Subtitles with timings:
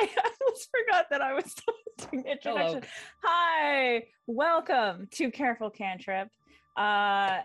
[0.00, 2.82] Hi, I almost forgot that I was doing the introduction.
[3.22, 6.28] Hi, welcome to Careful Cantrip.
[6.74, 7.40] Uh,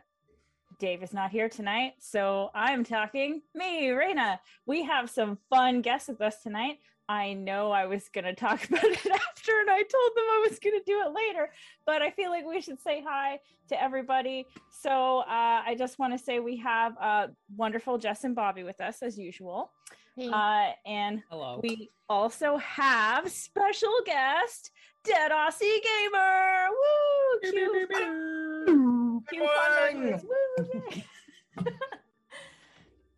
[0.80, 4.40] Dave is not here tonight, so I'm talking me, Rayna.
[4.66, 6.78] We have some fun guests with us tonight.
[7.10, 10.48] I know I was going to talk about it after, and I told them I
[10.50, 11.50] was going to do it later,
[11.86, 14.46] but I feel like we should say hi to everybody.
[14.72, 18.80] So uh, I just want to say we have uh, wonderful Jess and Bobby with
[18.80, 19.72] us as usual.
[20.16, 20.30] Hey.
[20.30, 21.60] Uh, and Hello.
[21.62, 24.72] we also have special guest,
[25.04, 26.68] Dead Aussie Gamer.
[26.72, 27.52] Woo!
[27.52, 27.88] Cue,
[29.30, 30.26] cue fun noises.
[30.26, 31.64] Woo!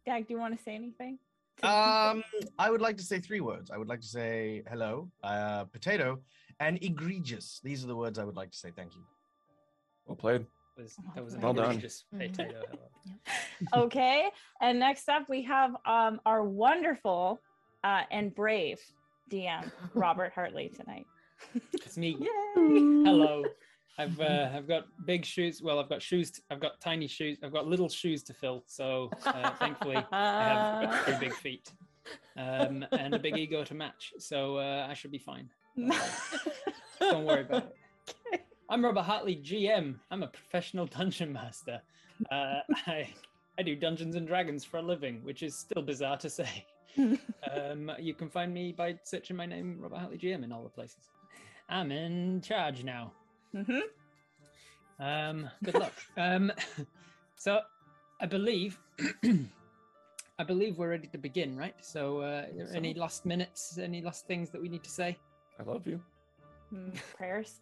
[0.08, 1.20] Dag, do you want to say anything?
[1.64, 2.24] Um,
[2.60, 3.72] I would like to say three words.
[3.72, 6.20] I would like to say hello, uh, potato,
[6.60, 7.60] and egregious.
[7.64, 8.70] These are the words I would like to say.
[8.76, 9.02] Thank you.
[10.06, 10.46] Well played.
[10.78, 11.80] Was, that was Well done.
[11.80, 12.32] Mhm.
[12.32, 12.62] potato.
[13.74, 14.30] Okay.
[14.62, 17.42] And next up, we have um, our wonderful
[17.84, 18.80] uh, and brave
[19.32, 21.06] DM, Robert Hartley, tonight.
[21.74, 22.10] It's me.
[22.20, 22.28] Yay!
[22.56, 23.44] Hello.
[23.98, 25.62] I've uh, I've got big shoes.
[25.64, 26.40] Well, I've got shoes.
[26.52, 27.40] I've got tiny shoes.
[27.44, 28.64] I've got little shoes to fill.
[28.68, 30.44] So uh, thankfully, I
[30.84, 31.72] have three big feet
[32.38, 34.14] um, and a big ego to match.
[34.20, 35.50] So uh, I should be fine.
[37.00, 37.74] Don't worry about
[38.32, 38.42] it.
[38.70, 39.96] I'm Robert Hartley, GM.
[40.12, 41.82] I'm a professional dungeon master.
[42.32, 43.08] Uh, I
[43.60, 46.66] I do Dungeons and Dragons for a living, which is still bizarre to say.
[46.98, 50.70] um, you can find me by searching my name, Robert Hartley GM, in all the
[50.70, 51.10] places.
[51.70, 53.12] I'm in charge now.
[53.56, 53.82] Mhm.
[55.00, 55.94] Um, good luck.
[56.18, 56.52] um,
[57.36, 57.62] so,
[58.20, 58.80] I believe,
[60.40, 61.76] I believe we're ready to begin, right?
[61.82, 65.18] So, uh, are any last minutes, any last things that we need to say?
[65.60, 66.02] I love you.
[66.74, 67.60] Mm, Prayers.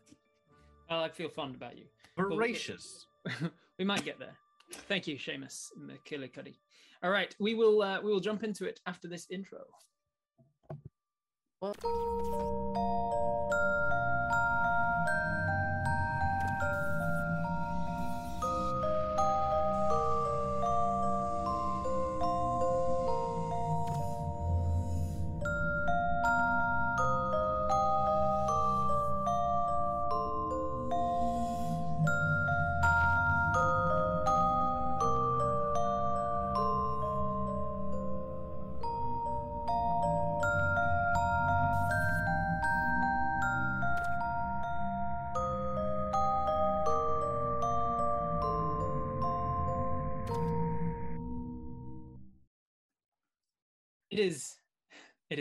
[0.89, 1.85] Well, I feel fond about you.
[2.17, 3.05] we- Voracious.
[3.79, 4.35] we might get there.
[4.71, 6.55] Thank you, Seamus McKillicuddy.
[7.03, 9.59] All right, we will uh, we will jump into it after this intro.
[11.61, 11.75] It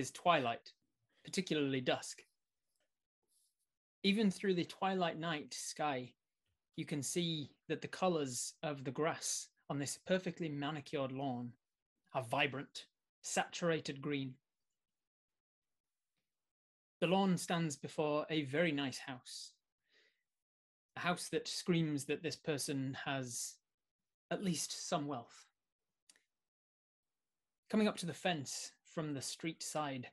[0.04, 0.74] is twilight,
[1.24, 2.20] particularly dusk.
[4.02, 6.12] Even through the twilight night sky,
[6.76, 11.52] you can see that the colors of the grass on this perfectly manicured lawn
[12.12, 12.84] are vibrant,
[13.22, 14.34] saturated green.
[17.00, 19.52] The lawn stands before a very nice house.
[20.98, 23.54] A house that screams that this person has
[24.30, 25.46] at least some wealth.
[27.70, 30.06] Coming up to the fence from the street side,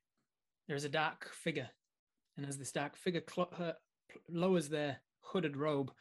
[0.67, 1.69] there is a dark figure.
[2.37, 3.73] And as this dark figure cl- pl-
[4.29, 5.91] lowers their hooded robe,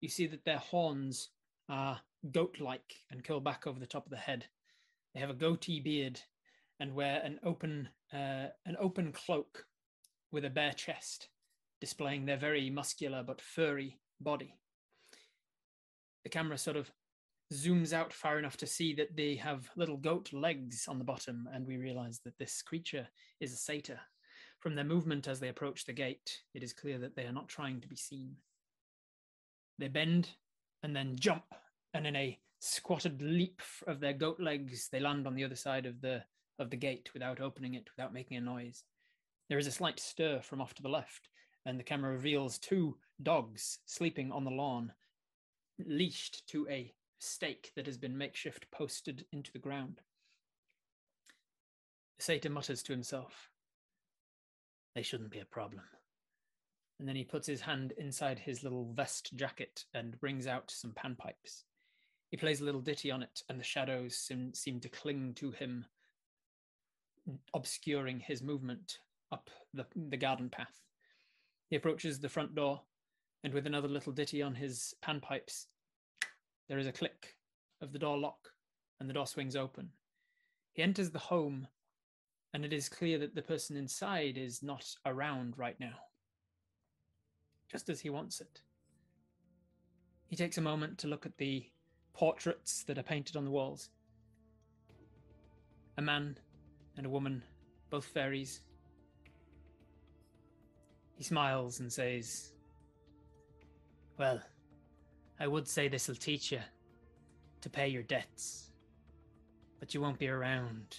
[0.00, 1.30] you see that their horns
[1.68, 2.00] are
[2.32, 4.46] goat like and curl back over the top of the head.
[5.14, 6.20] They have a goatee beard
[6.80, 9.66] and wear an open, uh, an open cloak
[10.30, 11.28] with a bare chest,
[11.80, 14.54] displaying their very muscular but furry body.
[16.24, 16.90] The camera sort of
[17.52, 21.48] zooms out far enough to see that they have little goat legs on the bottom,
[21.52, 23.08] and we realize that this creature
[23.40, 24.00] is a satyr.
[24.60, 27.48] From their movement as they approach the gate, it is clear that they are not
[27.48, 28.36] trying to be seen.
[29.78, 30.30] They bend
[30.82, 31.44] and then jump,
[31.94, 35.86] and in a squatted leap of their goat legs, they land on the other side
[35.86, 36.24] of the
[36.58, 38.82] of the gate without opening it, without making a noise.
[39.48, 41.28] There is a slight stir from off to the left,
[41.64, 44.92] and the camera reveals two dogs sleeping on the lawn,
[45.86, 50.00] leashed to a stake that has been makeshift posted into the ground.
[52.18, 53.50] Satyr mutters to himself,
[54.94, 55.82] They shouldn't be a problem.
[56.98, 60.92] And then he puts his hand inside his little vest jacket and brings out some
[60.92, 61.62] panpipes.
[62.30, 65.52] He plays a little ditty on it, and the shadows seem, seem to cling to
[65.52, 65.86] him,
[67.54, 68.98] obscuring his movement
[69.30, 70.82] up the, the garden path.
[71.70, 72.82] He approaches the front door,
[73.44, 75.66] and with another little ditty on his panpipes,
[76.68, 77.36] there is a click
[77.80, 78.50] of the door lock,
[79.00, 79.90] and the door swings open.
[80.72, 81.66] He enters the home,
[82.52, 85.96] and it is clear that the person inside is not around right now,
[87.70, 88.62] just as he wants it.
[90.26, 91.66] He takes a moment to look at the
[92.12, 93.90] portraits that are painted on the walls.
[95.96, 96.38] A man
[96.96, 97.42] and a woman,
[97.90, 98.60] both fairies,
[101.18, 102.52] He smiles and says,
[104.16, 104.40] Well,
[105.40, 106.60] I would say this'll teach you
[107.60, 108.72] to pay your debts,
[109.78, 110.98] but you won't be around.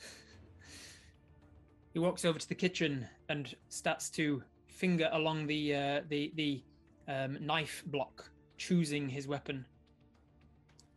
[1.92, 6.62] he walks over to the kitchen and starts to finger along the uh, the the
[7.08, 9.66] um, knife block, choosing his weapon.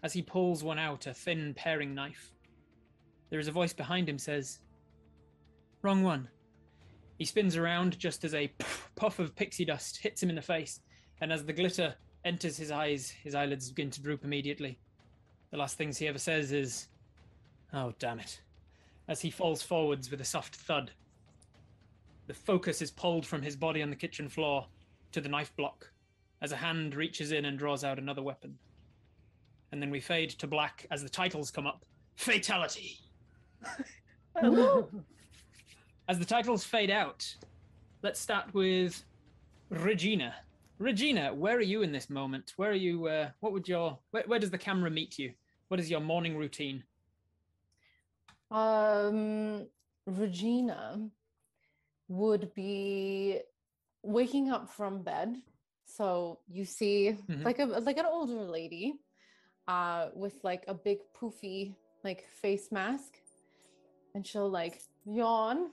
[0.02, 2.32] As he pulls one out, a thin paring knife,
[3.30, 4.60] there is a voice behind him says,
[5.82, 6.30] "Wrong one."
[7.18, 8.48] He spins around just as a
[8.96, 10.80] puff of pixie dust hits him in the face,
[11.20, 11.96] and as the glitter
[12.26, 14.78] enters his eyes, his eyelids begin to droop immediately.
[15.52, 16.88] The last things he ever says is,
[17.74, 18.42] Oh, damn it,
[19.08, 20.92] as he falls forwards with a soft thud.
[22.28, 24.68] The focus is pulled from his body on the kitchen floor
[25.12, 25.92] to the knife block
[26.42, 28.58] as a hand reaches in and draws out another weapon.
[29.72, 31.86] And then we fade to black as the titles come up
[32.18, 33.00] FeyTality.
[36.08, 37.36] As the titles fade out,
[38.02, 39.04] let's start with
[39.70, 40.34] Regina.
[40.80, 42.54] Regina, where are you in this moment?
[42.56, 43.08] Where are you?
[43.08, 44.00] Uh, what would your?
[44.12, 45.34] Where, where does the camera meet you?
[45.68, 46.84] What is your morning routine?
[48.50, 49.68] Um,
[50.08, 51.10] Regina
[52.08, 53.42] would be
[54.04, 55.36] waking up from bed.
[55.86, 57.44] So you see, Mhm.
[57.44, 58.94] like a like an older lady,
[59.68, 61.76] uh, with like a big poofy
[62.06, 63.20] like face mask,
[64.16, 65.72] and she'll like yawn,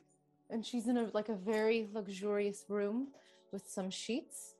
[0.50, 3.12] and she's in a like a very luxurious room
[3.52, 4.55] with some sheets,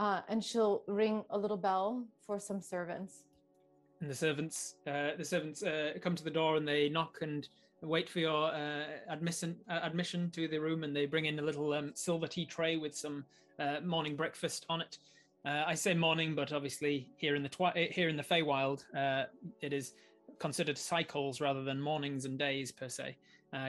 [0.00, 3.24] uh, and she'll ring a little bell for some servants.
[4.00, 7.46] And the servants, uh, the servants uh, come to the door and they knock and
[7.82, 11.42] wait for your uh, admission uh, admission to the room, and they bring in a
[11.42, 13.26] little um, silver tea tray with some
[13.58, 14.98] uh, morning breakfast on it.
[15.44, 18.84] I say morning, but obviously here in the twi- here in the Feywild,
[19.62, 19.94] it is
[20.38, 23.16] considered cycles rather than mornings and days per se.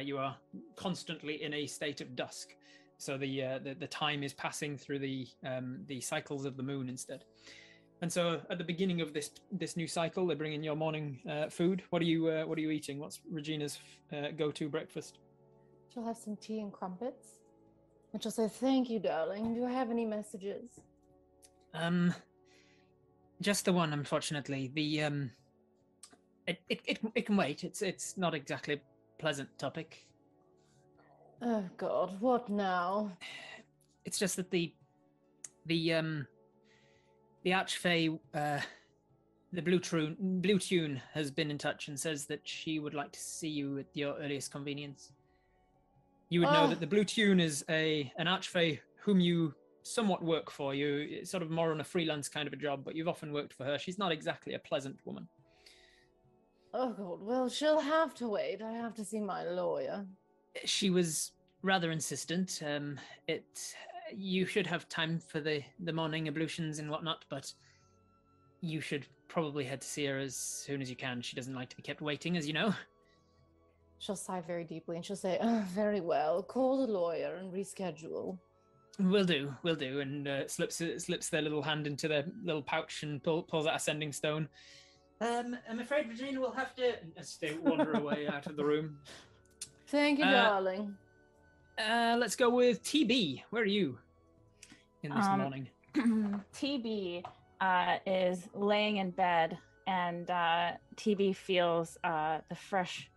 [0.04, 0.36] You are
[0.76, 2.56] constantly in a state of dusk,
[3.02, 6.64] so the uh, the, the time is passing through the um, the cycles of the
[6.64, 7.24] moon instead.
[8.02, 11.20] And so, at the beginning of this this new cycle, they bring in your morning
[11.30, 11.84] uh, food.
[11.90, 13.00] What are you uh, What are you eating?
[13.00, 13.80] What's Regina's
[14.14, 15.18] uh, go to breakfast?
[15.94, 17.42] She'll have some tea and crumpets.
[18.14, 19.56] And she'll say, Thank you, darling.
[19.56, 20.80] Do I have any messages?
[21.74, 22.14] Um,
[23.42, 24.72] just the one, unfortunately.
[24.74, 25.32] The um,
[26.46, 27.64] it it it, it can wait.
[27.64, 28.82] It's it's not exactly a
[29.20, 30.06] pleasant topic.
[31.42, 32.20] Oh, God.
[32.20, 33.12] What now?
[34.06, 34.74] It's just that the
[35.68, 36.28] the um
[37.44, 38.60] the Archfey uh
[39.54, 43.12] the blue tune blue tune has been in touch and says that she would like
[43.12, 45.12] to see you at your earliest convenience.
[46.30, 46.68] You would know Ah.
[46.68, 49.54] that the blue tune is a an Archfey whom you
[49.84, 50.74] somewhat work for.
[50.74, 53.34] You it's sort of more on a freelance kind of a job, but you've often
[53.34, 53.78] worked for her.
[53.78, 55.28] She's not exactly a pleasant woman.
[56.74, 57.20] Oh, God.
[57.22, 58.62] Well, she'll have to wait.
[58.62, 60.06] I have to see my lawyer.
[60.66, 61.32] She was
[61.62, 62.62] rather insistent.
[62.66, 63.76] Um, it
[64.14, 67.54] you should have time for the the morning ablutions and whatnot, but
[68.62, 71.22] you should probably head to see her as soon as you can.
[71.22, 72.74] She doesn't like to be kept waiting, as you know.
[74.00, 76.42] She'll sigh very deeply and she'll say, oh, Very well.
[76.42, 78.38] Call the lawyer and reschedule.
[79.00, 83.04] Will do, will do, and uh, slips slips their little hand into their little pouch
[83.04, 84.50] and pull, pulls out a sending stone.
[85.22, 86.96] Um, I'm afraid Regina will have to.
[87.16, 88.98] As they wander away out of the room.
[89.92, 90.98] Thank you, Uh, darling.
[91.78, 93.44] Uh, let's go with TB.
[93.50, 94.00] Where are you
[95.04, 95.70] in this Um, morning?
[96.54, 97.24] TB
[97.60, 99.58] uh, is laying in bed,
[99.88, 103.12] and uh, TB feels uh, the fresh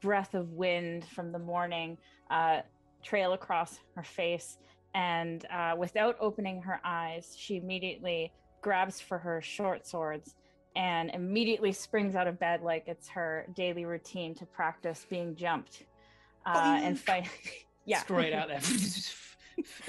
[0.00, 1.96] breath of wind from the morning
[2.30, 2.62] uh,
[3.04, 4.58] trail across her face.
[4.94, 10.34] And uh, without opening her eyes, she immediately grabs for her short swords
[10.74, 15.84] and immediately springs out of bed like it's her daily routine to practice being jumped
[16.46, 17.00] uh, and Boink.
[17.00, 17.28] fight.
[17.84, 18.60] yeah, Straight out there.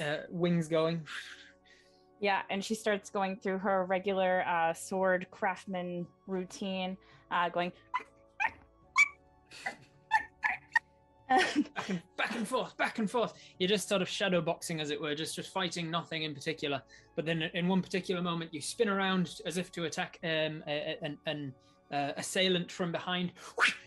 [0.00, 1.02] uh, wings going.
[2.20, 6.96] Yeah, and she starts going through her regular uh, sword craftsman routine,
[7.30, 7.72] uh, going.
[11.28, 13.34] back and back and forth, back and forth.
[13.58, 16.82] You're just sort of shadow boxing, as it were, just just fighting nothing in particular.
[17.16, 21.18] But then, in one particular moment, you spin around as if to attack um, an,
[21.26, 21.52] an
[21.92, 23.32] uh, assailant from behind.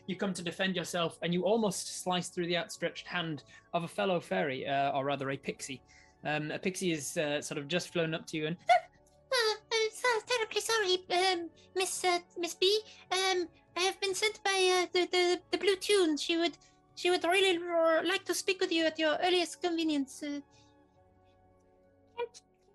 [0.07, 3.43] You come to defend yourself, and you almost slice through the outstretched hand
[3.73, 5.81] of a fellow fairy, uh, or rather, a pixie.
[6.23, 9.89] Um, a pixie is uh, sort of just flown up to you and Uh, uh,
[9.91, 12.79] so terribly sorry, um, Miss uh, Miss B.
[13.11, 13.47] Um,
[13.77, 16.17] I have been sent by uh, the, the the Blue Tune.
[16.17, 16.57] She would
[16.95, 17.59] she would really
[18.07, 20.23] like to speak with you at your earliest convenience.
[20.23, 20.39] Uh,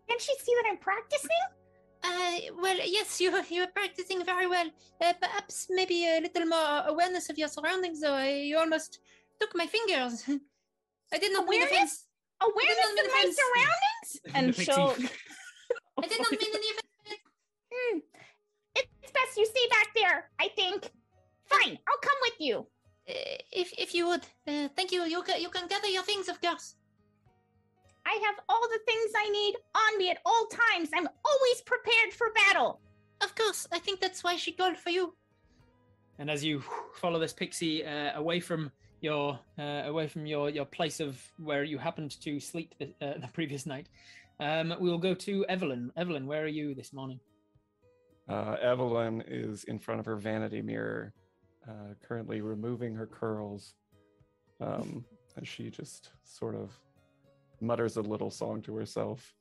[0.09, 1.31] Can she see that I'm practicing?
[2.05, 4.69] Uh, well, yes, you you are practicing very well.
[5.01, 8.01] Uh, perhaps maybe a little more awareness of your surroundings.
[8.01, 9.01] Though I, you almost
[9.41, 10.25] took my fingers.
[11.13, 12.07] I did not mean Awareness?
[12.41, 14.95] awareness I didn't of my mean surroundings, and The pixie- she'll.
[16.03, 17.19] I did not mean any of it.
[17.73, 17.99] Hmm.
[18.77, 20.31] It's best you stay back there.
[20.41, 20.91] I think.
[21.47, 22.67] Fine, I'll come with you.
[23.09, 25.03] Uh, if if you would, uh, thank you.
[25.05, 26.77] You can you can gather your things, of course.
[28.11, 30.91] I have all the things I need on me at all times.
[30.93, 32.81] I'm always prepared for battle.
[33.21, 35.15] Of course, I think that's why she called for you.
[36.19, 36.63] And as you
[36.95, 41.63] follow this pixie uh, away from your uh, away from your your place of where
[41.63, 43.89] you happened to sleep the, uh, the previous night,
[44.41, 45.93] um, we will go to Evelyn.
[45.97, 47.21] Evelyn, where are you this morning?
[48.29, 51.13] Uh, Evelyn is in front of her vanity mirror,
[51.69, 53.75] uh, currently removing her curls.
[54.61, 55.05] Um,
[55.37, 56.71] and she just sort of
[57.63, 59.35] mutters a little song to herself.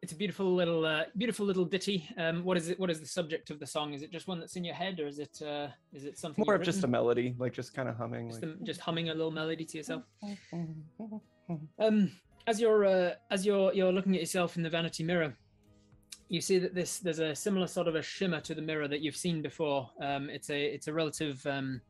[0.00, 2.08] It's a beautiful little uh, beautiful little ditty.
[2.16, 2.78] Um, what is it?
[2.78, 3.92] What is the subject of the song?
[3.94, 6.44] Is it just one that's in your head, or is it uh, is it something
[6.46, 8.28] More you've of just a melody, like just kind of humming.
[8.30, 10.02] just, Like, a- just humming a little melody to yourself?
[11.78, 12.12] Um,
[12.46, 15.34] as you're uh, as you're you're looking at yourself in the vanity mirror,
[16.28, 19.00] you see that this there's a similar sort of a shimmer to the mirror that
[19.00, 19.90] you've seen before.
[20.02, 21.80] Um, it's a it's a relative um,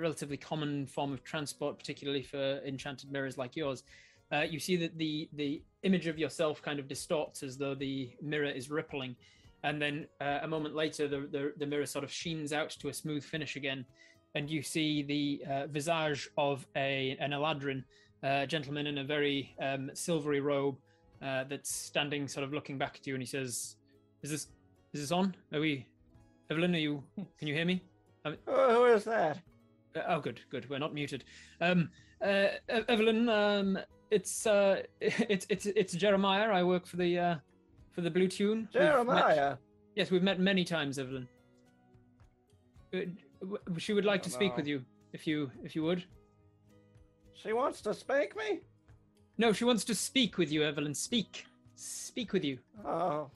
[0.00, 3.84] relatively common form of transport, particularly for enchanted mirrors like yours.
[4.30, 8.10] Uh, you see that the the image of yourself kind of distorts as though the
[8.20, 9.16] mirror is rippling,
[9.62, 12.88] and then uh, a moment later the, the the mirror sort of sheens out to
[12.88, 13.86] a smooth finish again,
[14.34, 17.84] and you see the uh, visage of a an Eladrin
[18.22, 20.76] uh, gentleman in a very um, silvery robe
[21.22, 23.76] uh, that's standing, sort of looking back at you, and he says,
[24.22, 24.48] "Is this
[24.92, 25.34] is this on?
[25.54, 25.86] Are we,
[26.50, 26.74] Evelyn?
[26.74, 27.02] Are you?
[27.38, 27.82] Can you hear me?
[28.46, 29.38] oh, who is that?
[29.98, 30.68] Uh, oh, good, good.
[30.70, 31.24] We're not muted.
[31.60, 31.90] Um,
[32.22, 33.78] uh, Evelyn, um,
[34.10, 36.48] it's uh, it's it's it's Jeremiah.
[36.50, 37.34] I work for the uh,
[37.92, 38.68] for the Blue Tune.
[38.72, 39.56] We've met- Jeremiah.
[39.94, 41.28] yes, we've met many times, Evelyn.
[42.94, 43.00] Uh,
[43.78, 46.04] She would like to speak with you, if you if you would.
[47.34, 48.60] She wants to spank me?
[49.36, 50.92] No, she wants to speak with you, Evelyn.
[50.92, 52.58] Speak, speak with you.
[52.84, 53.30] Oh.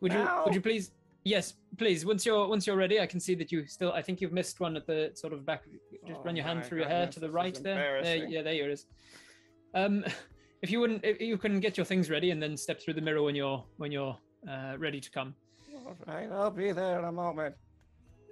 [0.00, 0.90] Would you would you please
[1.26, 2.06] yes, please.
[2.06, 4.60] Once you're once you're ready, I can see that you still I think you've missed
[4.60, 5.64] one at the sort of back
[6.06, 8.02] just Oh run your hand through your hair goodness, to the right there.
[8.02, 8.16] there.
[8.16, 8.86] Yeah, there it is.
[9.74, 10.04] Um
[10.62, 13.00] if you wouldn't if you can get your things ready and then step through the
[13.00, 14.16] mirror when you're when you're
[14.48, 15.34] uh, ready to come.
[15.74, 17.54] All right, I'll be there in a moment.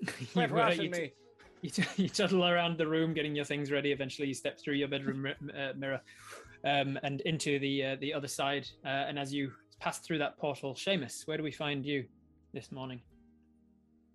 [0.00, 1.12] you, Quit rushing you, t- me.
[1.62, 3.90] you, t- you tuttle around the room getting your things ready.
[3.90, 6.00] Eventually, you step through your bedroom uh, mirror
[6.64, 8.68] um, and into the uh, the other side.
[8.84, 12.04] Uh, and as you pass through that portal, Seamus, where do we find you
[12.54, 13.00] this morning?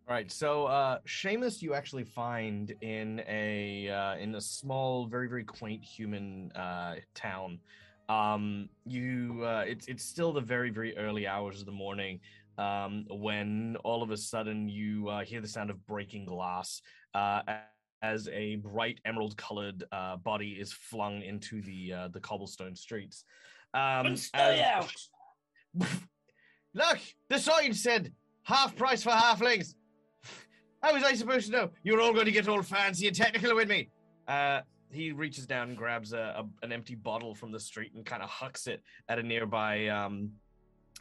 [0.07, 5.27] All right, so uh, Seamus, you actually find in a uh, in a small, very
[5.27, 7.59] very quaint human uh, town.
[8.07, 12.21] Um, you, uh, it's it's still the very very early hours of the morning
[12.57, 16.81] um, when all of a sudden you uh, hear the sound of breaking glass
[17.13, 17.57] uh, a-
[18.01, 23.25] as a bright emerald colored uh, body is flung into the uh, the cobblestone streets.
[23.75, 24.31] Um, as-
[26.73, 28.13] Look, the sign said
[28.49, 29.75] half price for halflings.
[30.81, 31.69] How was I supposed to know?
[31.83, 33.89] You're all going to get all fancy and technical with me.
[34.27, 38.05] Uh, he reaches down and grabs a, a an empty bottle from the street and
[38.05, 40.31] kind of hucks it at a nearby, um,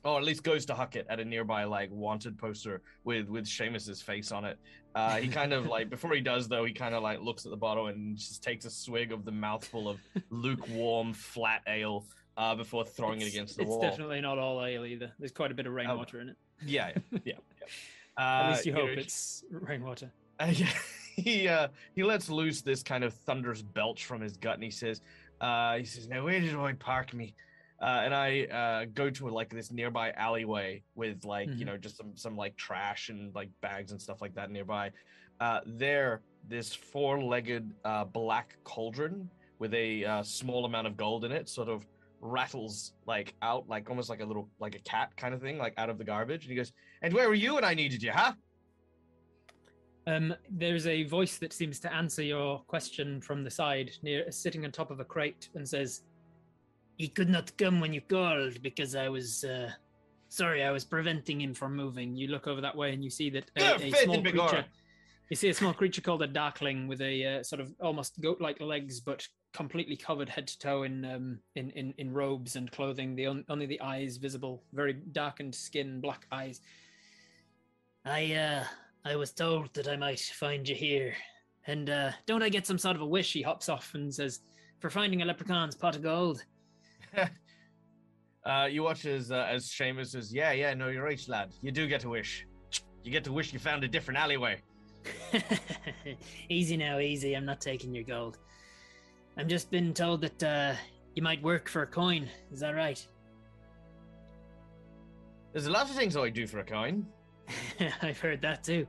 [0.05, 3.47] or at least goes to huck it at a nearby like wanted poster with with
[3.47, 4.59] Seamus's face on it.
[4.95, 7.51] Uh, he kind of like before he does though, he kind of like looks at
[7.51, 9.99] the bottle and just takes a swig of the mouthful of
[10.31, 12.05] lukewarm flat ale
[12.37, 13.83] uh, before throwing it's, it against the it's wall.
[13.83, 15.13] It's definitely not all ale either.
[15.19, 16.37] There's quite a bit of rainwater in it.
[16.65, 17.33] Yeah, yeah, yeah.
[17.61, 17.67] yeah.
[18.17, 20.13] At Uh, least you know, hope it's rainwater.
[20.41, 20.71] Uh, yeah,
[21.17, 24.71] he uh, he lets loose this kind of thunderous belch from his gut, and he
[24.71, 25.01] says,
[25.41, 27.35] uh, "He says, now where did I park me?"
[27.83, 31.67] Uh, and I uh, go to like this nearby alleyway with like you Mhm.
[31.67, 34.93] know just some some like trash and like bags and stuff like that nearby.
[35.41, 41.33] Uh, there, this four-legged uh, black cauldron with a uh, small amount of gold in
[41.33, 41.85] it, sort of
[42.21, 45.75] rattles like out like almost like a little like a cat kind of thing, like
[45.77, 46.45] out of the garbage.
[46.45, 46.73] And he goes,
[47.03, 48.33] "And where were you when I needed you, huh?"
[50.07, 54.65] Um, there's a voice that seems to answer your question from the side, near sitting
[54.65, 56.03] on top of a crate, and says,
[56.97, 59.71] "He could not come when you called because I was uh,
[60.29, 60.65] sorry.
[60.65, 63.51] I was preventing him from moving." You look over that way and you see that
[63.57, 64.65] a, a small creature.
[65.31, 68.63] You see a small creature called a darkling with a uh, sort of almost goat-like
[68.63, 73.15] legs, but completely covered head to toe in um, in, in in robes and clothing.
[73.15, 76.61] The on, only the eyes visible, very darkened skin, black eyes.
[78.05, 78.65] I uh
[79.05, 81.15] I was told that I might find you here.
[81.67, 83.33] And uh don't I get some sort of a wish?
[83.33, 84.41] He hops off and says,
[84.81, 86.45] For finding a leprechaun's pot of gold.
[88.45, 91.53] uh, you watch as uh, as Seamus says, "Yeah, yeah, no, you're right, lad.
[91.63, 92.47] You do get a wish.
[93.03, 94.61] You get to wish you found a different alleyway."
[96.49, 97.35] easy now, easy.
[97.35, 98.39] I'm not taking your gold.
[99.39, 100.75] I'm just been told that uh,
[101.15, 102.29] you might work for a coin.
[102.53, 103.07] Is that right?
[105.53, 107.07] There's a lot of things I do for a coin.
[108.03, 108.87] I've heard that too.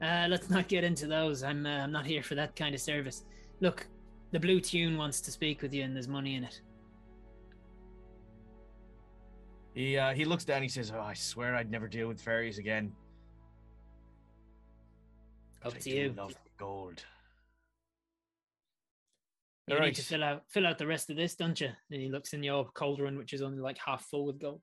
[0.00, 1.42] Uh, let's not get into those.
[1.42, 3.24] I'm uh, I'm not here for that kind of service.
[3.60, 3.86] Look,
[4.30, 6.60] the Blue Tune wants to speak with you, and there's money in it.
[9.74, 10.62] He uh, he looks down.
[10.62, 12.92] He says, "Oh, I swear I'd never deal with fairies again."
[15.64, 16.14] Up I to you.
[16.16, 17.04] Love gold.
[19.70, 19.90] You Alright.
[19.90, 21.68] need to fill out fill out the rest of this, don't you?
[21.92, 24.60] And he looks in your cauldron, which is only like half full with gold.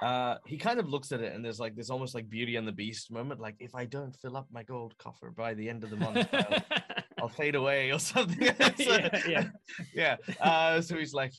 [0.00, 2.66] Uh, he kind of looks at it, and there's like this almost like Beauty and
[2.66, 3.38] the Beast moment.
[3.38, 6.26] Like, if I don't fill up my gold coffer by the end of the month,
[6.32, 6.62] I'll,
[7.20, 8.48] I'll fade away or something.
[8.78, 9.46] So- yeah, yeah.
[9.94, 10.16] yeah.
[10.40, 11.34] Uh, so he's like,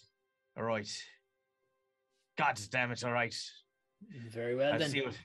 [0.55, 0.87] "All right,
[2.37, 3.35] God damn it, all right.
[4.31, 4.91] Very well I'll then.
[4.91, 5.17] see what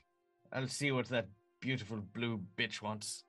[0.51, 1.27] I'll see what that
[1.61, 3.23] beautiful blue bitch wants."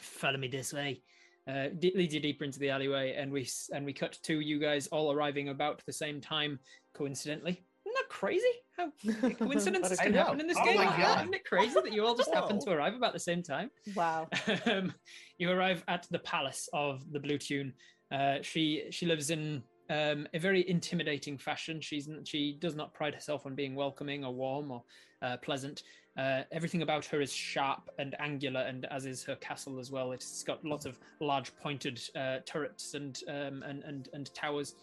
[0.00, 1.02] Follow me this way.
[1.50, 4.86] Uh, leads you deeper into the alleyway, and we and we cut to you guys
[4.88, 6.58] all arriving about the same time,
[6.94, 7.64] coincidentally.
[7.86, 8.44] Isn't that crazy?
[8.76, 8.92] How
[9.38, 10.18] coincidences can know.
[10.18, 10.80] happen in this Oh game?
[10.80, 13.70] Isn't it crazy that you all just happen to arrive about the same time?
[13.96, 14.28] Wow.
[14.66, 14.94] um,
[15.38, 17.72] you arrive at the palace of the Blue Tune.
[18.12, 21.80] Uh, she she lives in um, a very intimidating fashion.
[21.80, 24.84] She's she does not pride herself on being welcoming or warm or
[25.20, 25.82] uh, pleasant.
[26.16, 30.12] Uh, everything about her is sharp and angular, and as is her castle as well.
[30.12, 34.76] It's got lots of large pointed uh, turrets and, um, and and and towers.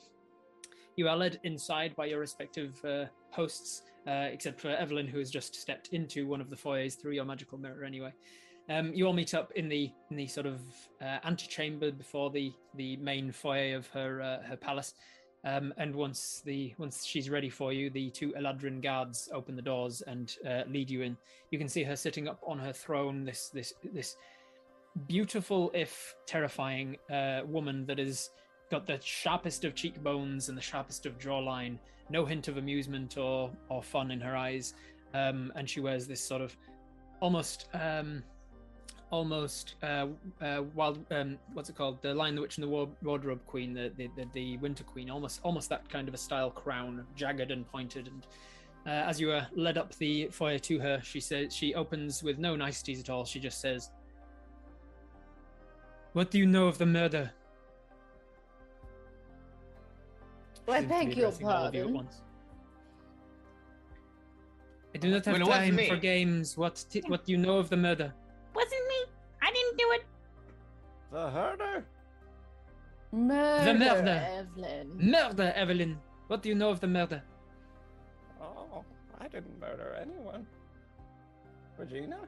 [0.98, 5.30] You are led inside by your respective uh, hosts, uh, except for Evelyn, who has
[5.30, 7.84] just stepped into one of the foyers through your magical mirror.
[7.84, 8.12] Anyway,
[8.70, 10.60] um, you all meet up in the in the sort of
[11.02, 14.94] uh, antechamber before the the main foyer of her uh, her palace.
[15.46, 19.62] Um, and once the once she's ready for you, the two Eladrin guards open the
[19.62, 21.16] doors and uh, lead you in.
[21.52, 23.24] You can see her sitting up on her throne.
[23.24, 24.18] This this this
[25.08, 28.32] beautiful if terrifying uh, woman that has
[28.70, 31.78] got the sharpest of cheekbones and the sharpest of jawline.
[32.10, 34.74] No hint of amusement or or fun in her eyes.
[35.14, 36.58] Um, and she wears this sort of
[37.22, 38.24] almost um,
[39.10, 40.08] almost uh,
[40.42, 43.74] uh, wild um, what's it called the lion the witch and the Wa- wardrobe queen
[43.74, 47.50] the, the the the winter queen almost almost that kind of a style crown jagged
[47.52, 48.28] and pointed and
[48.86, 52.38] uh, as you are led up the foyer to her she says she opens with
[52.38, 53.92] no niceties at all she just says
[56.14, 57.32] what do you know of the murder
[60.70, 61.94] I Seems to beg your addressing all of you at pardon.
[61.96, 62.22] once.
[64.94, 66.58] I do not have Well, time for games.
[66.58, 68.14] What t- what do you know of the murder?
[71.12, 71.86] The herder?
[73.12, 74.28] Murder, murder.
[74.58, 74.92] Evelyn.
[74.98, 75.98] Murder, Evelyn.
[76.28, 77.24] What do you know of the murder?
[78.42, 78.84] Oh,
[79.20, 80.46] I didn't murder anyone.
[81.78, 82.20] Regina?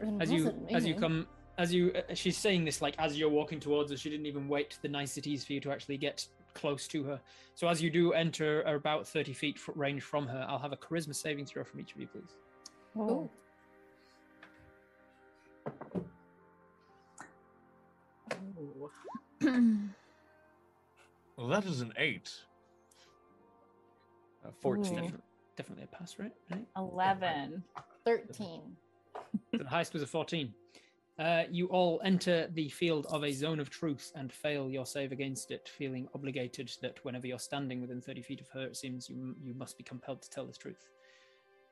[0.00, 3.16] It As you wasn't as you come as you uh, she's saying this like as
[3.16, 3.96] you're walking towards her.
[3.96, 7.20] She didn't even wait the niceties for you to actually get close to her.
[7.54, 10.76] So as you do enter about thirty feet f- range from her, I'll have a
[10.76, 12.34] charisma saving throw from each of you, please.
[12.98, 13.30] Oh.
[21.36, 22.30] Well, that is an eight.
[24.44, 24.84] Uh, 14.
[24.84, 24.94] Ooh.
[24.94, 25.20] Definitely,
[25.56, 26.32] definitely a pass, right?
[26.50, 26.66] right?
[26.76, 27.62] 11.
[28.04, 28.60] 13.
[29.52, 30.52] The highest was a 14.
[31.18, 35.12] Uh, you all enter the field of a zone of truth and fail your save
[35.12, 39.08] against it, feeling obligated that whenever you're standing within 30 feet of her, it seems
[39.08, 40.88] you, you must be compelled to tell the truth.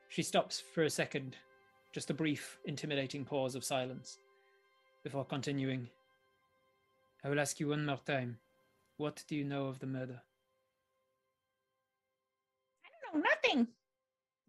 [0.07, 1.35] She stops for a second,
[1.91, 4.17] just a brief, intimidating pause of silence,
[5.03, 5.89] before continuing.
[7.23, 8.37] I will ask you one more time.
[8.97, 10.21] What do you know of the murder?
[12.85, 13.67] I know nothing.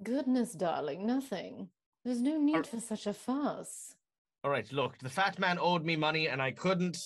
[0.02, 1.68] Goodness, darling, nothing.
[2.04, 3.94] There's no need for such a fuss.
[4.42, 6.98] All right, look, the fat man owed me money, and I couldn't,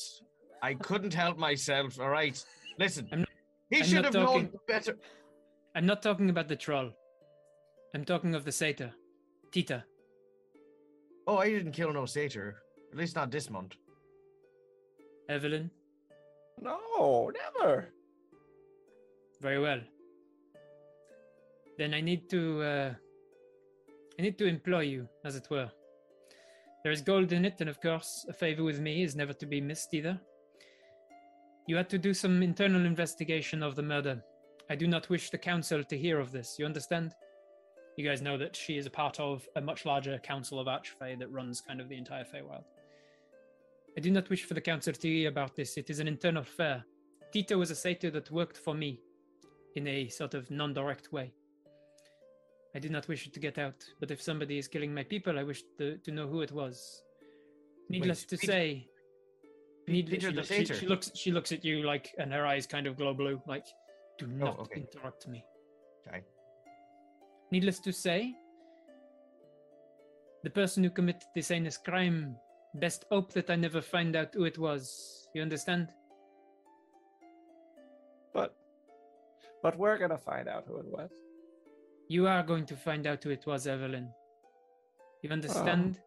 [0.62, 2.00] I couldn't help myself.
[2.00, 2.42] All right,
[2.78, 3.28] listen, I'm not-
[3.70, 4.98] he I'm should have talking- known better.
[5.76, 6.90] I'm not talking about the troll.
[7.94, 8.92] I'm talking of the satyr,
[9.52, 9.84] Tita.
[11.26, 12.56] Oh, I didn't kill no satyr.
[12.90, 13.76] At least not this month.
[15.28, 15.70] Evelyn,
[16.60, 17.92] No, never.
[19.40, 19.80] Very well.
[21.76, 22.94] Then I need to uh,
[24.18, 25.70] I need to employ you, as it were.
[26.82, 29.46] There is gold in it, and of course, a favor with me is never to
[29.46, 30.18] be missed either.
[31.66, 34.22] You had to do some internal investigation of the murder.
[34.70, 36.56] I do not wish the council to hear of this.
[36.58, 37.14] You understand?
[37.96, 41.18] You guys know that she is a part of a much larger council of Archfey
[41.18, 42.64] that runs kind of the entire Feywild.
[43.98, 45.76] I do not wish for the council to hear about this.
[45.76, 46.84] It is an internal affair.
[47.32, 49.00] Tito was a satyr that worked for me
[49.74, 51.32] in a sort of non direct way.
[52.76, 55.36] I did not wish it to get out, but if somebody is killing my people,
[55.36, 57.02] I wish to, to know who it was.
[57.90, 58.86] Needless to Pete- say,
[59.88, 60.74] Need- Peter she, the looks, she, Satyr.
[60.74, 63.64] she looks she looks at you like and her eyes kind of glow blue like
[64.18, 64.82] do oh, not okay.
[64.82, 65.42] interrupt me
[66.06, 66.22] Okay.
[67.50, 68.34] needless to say
[70.44, 72.36] the person who committed this heinous crime
[72.84, 75.28] best hope that i never find out who it was.
[75.34, 75.88] You understand?
[78.34, 78.54] But,
[79.62, 81.10] but we're gonna find out who it was.
[82.16, 84.08] you are going to find out who it was evelyn.
[85.22, 85.34] You oh.
[85.38, 86.00] understand?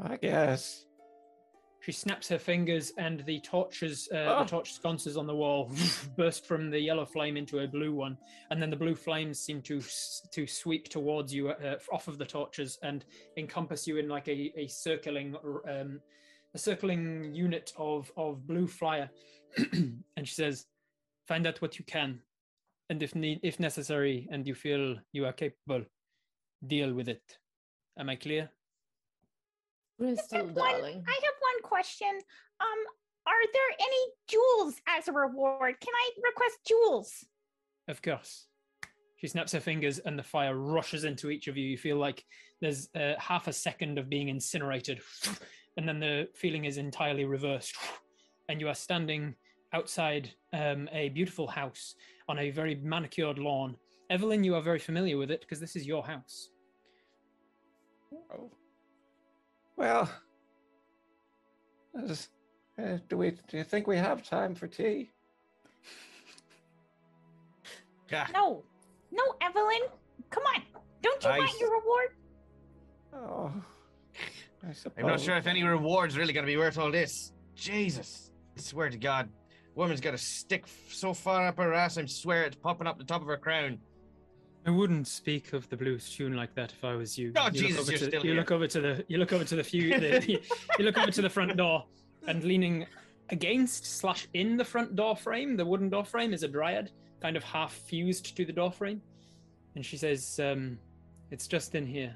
[0.00, 0.86] I guess.
[1.84, 4.42] She snaps her fingers, and the torches, uh, Ah.
[4.42, 5.70] the torch sconces on the wall,
[6.16, 8.16] burst from the yellow flame into a blue one,
[8.50, 9.82] and then the blue flames seem to
[10.32, 13.04] to sweep towards you uh, off of the torches and
[13.36, 15.36] encompass you in like a, a circling
[15.68, 16.00] um,
[16.54, 19.10] a circling unit of of blue fire.
[19.72, 20.64] and she says,
[21.28, 22.22] "Find out what you can,
[22.88, 25.84] and if need if necessary, and you feel you are capable,
[26.66, 27.38] deal with it.
[27.98, 28.50] Am I clear?"
[30.00, 31.04] Crystal, have one- darling.
[31.06, 31.43] I have one
[31.74, 32.20] question.
[32.60, 32.80] Um,
[33.26, 35.74] are there any jewels as a reward?
[35.80, 37.24] Can I request jewels?
[37.88, 38.46] Of course.
[39.16, 41.66] She snaps her fingers and the fire rushes into each of you.
[41.66, 42.24] You feel like
[42.60, 45.00] there's uh, half a second of being incinerated,
[45.76, 47.76] and then the feeling is entirely reversed.
[48.50, 49.34] And you are standing
[49.72, 51.94] outside um, a beautiful house
[52.28, 53.74] on a very manicured lawn.
[54.10, 56.50] Evelyn, you are very familiar with it because this is your house.
[58.12, 58.50] Oh.
[59.78, 60.10] Well,
[61.96, 62.28] is-
[62.78, 63.30] uh, do we?
[63.48, 65.10] Do you think we have time for tea?
[68.10, 68.26] Yeah.
[68.32, 68.62] No,
[69.10, 69.80] no, Evelyn.
[70.30, 70.62] Come on.
[71.02, 72.08] Don't you I want s- your reward?
[73.14, 73.52] Oh,
[74.68, 75.02] I suppose.
[75.02, 77.32] I'm not sure if any reward's really going to be worth all this.
[77.54, 78.30] Jesus.
[78.56, 79.30] I swear to God.
[79.74, 82.98] Woman's got a stick f- so far up her ass, I swear it's popping up
[82.98, 83.78] the top of her crown.
[84.66, 87.32] I wouldn't speak of the blues tune like that if I was you.
[87.36, 88.40] Oh, you Jesus, look over you're to, still you here.
[88.40, 90.40] look over to the you look over to the few the, you,
[90.78, 91.84] you look over to the front door
[92.26, 92.86] and leaning
[93.30, 97.36] against slash in the front door frame, the wooden door frame is a dryad, kind
[97.36, 99.02] of half fused to the door frame.
[99.74, 100.78] And she says, um,
[101.30, 102.14] it's just in here.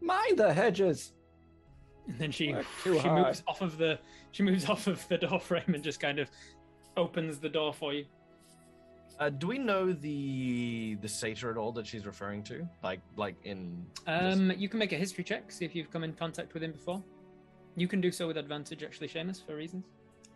[0.00, 1.12] Mind the hedges.
[2.08, 3.26] And then she she too hard.
[3.26, 3.98] moves off of the
[4.32, 6.30] she moves off of the door frame and just kind of
[6.96, 8.06] opens the door for you.
[9.18, 12.68] Uh, do we know the the satyr at all that she's referring to?
[12.82, 13.86] Like, like in.
[14.06, 16.62] this- Um, you can make a history check, see if you've come in contact with
[16.62, 17.02] him before.
[17.76, 19.84] You can do so with advantage, actually, Seamus, for reasons.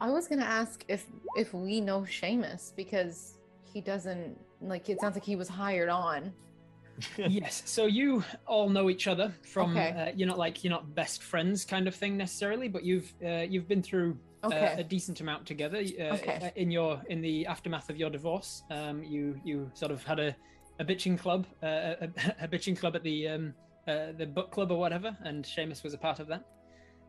[0.00, 4.88] I was gonna ask if if we know Seamus because he doesn't like.
[4.88, 6.32] It sounds like he was hired on.
[7.16, 7.62] yes.
[7.66, 9.72] So you all know each other from.
[9.72, 9.90] Okay.
[9.90, 13.44] Uh, you're not like you're not best friends kind of thing necessarily, but you've uh,
[13.48, 14.74] you've been through Okay.
[14.78, 15.78] a decent amount together.
[15.78, 16.52] Uh, Okay.
[16.56, 20.34] In your in the aftermath of your divorce, um, you you sort of had a,
[20.78, 22.08] a bitching club, uh, a,
[22.40, 23.54] a bitching club at the um,
[23.88, 26.44] uh, the book club or whatever, and Seamus was a part of that.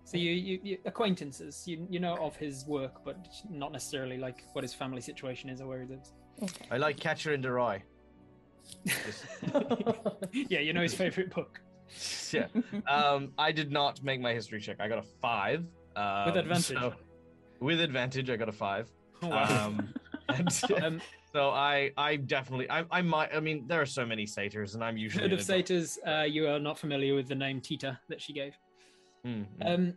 [0.04, 3.18] So you, you, you acquaintances, you you know of his work, but
[3.50, 6.14] not necessarily like what his family situation is or where he lives.
[6.72, 7.84] I like Catcher in the Rye.
[10.34, 11.60] Yeah, you know his favorite book
[12.32, 12.48] yeah.
[12.88, 14.78] Um, I did not make my history check.
[14.80, 15.66] I got a five.
[15.96, 16.78] Um, with advantage.
[16.78, 16.94] so-
[17.62, 18.90] with advantage, I got a five.
[19.22, 19.68] Wow.
[19.68, 19.94] Um,
[20.30, 23.30] and Um, so I, I definitely, I, I might.
[23.36, 25.22] I mean, there are so many satyrs, and I'm usually.
[25.22, 28.20] Heard in of a satyrs, uh, you are not familiar with the name Tita that
[28.20, 28.58] she gave.
[29.24, 29.74] Mm, mm.
[29.74, 29.94] Um,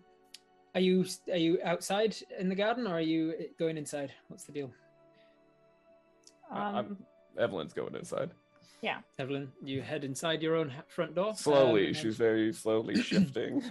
[0.75, 4.13] are you are you outside in the garden or are you going inside?
[4.29, 4.71] What's the deal,
[6.53, 6.99] I- I'm- Um,
[7.39, 8.31] Evelyn's going inside.
[8.83, 9.51] Yeah, Evelyn?
[9.63, 11.35] You head inside your own front door.
[11.35, 13.63] Slowly, um, and- she's very slowly shifting.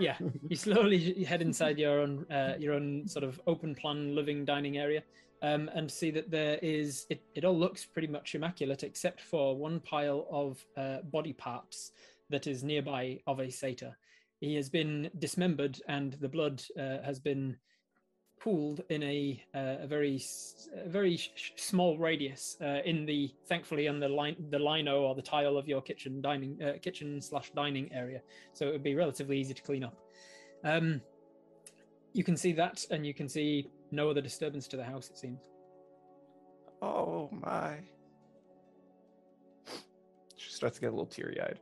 [0.00, 0.16] Yeah.
[0.48, 4.78] You slowly head inside your own uh, your own sort of open plan living dining
[4.78, 5.02] area,
[5.42, 7.22] um, and see that there is it.
[7.34, 11.92] It all looks pretty much immaculate except for one pile of uh, body parts
[12.30, 13.96] that is nearby of a satyr.
[14.40, 17.56] He has been dismembered, and the blood uh, has been
[18.40, 20.20] pooled in a uh, a very
[20.74, 25.14] a very sh- small radius uh, in the thankfully on the line the lino or
[25.14, 28.20] the tile of your kitchen dining uh, kitchen slash dining area
[28.54, 29.94] so it would be relatively easy to clean up
[30.64, 31.00] um
[32.14, 35.18] you can see that and you can see no other disturbance to the house it
[35.18, 35.50] seems
[36.82, 37.76] oh my.
[40.36, 41.60] She starts to get a little teary eyed.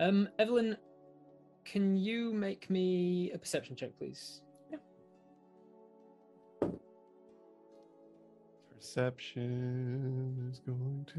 [0.00, 0.76] um evelyn
[1.66, 4.40] can you make me a perception check please
[8.94, 11.18] Perception is going to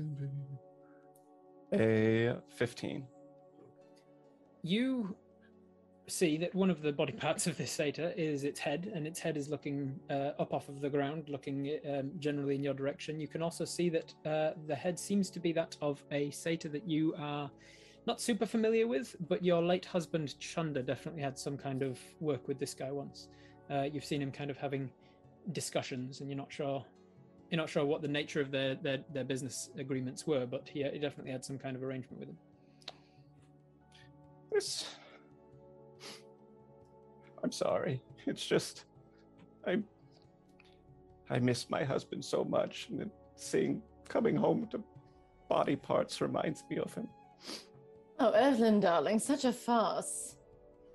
[1.74, 3.06] be a 15.
[4.64, 5.14] you
[6.08, 9.20] see that one of the body parts of this satyr is its head, and its
[9.20, 13.20] head is looking uh, up off of the ground, looking um, generally in your direction.
[13.20, 16.70] You can also see that uh, the head seems to be that of a satyr
[16.70, 17.52] that you are
[18.08, 22.48] not super familiar with, but your late husband Chunder definitely had some kind of work
[22.48, 23.28] with this guy once.
[23.70, 24.90] Uh, you've seen him kind of having
[25.52, 26.86] discussions, and you're not sure
[27.50, 30.84] you're not sure what the nature of their their, their business agreements were, but he,
[30.84, 32.38] he definitely had some kind of arrangement with him.
[34.52, 34.86] This.
[37.44, 38.02] I'm sorry.
[38.26, 38.86] It's just,
[39.68, 39.80] I.
[41.30, 44.80] I miss my husband so much, and seeing coming home to
[45.50, 47.08] body parts reminds me of him.
[48.20, 50.36] Oh, Evelyn, darling, such a farce.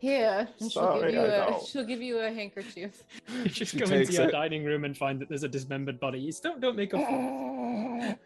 [0.00, 1.62] Here, and she'll give you I a know.
[1.70, 3.02] she'll give you a handkerchief.
[3.44, 4.32] You just She go into takes your it.
[4.32, 6.18] dining room and find that there's a dismembered body.
[6.18, 6.98] You don't don't make a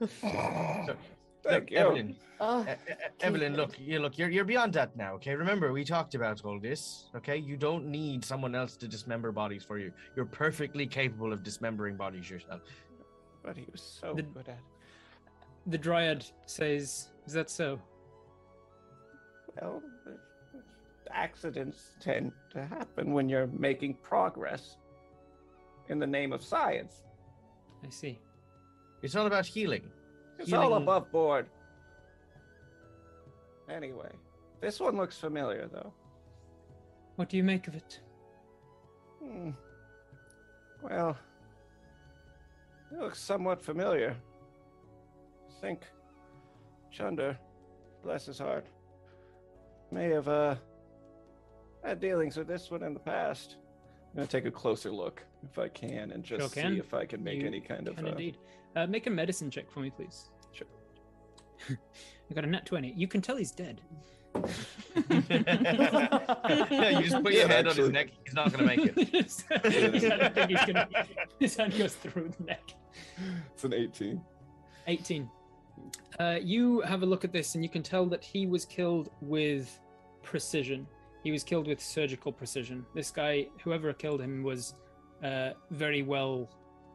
[0.00, 0.90] Thank
[1.44, 1.76] Look, you.
[1.78, 5.34] Evelyn, Oh, E- E- Evelyn, look, you look, you're you're beyond that now, okay?
[5.34, 7.36] Remember, we talked about all this, okay?
[7.36, 9.92] You don't need someone else to dismember bodies for you.
[10.16, 12.60] You're perfectly capable of dismembering bodies yourself.
[13.44, 14.60] But he was so The- good at it.
[15.68, 17.80] The dryad says, "Is that so?"
[19.60, 19.82] Well,
[21.12, 24.76] accidents tend to happen when you're making progress
[25.88, 27.02] in the name of science.
[27.84, 28.18] I see.
[29.02, 29.90] It's all about healing.
[30.38, 31.46] It's all above board.
[33.68, 34.12] Anyway,
[34.60, 35.92] this one looks familiar, though.
[37.16, 38.00] What do you make of it?
[39.22, 39.50] Hmm.
[40.82, 41.16] Well,
[42.92, 44.16] it looks somewhat familiar.
[45.48, 45.82] I think
[46.90, 47.38] Chunder,
[48.04, 48.66] bless his heart,
[49.90, 50.56] may have uh,
[51.86, 53.56] had dealings with this one in the past.
[54.12, 56.72] I'm gonna take a closer look if I can, and just Sure can.
[56.74, 57.96] see if I can make You any kind of.
[57.96, 58.38] Can uh, indeed.
[58.74, 60.30] Uh, make a medicine check for me, please.
[60.52, 60.66] Sure.
[62.30, 62.92] I got a nat twenty.
[62.96, 63.80] You can tell he's dead.
[65.10, 68.08] yeah, you just put Yeah, your hand on his neck.
[68.24, 68.92] He's not gonna make it.
[69.50, 69.58] I
[70.18, 70.88] don't think he's gonna.
[71.40, 72.74] His hand goes through the neck.
[73.54, 74.20] It's an 18.
[74.88, 75.30] 18.
[76.18, 79.10] Uh, you have a look at this and you can tell that he was killed
[79.20, 79.78] with
[80.22, 80.86] precision.
[81.26, 82.86] He was killed with surgical precision.
[82.94, 84.74] This guy, whoever killed him, was
[85.24, 86.48] uh, very well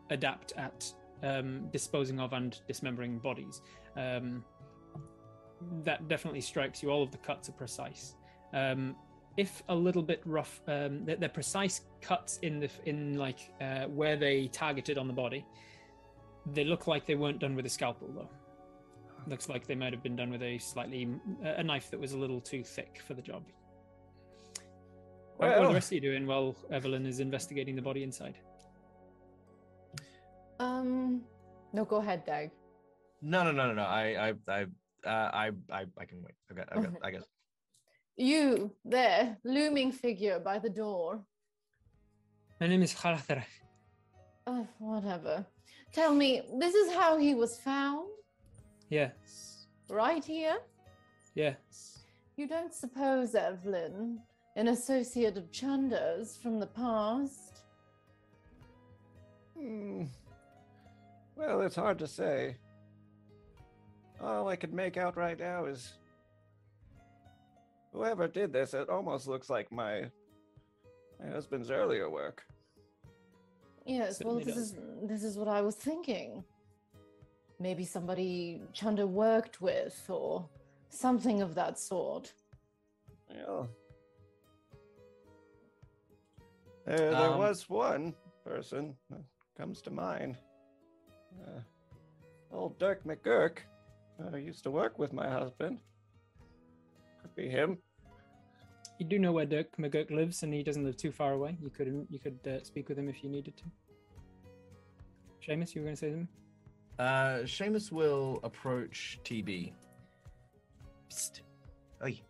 [0.10, 0.90] adept at
[1.22, 3.62] um, disposing of and dismembering bodies.
[3.98, 4.46] Um,
[5.84, 6.90] that definitely strikes you.
[6.92, 8.16] All of the cuts are precise.
[8.54, 8.96] Um,
[9.36, 13.84] if a little bit rough, um, they're, they're precise cuts in the in like uh,
[13.88, 15.46] where they targeted on the body.
[16.54, 18.30] They look like they weren't done with a scalpel, though.
[19.28, 21.10] Looks like they might have been done with a slightly
[21.44, 23.44] a knife that was a little too thick for the job.
[25.50, 28.36] What are the rest of you doing while Evelyn is investigating the body inside?
[30.60, 31.22] um,
[31.74, 32.52] no, go ahead, Dag.
[33.22, 33.84] No, no, no, no, no.
[33.84, 34.62] I, I, I,
[35.06, 36.36] uh, I, I, I can wait.
[36.50, 37.24] I got, I got, I guess.
[38.18, 41.24] You there, looming figure by the door.
[42.60, 43.46] My name is Harathara.
[44.46, 45.46] Oh, whatever.
[45.94, 48.10] Tell me, this is how he was found,
[48.90, 50.58] Yes, right here?
[51.36, 52.04] yes.
[52.36, 54.20] You don't suppose, Evelyn,
[54.56, 57.60] an associate of Chunder's from the past?
[59.58, 60.06] Hmm.
[61.36, 62.58] Well, it's hard to say.
[64.20, 65.94] All I can make out right now is
[67.94, 68.74] whoever did this.
[68.74, 70.10] It almost looks like my
[71.20, 72.44] my husband's earlier work.
[73.86, 74.58] Yes, well, this does.
[74.58, 76.44] is this is what I was thinking.
[77.60, 80.48] Maybe somebody Chunder worked with, or
[80.90, 82.34] something of that sort.
[83.30, 83.70] Well,
[86.92, 89.22] there, there Um, was one person that
[89.58, 90.38] comes to mind.
[91.42, 91.62] Uh,
[92.52, 93.60] old Dirk McGurk
[94.22, 95.80] uh, used to work with my husband.
[97.22, 97.78] Could be him.
[99.00, 101.58] You do know where Dirk McGurk lives, and he doesn't live too far away.
[101.62, 103.64] You could you could uh, speak with him if you needed to.
[105.44, 106.28] Seamus, you were going to say something?
[107.00, 109.74] Uh, Seamus will approach TB.
[111.10, 111.42] Psst.
[112.04, 112.22] Oi.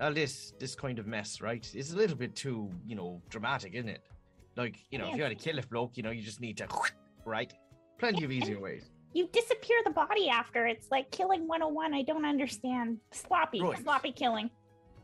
[0.00, 1.70] Uh, this this kind of mess, right?
[1.74, 4.02] It's a little bit too, you know, dramatic, isn't it?
[4.56, 6.56] Like, you know, if you had to kill a bloke, you know, you just need
[6.56, 6.66] to,
[7.26, 7.52] right?
[7.98, 8.90] Plenty of easier ways.
[9.12, 10.66] You disappear the body after.
[10.66, 11.92] It's like killing 101.
[11.94, 12.98] I don't understand.
[13.12, 13.78] Sloppy, Right.
[13.82, 14.48] sloppy killing.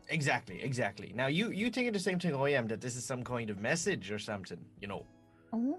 [0.09, 1.13] Exactly, exactly.
[1.15, 3.59] Now you you thinking the same thing I am that this is some kind of
[3.61, 5.05] message or something, you know?
[5.53, 5.77] Oh,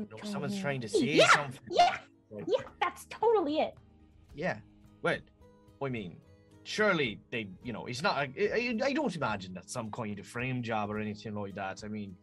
[0.00, 1.60] You know, someone's trying to say Yeah, something.
[1.70, 1.98] yeah,
[2.30, 3.74] Like, yeah, that's totally it.
[4.34, 4.58] Yeah.
[5.02, 5.18] Well,
[5.82, 6.16] I mean,
[6.68, 8.16] surely they, you know, it's not.
[8.16, 11.82] I, I, I don't imagine that's some kind of frame job or anything like that.
[11.84, 12.14] I mean,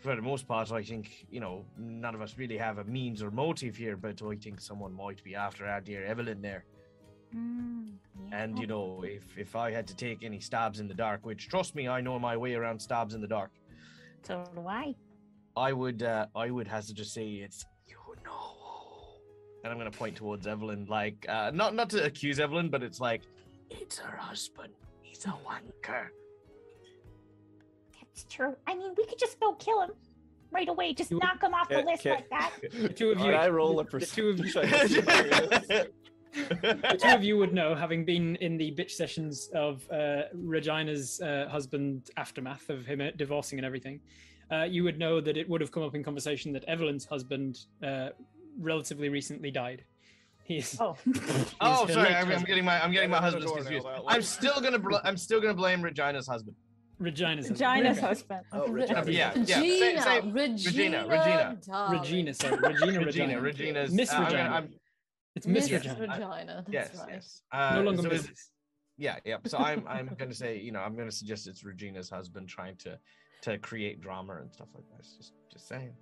[0.00, 3.22] for the most part, I think you know none of us really have a means
[3.22, 6.64] or motive here, but I think someone might be after our dear Evelyn there.
[7.34, 7.92] Mm,
[8.28, 8.42] yeah.
[8.42, 11.48] And you know, if if I had to take any stabs in the dark, which
[11.48, 13.50] trust me, I know my way around stabs in the dark,
[14.22, 14.94] so do I.
[15.56, 18.54] I would uh, I would hazard to just say it's you know.
[19.64, 23.00] and I'm gonna point towards Evelyn, like uh, not not to accuse Evelyn, but it's
[23.00, 23.22] like
[23.70, 24.72] it's her husband.
[25.02, 26.08] He's a wanker.
[28.00, 28.56] That's true.
[28.66, 29.90] I mean, we could just go kill him
[30.50, 30.94] right away.
[30.94, 32.52] Just You- knock him off the Can- list can- like that.
[32.72, 34.88] The two of Can you, I roll a the two of you, perception check to
[34.88, 35.86] see where
[36.92, 41.20] the two of you would know, having been in the bitch sessions of uh, Regina's
[41.20, 44.00] uh, husband aftermath of him uh, divorcing and everything.
[44.50, 47.58] Uh, you would know that it would have come up in conversation that Evelyn's husband
[47.82, 48.10] uh,
[48.58, 49.84] relatively recently died.
[50.48, 50.96] He's Oh,
[51.60, 53.86] Oh, sorry, I'm, I'm getting my I'm getting my Get husband's door now, confused.
[54.08, 56.56] I'm still gonna bl- I'm still gonna blame Regina's husband.
[56.98, 57.60] Regina's husband.
[57.70, 58.06] Regina's Okay.
[58.06, 58.40] husband.
[58.52, 59.04] Oh, Regina.
[59.06, 61.58] Yeah, yeah, Regina, same- same- Regina, Regina.
[61.66, 62.00] darling.
[62.00, 63.40] Regina, sorry, Regina, Regina, Regina.
[63.40, 64.42] Regina's Miss uh, I'm- Regina.
[64.50, 64.74] I'm-
[65.36, 66.00] It's Miss Miss Regina.
[66.00, 66.64] Regina.
[66.66, 67.08] That's yes, right.
[67.12, 67.42] yes.
[67.52, 68.38] Uh, no longer so is- Mrs.
[68.96, 69.36] Yeah, yeah.
[69.46, 72.98] So I'm I'm gonna say, you know, I'm gonna suggest it's Regina's husband trying to
[73.42, 74.98] to create drama and stuff like that.
[75.00, 75.92] It's just just saying.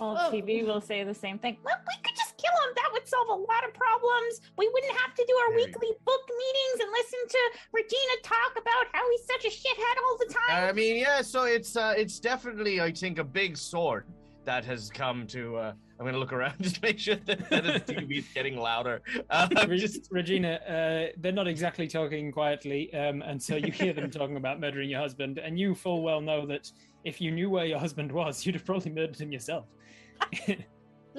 [0.00, 0.32] Well, Oh.
[0.32, 1.58] TB will say the same thing.
[1.64, 2.70] Well, we could just kill him.
[2.76, 4.40] That would solve a lot of problems.
[4.56, 8.16] We wouldn't have to do our There you weekly book meetings and listen to Regina
[8.22, 10.68] talk about how he's such a shithead all the time.
[10.68, 11.22] I mean, yeah.
[11.22, 14.06] So it's uh it's definitely I think a big sword
[14.44, 15.56] that has come to.
[15.56, 18.56] uh I'm gonna look around just to make sure that, that his TV is getting
[18.56, 19.02] louder.
[19.28, 24.10] Uh, just Regina, uh, they're not exactly talking quietly, um, and so you hear them
[24.20, 26.70] talking about murdering your husband, and you full well know that
[27.04, 29.66] if you knew where your husband was, you'd have probably murdered him yourself.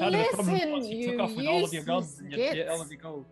[0.02, 2.08] Part of the problem Listen, was you you took off with all of your gods
[2.08, 3.26] useless and your, your- all of your gold.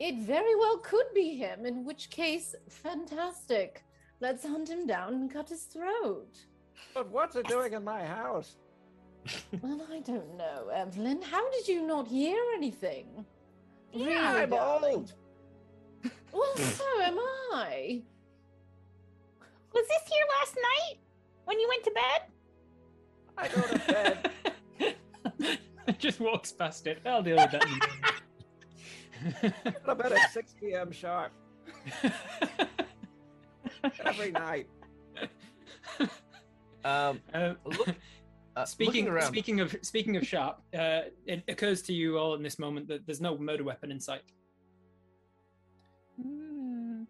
[0.00, 3.84] It very well could be him, in which case, fantastic.
[4.20, 6.36] Let's hunt him down and cut his throat.
[6.94, 8.56] But what's it doing in my house?
[9.62, 11.22] Well, I don't know, Evelyn.
[11.22, 13.24] How did you not hear anything?
[13.92, 14.94] Yeah, Really, I'm darling?
[14.96, 15.12] old.
[16.32, 17.18] Well, so am
[17.52, 18.02] I.
[19.72, 20.98] Was this here last night
[21.46, 22.20] when you went to bed?
[23.38, 24.30] I go to bed.
[25.98, 26.98] Just walks past it.
[27.04, 27.64] I'll deal with that.
[29.42, 30.90] in a go to bed at 6 p.m.
[30.92, 31.32] sharp
[34.04, 34.66] every night.
[36.84, 37.88] um Uh, look.
[38.56, 39.26] Uh, speaking around.
[39.26, 43.04] speaking of speaking of sharp, uh, it occurs to you all in this moment that
[43.04, 44.22] there's no murder weapon in sight.
[46.22, 47.02] Hmm.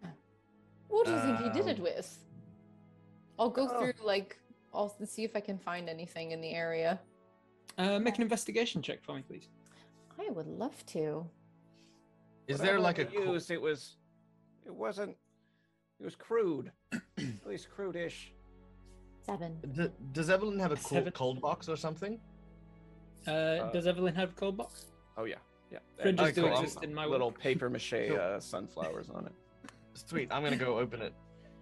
[0.87, 2.17] What do you think he did it Um, with?
[3.37, 3.79] I'll go Oh.
[3.79, 4.39] through, like,
[4.73, 6.99] I'll see if I can find anything in the area.
[7.77, 9.49] Uh, make an investigation check for me, please.
[10.19, 11.25] I would love to.
[12.47, 13.51] Is there like a it co- used?
[13.51, 13.97] It was,
[14.65, 15.15] it wasn't.
[15.99, 17.01] It was crude, at
[17.47, 18.31] least crude-ish.
[19.25, 19.57] Seven.
[19.73, 21.11] D- does Evelyn have a cool Seven.
[21.13, 22.19] cold box or something?
[23.27, 24.85] Uh, Uh, does Evelyn have a cold box?
[25.17, 25.35] Oh yeah,
[25.71, 25.79] yeah.
[25.99, 26.51] Fridges And do cool.
[26.59, 27.39] exist in my little world.
[27.39, 29.33] paper mache uh, sunflowers on it.
[29.95, 30.27] Sweet.
[30.31, 31.13] I'm gonna go open it.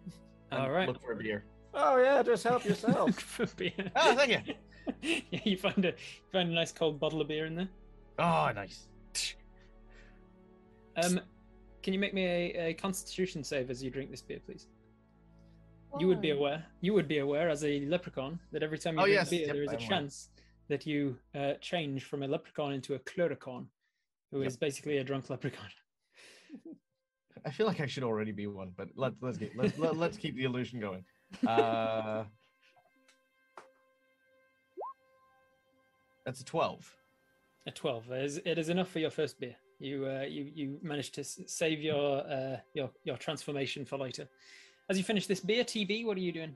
[0.51, 0.87] and All right.
[0.87, 1.45] Look for a beer.
[1.73, 3.15] Oh yeah, just help yourself.
[3.19, 3.71] For beer.
[3.95, 4.53] Oh, thank you.
[5.01, 7.69] yeah, you find a you find a nice cold bottle of beer in there.
[8.19, 8.87] Oh, nice.
[10.95, 11.19] Um,
[11.81, 14.67] can you make me a, a Constitution save as you drink this beer, please?
[15.99, 16.65] You would be aware.
[16.81, 19.45] You would be aware as a leprechaun that every time you Oh, drink yes, beer,
[19.47, 19.89] yep, there is a I'm aware.
[19.89, 20.29] chance
[20.69, 23.67] that you uh, change from a leprechaun into a cluricaun,
[24.31, 24.59] who is Yep.
[24.59, 25.67] basically a drunk leprechaun.
[27.45, 30.17] I feel like I should already be one, but let's let's get let's let, let's
[30.17, 31.03] keep the illusion going.
[31.45, 32.23] Uh,
[36.25, 36.95] that's a twelve.
[37.65, 38.09] A twelve.
[38.11, 39.55] It is, it is enough for your first beer.
[39.79, 44.27] You uh, you you managed to save your uh, your your transformation for later.
[44.89, 46.55] As you finish this beer, TB, what are you doing?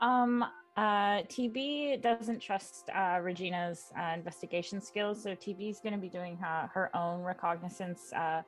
[0.00, 0.44] Um,
[0.76, 6.08] uh, TB doesn't trust uh, Regina's uh, investigation skills, so TB is going to be
[6.08, 8.42] doing her, her own recognizance uh,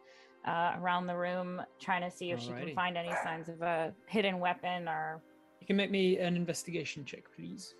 [0.47, 3.93] uh, around the room, trying to see if she can find any signs of a
[4.07, 5.21] hidden weapon or.
[5.61, 7.75] You can make me an investigation check, please.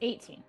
[0.00, 0.42] 18.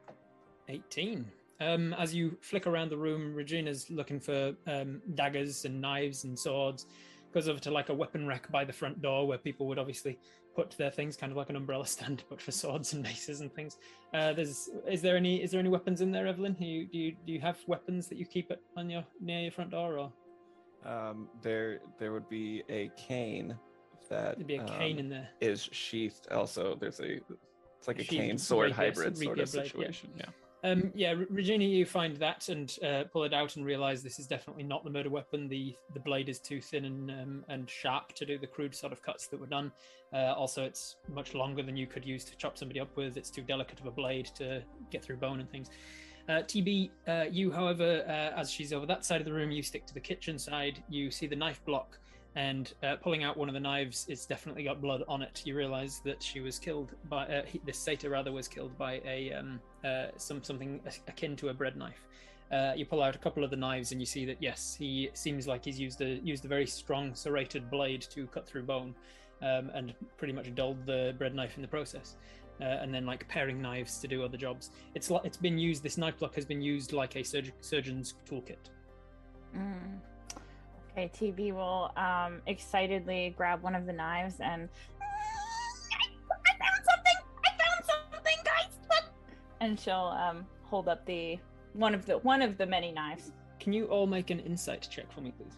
[0.68, 1.26] 18.
[1.62, 6.38] Um, as you flick around the room, Regina's looking for um, daggers and knives and
[6.38, 6.86] swords.
[7.34, 10.18] Goes over to like a weapon rack by the front door where people would obviously
[10.56, 13.54] put their things, kind of like an umbrella stand, but for swords and maces and
[13.54, 13.78] things.
[14.14, 16.54] Uh, there's is there any is there any weapons in there, Evelyn?
[16.54, 19.41] Do you do you, do you have weapons that you keep it on your near
[19.41, 20.12] your front door, or
[20.86, 23.56] Um, there, there would be a cane
[24.10, 25.30] that there'd be a cane um, in there?
[25.41, 26.28] is sheathed.
[26.32, 27.20] Also, there's a
[27.80, 29.64] it's like a cane sword hybrid sort of blade, yeah.
[29.64, 30.10] situation.
[30.18, 30.26] Yeah.
[30.62, 34.28] Um, yeah, Regina, you find that and uh, pull it out and realize this is
[34.28, 35.48] definitely not the murder weapon.
[35.48, 38.92] The the blade is too thin and um, and sharp to do the crude sort
[38.92, 39.72] of cuts that were done.
[40.12, 43.16] Uh, also, it's much longer than you could use to chop somebody up with.
[43.16, 44.62] It's too delicate of a blade to
[44.92, 45.70] get through bone and things.
[46.28, 49.64] Uh, TB, uh, you, however, uh, as she's over that side of the room, you
[49.64, 50.84] stick to the kitchen side.
[50.90, 51.98] You see the knife block
[52.36, 55.42] and uh, pulling out one of the knives, it's definitely got blood on it.
[55.46, 59.02] You realize that she was killed by uh, he, this satyr rather was killed by
[59.06, 62.08] a um, uh, some something akin to a bread knife.
[62.52, 65.10] Uh, you pull out a couple of the knives and you see that yes, he
[65.14, 68.94] seems like he's used a used a very strong serrated blade to cut through bone,
[69.42, 72.16] um, and pretty much dulled the bread knife in the process.
[72.62, 74.72] Uh, and then like paring knives to do other jobs.
[74.94, 75.82] It's like it's been used.
[75.82, 78.70] This knife block has been used like a surg- surgeon's toolkit.
[79.56, 80.00] Mm.
[81.00, 84.68] Okay, TB will um, excitedly grab one of the knives and.
[85.02, 87.16] I found something!
[87.45, 88.78] I found something, guys!
[88.89, 89.06] Look!
[89.62, 91.39] And she'll um, hold up the
[91.74, 93.32] one of the one of the many knives.
[93.62, 95.56] Can you all make an insight check for me, please?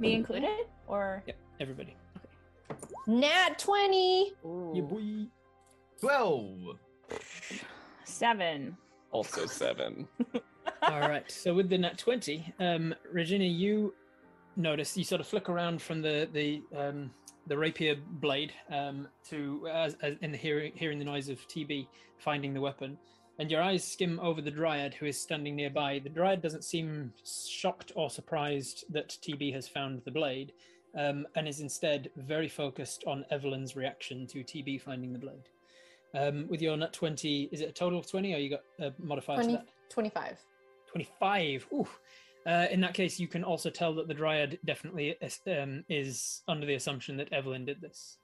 [0.00, 1.96] Me included, or Yep, everybody.
[3.06, 4.32] Nat 20.
[4.74, 5.26] Yeah, boy.
[6.00, 6.76] 12.
[8.04, 8.76] seven.
[9.12, 10.08] Also seven.
[10.82, 11.30] All right.
[11.30, 13.94] So with the nat twenty, um, Regina, you
[14.56, 17.10] notice you sort of flick around from the the um,
[17.46, 21.86] the rapier blade um, to as, as in the hearing hearing the noise of TB
[22.18, 22.98] finding the weapon,
[23.38, 26.00] and your eyes skim over the dryad who is standing nearby.
[26.02, 30.52] The dryad doesn't seem shocked or surprised that TB has found the blade,
[30.96, 35.48] um, and is instead very focused on Evelyn's reaction to TB finding the blade.
[36.14, 38.92] Um, with your nat twenty, is it a total of twenty, or you got a
[38.98, 39.68] modifier to 20, that?
[39.88, 40.38] 25.
[40.92, 41.66] 25.
[41.72, 41.88] Ooh.
[42.44, 46.42] Uh, in that case, you can also tell that the Dryad definitely is, um, is
[46.48, 48.18] under the assumption that Evelyn did this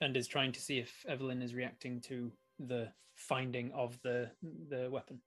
[0.00, 4.30] and is trying to see if Evelyn is reacting to the finding of the
[4.68, 5.20] the weapon.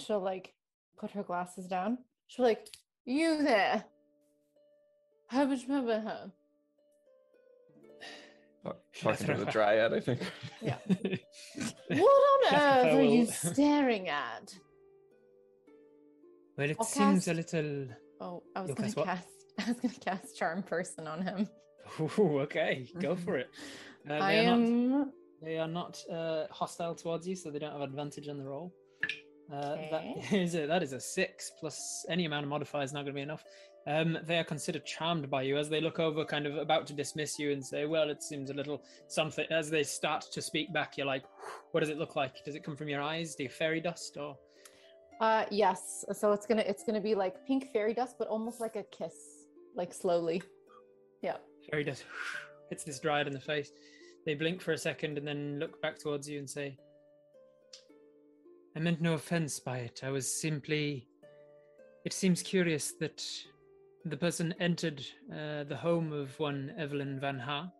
[0.00, 0.54] She'll like
[0.98, 1.98] put her glasses down.
[2.28, 2.68] She'll like,
[3.04, 3.84] You there.
[5.28, 6.32] How much remember her?
[9.00, 10.20] Talking to the dryad, I think.
[10.62, 10.76] Yeah.
[11.90, 14.54] What on earth are you staring at?
[16.58, 17.86] Well, it I'll seems a little.
[18.20, 19.28] Oh, I was gonna cast
[19.58, 21.48] I was gonna cast charm person on him.
[22.00, 23.48] Ooh, okay, go for it.
[24.08, 25.08] Uh, I they, are not,
[25.40, 28.74] they are not uh, hostile towards you, so they don't have advantage on the roll.
[29.50, 30.42] Uh, That Okay.
[30.42, 33.18] is a that is a six plus any amount of modifier is not going to
[33.18, 33.44] be enough.
[33.86, 36.92] Um, they are considered charmed by you as they look over, kind of about to
[36.92, 40.72] dismiss you and say, "Well, it seems a little something." As they start to speak
[40.74, 41.24] back, you're like,
[41.70, 42.44] "What does it look like?
[42.44, 43.34] Does it come from your eyes?
[43.36, 44.36] Do you fairy dust or?"
[45.20, 46.04] Uh yes.
[46.12, 49.46] So it's gonna it's gonna be like pink fairy dust, but almost like a kiss.
[49.74, 50.42] Like slowly.
[51.22, 51.36] Yeah.
[51.70, 52.04] Fairy dust
[52.70, 53.72] hits this dryad in the face.
[54.26, 56.76] They blink for a second and then look back towards you and say,
[58.76, 60.02] I meant no offense by it.
[60.04, 61.08] I was simply.
[62.04, 63.24] It seems curious that
[64.04, 67.70] the person entered uh, the home of one Evelyn Van Harp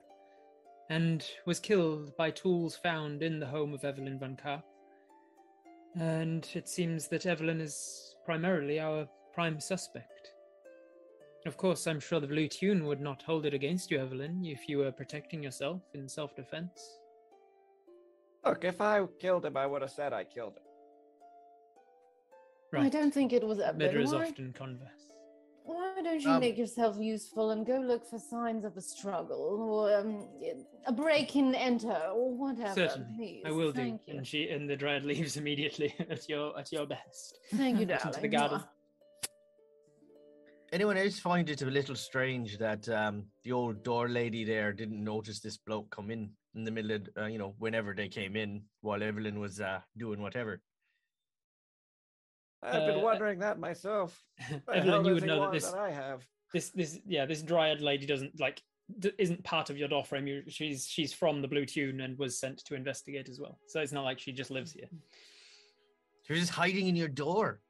[0.91, 4.65] and was killed by tools found in the home of Evelyn Van Karp.
[5.99, 10.33] And it seems that Evelyn is primarily our prime suspect.
[11.47, 14.69] Of course, I'm sure the Blue Tune would not hold it against you, Evelyn, if
[14.69, 16.81] you were protecting yourself in self defense.
[18.45, 20.63] Look, if I killed him, I would have said I killed him.
[22.73, 22.87] Right.
[22.87, 25.08] I don't think it was a Medra is often converse.
[25.69, 29.43] Why don't you Um, make yourself useful and go look for signs of a struggle
[29.69, 30.27] or um,
[30.87, 32.75] a break in enter or whatever?
[32.75, 33.43] Certainly, please.
[33.45, 34.13] I will Thank do.
[34.13, 34.19] You.
[34.19, 37.39] And she and the dryad leaves immediately at your at your best.
[37.55, 38.07] Thank you, Out darling.
[38.09, 38.61] into the garden.
[40.71, 45.03] Anyone else find it a little strange that um, the old door lady there didn't
[45.03, 48.37] notice this bloke come in in the middle of, uh, you know, whenever they came
[48.37, 50.61] in while Evelyn was uh, doing whatever?
[52.63, 54.23] I've Uh, been wondering that myself.
[54.49, 56.27] The hell Evelyn, you would know that this that I have.
[56.53, 58.63] this this yeah this dryad lady doesn't like
[58.99, 60.27] d- isn't part of your door frame.
[60.27, 63.59] You, she's she's from the Blue Tune and was sent to investigate as well.
[63.69, 64.89] So it's not like she just lives here.
[66.27, 67.61] She's just hiding in your door.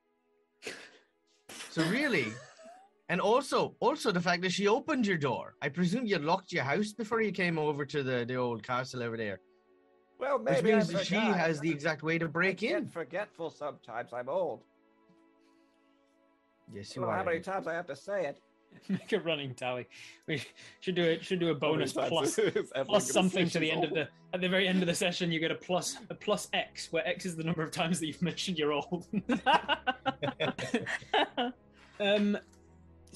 [1.70, 2.26] So really,
[3.08, 5.54] and also, also the fact that she opened your door.
[5.62, 9.02] I presume you locked your house before you came over to the the old castle
[9.02, 9.40] over there,
[10.18, 12.88] Well, maybe I means she has the exact way to I break get in.
[12.88, 14.12] forgetful sometimes.
[14.12, 14.64] I'm old.
[16.72, 17.18] Yes, I you don't know are.
[17.18, 18.40] how many times I have to say it.
[18.88, 19.86] Make a running tally.
[20.26, 20.42] We
[20.80, 21.24] should do it.
[21.24, 23.90] Should do a bonus plus is Evelyn plus gonna something to the she's end of
[23.90, 25.32] the at the very end of the session.
[25.32, 28.06] You get a plus a plus X, where X is the number of times that
[28.06, 29.06] you've mentioned you're old.
[32.00, 32.38] um,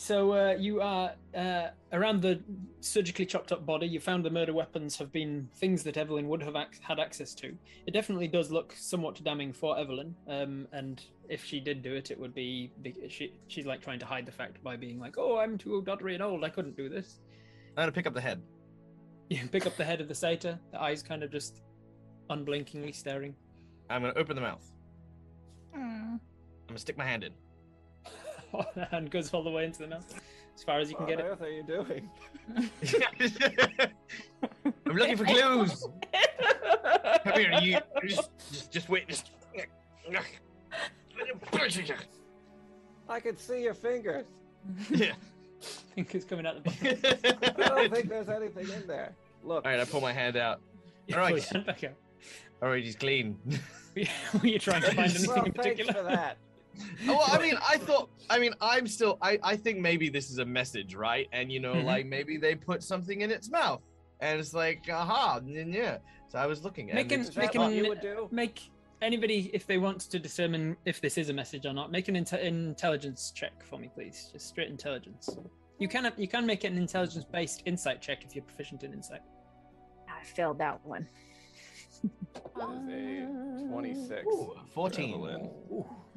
[0.02, 2.40] so uh, you are uh, around the
[2.80, 3.86] surgically chopped up body.
[3.86, 7.34] You found the murder weapons have been things that Evelyn would have ac- had access
[7.36, 7.56] to.
[7.86, 10.16] It definitely does look somewhat damning for Evelyn.
[10.26, 14.00] Um, and if she did do it, it would be big, she she's like trying
[14.00, 16.42] to hide the fact by being like, "Oh, I'm too doddery and old.
[16.42, 17.20] I couldn't do this."
[17.76, 18.42] I'm gonna pick up the head.
[19.28, 21.62] You pick up the head of the satyr, the eyes kind of just
[22.28, 23.34] unblinkingly staring.
[23.88, 24.64] I'm gonna open the mouth.
[25.74, 25.78] Mm.
[25.78, 26.20] I'm
[26.66, 27.32] gonna stick my hand in.
[28.92, 30.20] and goes all the way into the mouth.
[30.54, 31.28] as far as you can what get on it.
[31.30, 32.10] earth are you doing?
[34.86, 35.86] I'm looking for clues.
[37.24, 37.78] Come here, you.
[38.06, 39.08] Just, just, just wait.
[39.08, 39.30] Just.
[43.08, 44.26] I can see your fingers.
[44.90, 45.12] Yeah.
[45.94, 47.54] Fingers coming out the bottom.
[47.62, 49.14] I don't think there's anything in there.
[49.44, 50.60] Look, All right, I pull my hand out.
[51.12, 51.28] All right.
[51.28, 51.94] pull your hand back out.
[52.62, 53.38] All right, he's clean.
[53.96, 55.92] Were you trying to find anything well, in thanks particular?
[55.92, 56.38] for that.
[57.08, 58.10] Oh, well, I mean, I thought.
[58.30, 59.18] I mean, I'm still.
[59.22, 59.38] I.
[59.42, 61.28] I think maybe this is a message, right?
[61.32, 61.84] And you know, Mhm.
[61.84, 63.82] like maybe they put something in its mouth,
[64.20, 65.98] and it's like, aha, n- yeah.
[66.28, 66.86] So I was looking.
[66.86, 68.28] Make and an- make that an- you would do?
[68.30, 68.70] Make
[69.02, 72.14] anybody, if they want to determine if this is a message or not, make an
[72.14, 74.30] inte- intelligence check for me, please.
[74.32, 75.28] Just straight intelligence.
[75.78, 79.20] You can you can make an intelligence-based insight check if you're proficient in insight.
[80.08, 81.08] I failed that one.
[82.56, 84.26] That was a 26.
[84.26, 85.48] Ooh, 14.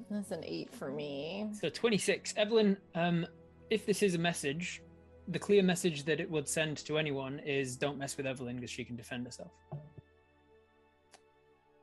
[0.10, 0.22] Evelyn.
[0.22, 1.48] That's an eight for me.
[1.60, 2.34] So 26.
[2.38, 3.26] Evelyn, um,
[3.70, 4.82] if this is a message,
[5.28, 8.70] the clear message that it would send to anyone is don't mess with Evelyn because
[8.70, 9.52] she can defend herself.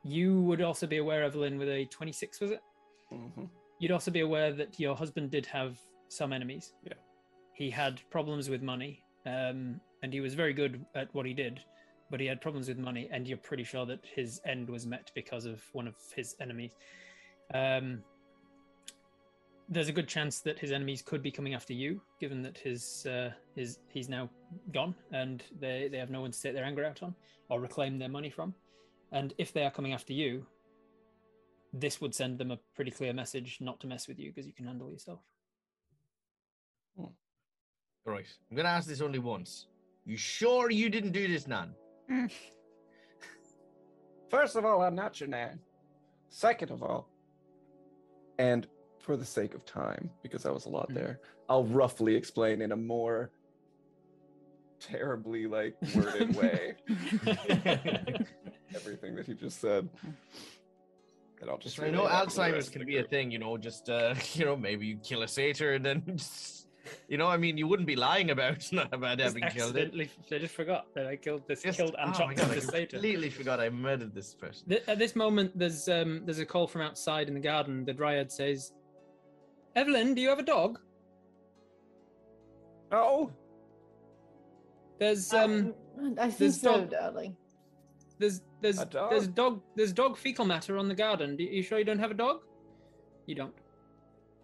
[0.04, 2.60] You would also be aware, Evelyn, with a 26, was it?
[3.12, 3.48] Mhm.
[3.78, 6.74] You'd also be aware that your husband did have some enemies.
[6.84, 6.94] Yeah.
[7.54, 11.60] He had problems with money, um, and he was very good at what he did,
[12.10, 15.10] but he had problems with money, and you're pretty sure that his end was met
[15.14, 16.74] because of one of his enemies.
[17.54, 18.02] Um,
[19.72, 23.06] there's a good chance that his enemies could be coming after you, given that his
[23.06, 24.28] uh, his he's now
[24.72, 27.14] gone, and they they have no one to take their anger out on
[27.48, 28.54] or reclaim their money from.
[29.12, 30.46] And if they are coming after you,
[31.72, 34.52] this would send them a pretty clear message not to mess with you because you
[34.52, 35.20] can handle yourself.
[38.04, 39.68] All right, I'm gonna ask this only once.
[40.04, 41.74] You sure you didn't do this, Nan?
[44.28, 45.60] First of all, I'm not your nan.
[46.28, 47.08] Second of all,
[48.38, 48.66] and
[49.02, 50.94] for the sake of time, because that was a lot Mhm.
[50.94, 53.30] there, I'll roughly explain in a more
[54.80, 56.74] terribly like worded way
[58.74, 59.88] everything that he just said.
[61.40, 63.30] And I'll just I know relay that to the Alzheimer's can the be a thing,
[63.32, 66.68] you know, just uh, you know, maybe you kill a satyr and then just,
[67.08, 69.86] you know, I mean, you wouldn't be lying about about Just having killed it.
[69.92, 72.50] accidentally, I just forgot that I killed this, Just- killed and oh chopped God, up
[72.52, 72.86] I this satyr.
[72.98, 74.68] completely forgot I murdered this person.
[74.68, 77.84] Th- At this moment, there's um, there's a call from outside in the garden.
[77.84, 78.72] The dryad says,
[79.76, 80.78] "Evelyn, do you have a dog?"
[82.90, 83.30] Oh,
[84.98, 85.74] There's um,
[86.18, 87.36] I think there's so, dog- darling.
[88.18, 89.10] there's there's A dog?
[89.10, 91.36] there's dog there's dog fecal matter on the garden.
[91.36, 92.42] Do you, you sure you don't have a dog?
[93.26, 93.54] You don't.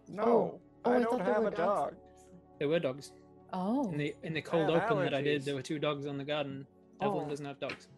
[0.09, 0.24] no.
[0.24, 1.57] Oh, I I don't have a dogs.
[1.59, 1.95] dog.
[2.59, 3.12] There were dogs
[3.53, 5.45] Oh, in the in the cold have open that I did.
[5.45, 6.66] There were two dogs on the garden.
[7.03, 7.29] Evelyn Oh.
[7.29, 7.89] doesn't have dogs.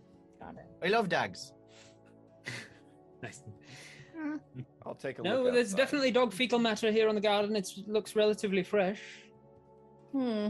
[0.40, 0.66] Got it.
[0.84, 1.52] I love dags.
[3.22, 3.42] Nice.
[4.86, 5.46] I'll take a No, look.
[5.46, 5.76] No, there's outside.
[5.84, 7.54] definitely dog fecal matter here on the garden.
[7.56, 9.00] It looks relatively fresh.
[10.12, 10.48] hmm.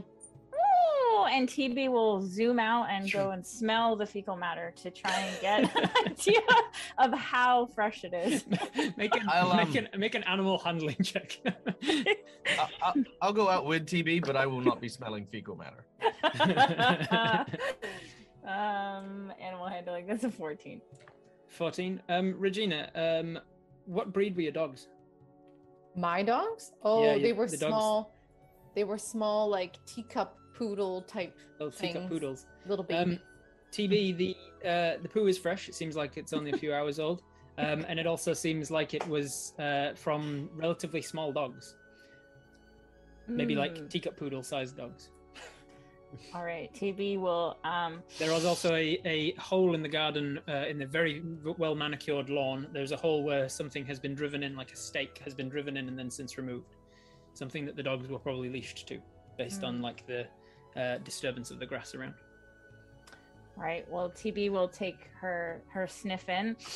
[1.12, 5.11] Oh, and TB will zoom out and go and smell the fecal matter to try
[5.12, 6.41] and get an idea
[6.99, 8.45] of how fresh it is.
[8.97, 11.39] make an I'll, make um, an make an animal handling check.
[11.45, 12.16] I,
[12.83, 15.85] I, I'll go out with TB, but I will not be smelling fecal matter.
[18.45, 20.07] um, animal handling.
[20.07, 20.81] That's a 14.
[21.49, 22.01] 14.
[22.09, 23.39] Um, Regina, um,
[23.87, 24.89] what breed were your dogs?
[25.97, 26.72] My dogs?
[26.83, 28.14] Oh, Yeah, they were the dogs- small.
[28.74, 32.47] They were small, like teacup poodle type Little teacup poodles.
[32.66, 33.14] little baby.
[33.14, 33.20] Um,
[33.72, 34.37] TB, the
[34.68, 35.68] uh, the poo is fresh.
[35.68, 37.22] It seems like it's only a few hours old,
[37.59, 41.76] um, and it also seems like it was uh, from relatively small dogs,
[43.28, 43.89] maybe like Mm.
[43.91, 45.11] teacup poodle sized dogs.
[46.34, 47.56] All right, TB will.
[47.64, 51.22] Um, There was also a, a hole in the garden uh, in the very
[51.56, 52.66] well manicured lawn.
[52.72, 55.76] There's a hole where something has been driven in, like a stake has been driven
[55.76, 56.76] in and then since removed.
[57.34, 58.98] Something that the dogs were probably leashed to,
[59.38, 60.26] based on like the
[60.76, 62.14] uh, disturbance of the grass around.
[63.56, 66.56] all right, well, TB will take her her sniff in.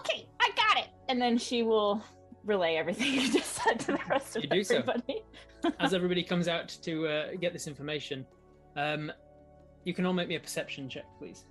[0.00, 2.02] Okay, I got it, and then she will
[2.48, 4.78] relay everything you just said to the rest of You do so.
[4.78, 5.22] everybody.
[5.80, 8.26] As everybody comes out to uh, get this information,
[8.76, 9.12] um,
[9.84, 11.44] you can all make me a perception check, please.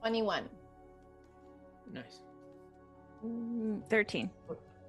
[0.00, 0.48] Twenty-one.
[1.92, 2.22] Nice.
[3.24, 4.30] Mm, Thirteen.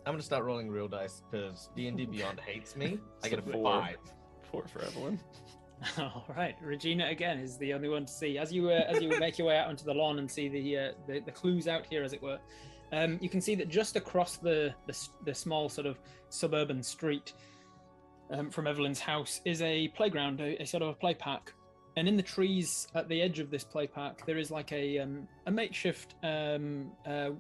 [0.06, 3.00] I'm gonna start rolling real dice because D and D Beyond hates me.
[3.24, 3.64] I get a Four.
[3.82, 3.98] five.
[4.52, 5.20] Four for Evelyn.
[5.98, 8.38] All right, Regina again is the only one to see.
[8.38, 10.78] As you uh, as you make your way out onto the lawn and see the
[10.78, 12.40] uh, the, the clues out here, as it were,
[12.92, 17.34] um, you can see that just across the the, the small sort of suburban street
[18.32, 21.54] um, from Evelyn's house is a playground, a, a sort of a play park.
[21.96, 25.00] And in the trees at the edge of this play park, there is like a
[25.00, 27.32] um, a makeshift um, uh,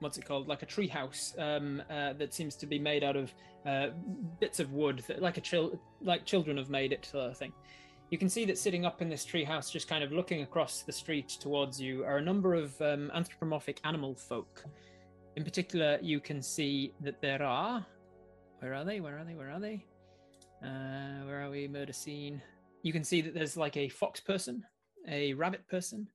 [0.00, 0.48] what's it called?
[0.48, 3.32] Like a tree house um, uh, that seems to be made out of
[3.64, 3.88] uh,
[4.40, 7.52] bits of wood, that, like a chil- like children have made it sort of thing.
[8.10, 10.82] You can see that sitting up in this tree house, just kind of looking across
[10.82, 14.64] the street towards you, are a number of um, anthropomorphic animal folk.
[15.36, 17.86] In particular, you can see that there are.
[18.58, 19.00] Where are they?
[19.00, 19.34] Where are they?
[19.34, 19.84] Where are they?
[20.62, 21.68] Uh, where are we?
[21.68, 22.42] Murder scene.
[22.82, 24.64] You can see that there's like a fox person,
[25.06, 26.08] a rabbit person,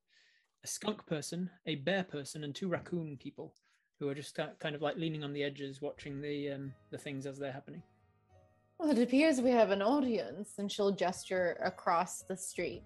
[0.64, 3.54] a skunk person, a bear person, and two raccoon people
[4.00, 7.26] who are just kind of like leaning on the edges, watching the um, the things
[7.26, 7.82] as they're happening.
[8.78, 12.84] Well, it appears we have an audience, and she'll gesture across the street.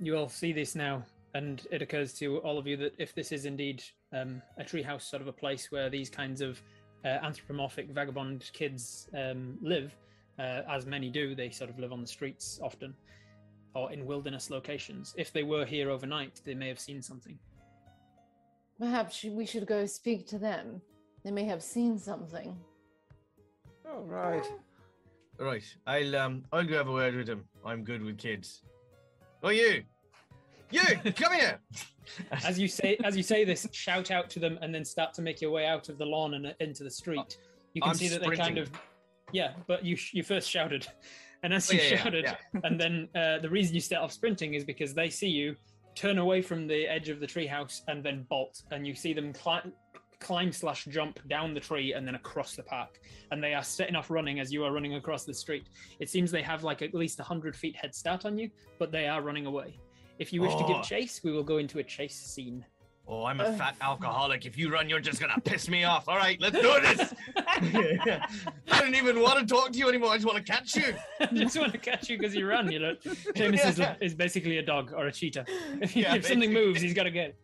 [0.00, 3.32] You all see this now, and it occurs to all of you that if this
[3.32, 3.82] is indeed
[4.14, 6.62] um, a treehouse sort of a place where these kinds of
[7.04, 9.94] uh, anthropomorphic vagabond kids um, live,
[10.38, 12.94] uh, as many do, they sort of live on the streets often
[13.74, 15.14] or in wilderness locations.
[15.16, 17.38] If they were here overnight, they may have seen something.
[18.80, 20.80] Perhaps we should go speak to them.
[21.22, 22.56] They may have seen something.
[23.86, 24.46] All right.
[25.38, 27.44] Right, I'll um, I'll go have a word with them.
[27.64, 28.62] I'm good with kids.
[29.42, 29.84] Oh, you,
[30.70, 30.80] you,
[31.16, 31.58] come here.
[32.44, 35.22] As you say, as you say this, shout out to them, and then start to
[35.22, 37.38] make your way out of the lawn and uh, into the street.
[37.72, 38.70] You can I'm see that they kind of,
[39.32, 39.52] yeah.
[39.66, 40.86] But you you first shouted,
[41.42, 42.60] and as Oh, you yeah, yeah, shouted, yeah.
[42.64, 45.56] and then uh, the reason you start off sprinting is because they see you
[45.94, 49.32] turn away from the edge of the treehouse and then bolt, and you see them
[49.32, 49.72] climb,
[50.18, 53.96] climb slash jump down the tree and then across the park, and they are setting
[53.96, 55.68] off running as you are running across the street.
[55.98, 59.06] It seems they have like at least hundred feet head start on you, but they
[59.08, 59.78] are running away.
[60.18, 60.68] If you wish to Oh.
[60.74, 62.64] give chase, we will go into a chase scene.
[63.12, 64.46] Oh, I'm a fat alcoholic.
[64.46, 66.08] If you run, you're just gonna piss me off.
[66.08, 67.12] All right, let's do this.
[67.36, 70.10] I don't even want to talk to you anymore.
[70.10, 70.94] I just want to catch you.
[71.20, 72.70] I just want to catch you because you run.
[72.70, 75.44] You know, Seamus is, a, is basically a dog or a cheetah.
[75.82, 77.30] If, Yeah, if something moves, he's got to get.
[77.30, 77.36] it.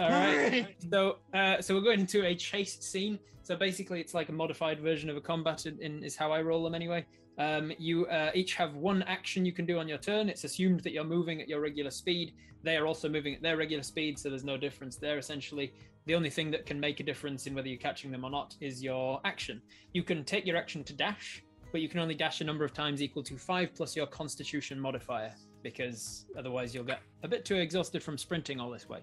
[0.00, 0.74] All right.
[0.90, 3.20] So, uh, so we're going into a chase scene.
[3.44, 5.64] So basically, it's like a modified version of a combat.
[5.66, 7.06] In, in is how I roll them anyway.
[7.38, 10.28] Um, you uh, each have one action you can do on your turn.
[10.28, 12.34] It's assumed that you're moving at your regular speed.
[12.64, 15.18] They are also moving at their regular speed, so there's no difference there.
[15.18, 15.72] Essentially,
[16.06, 18.56] the only thing that can make a difference in whether you're catching them or not
[18.60, 19.62] is your action.
[19.92, 22.72] You can take your action to dash, but you can only dash a number of
[22.72, 25.32] times equal to five plus your Constitution modifier,
[25.62, 29.00] because otherwise you'll get a bit too exhausted from sprinting all this way.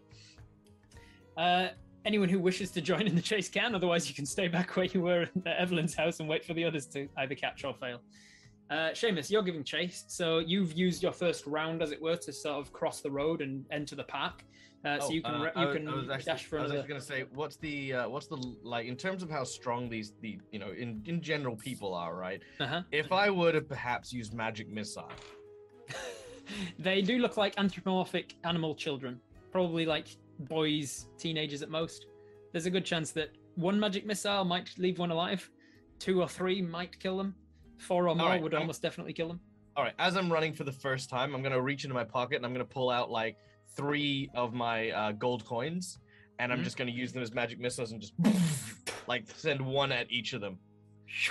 [1.38, 1.70] Uh,
[2.06, 3.76] anyone who wishes to join in the chase can.
[3.76, 6.64] Otherwise, you can stay back where you were at Evelyn's house and wait for the
[6.64, 8.02] others to either catch or fail.
[8.70, 12.34] Uh, Seamus, you're giving chase, so you've used your first round, as it were, to
[12.34, 14.44] sort of cross the road and enter the park.
[14.84, 16.60] Uh, so Oh, you can uh, I you was- can I was actually, dash for
[16.60, 16.88] I was another.
[16.88, 20.38] gonna say, what's the uh, what's the like in terms of how strong these the
[20.52, 22.42] you know in in general people are, right?
[22.60, 22.82] Uh-huh.
[22.92, 25.12] If I would have perhaps used magic missile,
[26.80, 29.20] they do look like anthropomorphic animal children,
[29.52, 30.08] probably like
[30.40, 32.06] boys, teenagers at most.
[32.52, 35.50] There's a good chance that one magic missile might leave one alive,
[36.00, 37.36] two or three might kill them,
[37.78, 39.40] four or more right, would I'm- almost definitely kill them.
[39.76, 39.94] all right.
[40.00, 42.54] As I'm running for the first time, I'm gonna reach into my pocket and I'm
[42.54, 43.38] gonna pull out like
[43.76, 46.00] three of my uh, gold coins,
[46.40, 46.64] and I'm Mhm.
[46.64, 48.14] just gonna use them as magic missiles and just
[49.08, 50.60] like send one at each of them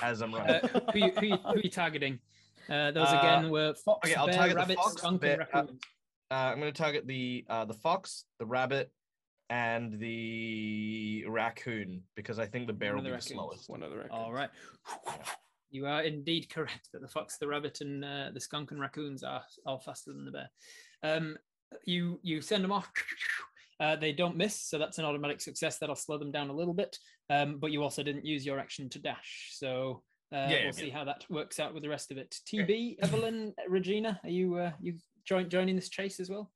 [0.03, 0.57] as I'm running.
[0.57, 2.19] Uh, who, you, who, you, who are you targeting?
[2.69, 5.43] Uh, those again were fox, okay, I'll bear, target the rabbit, fox, skunk, bear- and
[5.43, 5.79] uh, raccoon.
[6.35, 8.91] Uh, I'm going to target the uh, the fox, the rabbit,
[9.51, 13.67] and the raccoon because I think the bear One will of be the the raccoons.
[13.67, 13.71] slowest.
[13.71, 14.09] One other.
[14.11, 14.51] All right.
[15.71, 19.23] You are indeed correct that the fox, the rabbit, and uh, the skunk and raccoons
[19.23, 20.51] are all faster than the bear.
[21.05, 21.37] Um,
[21.87, 22.91] you you send them off.
[23.81, 25.79] Uh, they don't miss, so that's an automatic success.
[25.79, 26.97] That'll slow them down a little bit.
[27.29, 30.73] Um, but you also didn't use your action to dash, so uh, Yeah, yeah, we'll
[30.73, 30.95] see yeah.
[30.99, 32.39] how that works out with the rest of it.
[32.47, 34.95] TB, Evelyn, Regina, are you uh, you
[35.25, 36.51] join, joining this chase as well?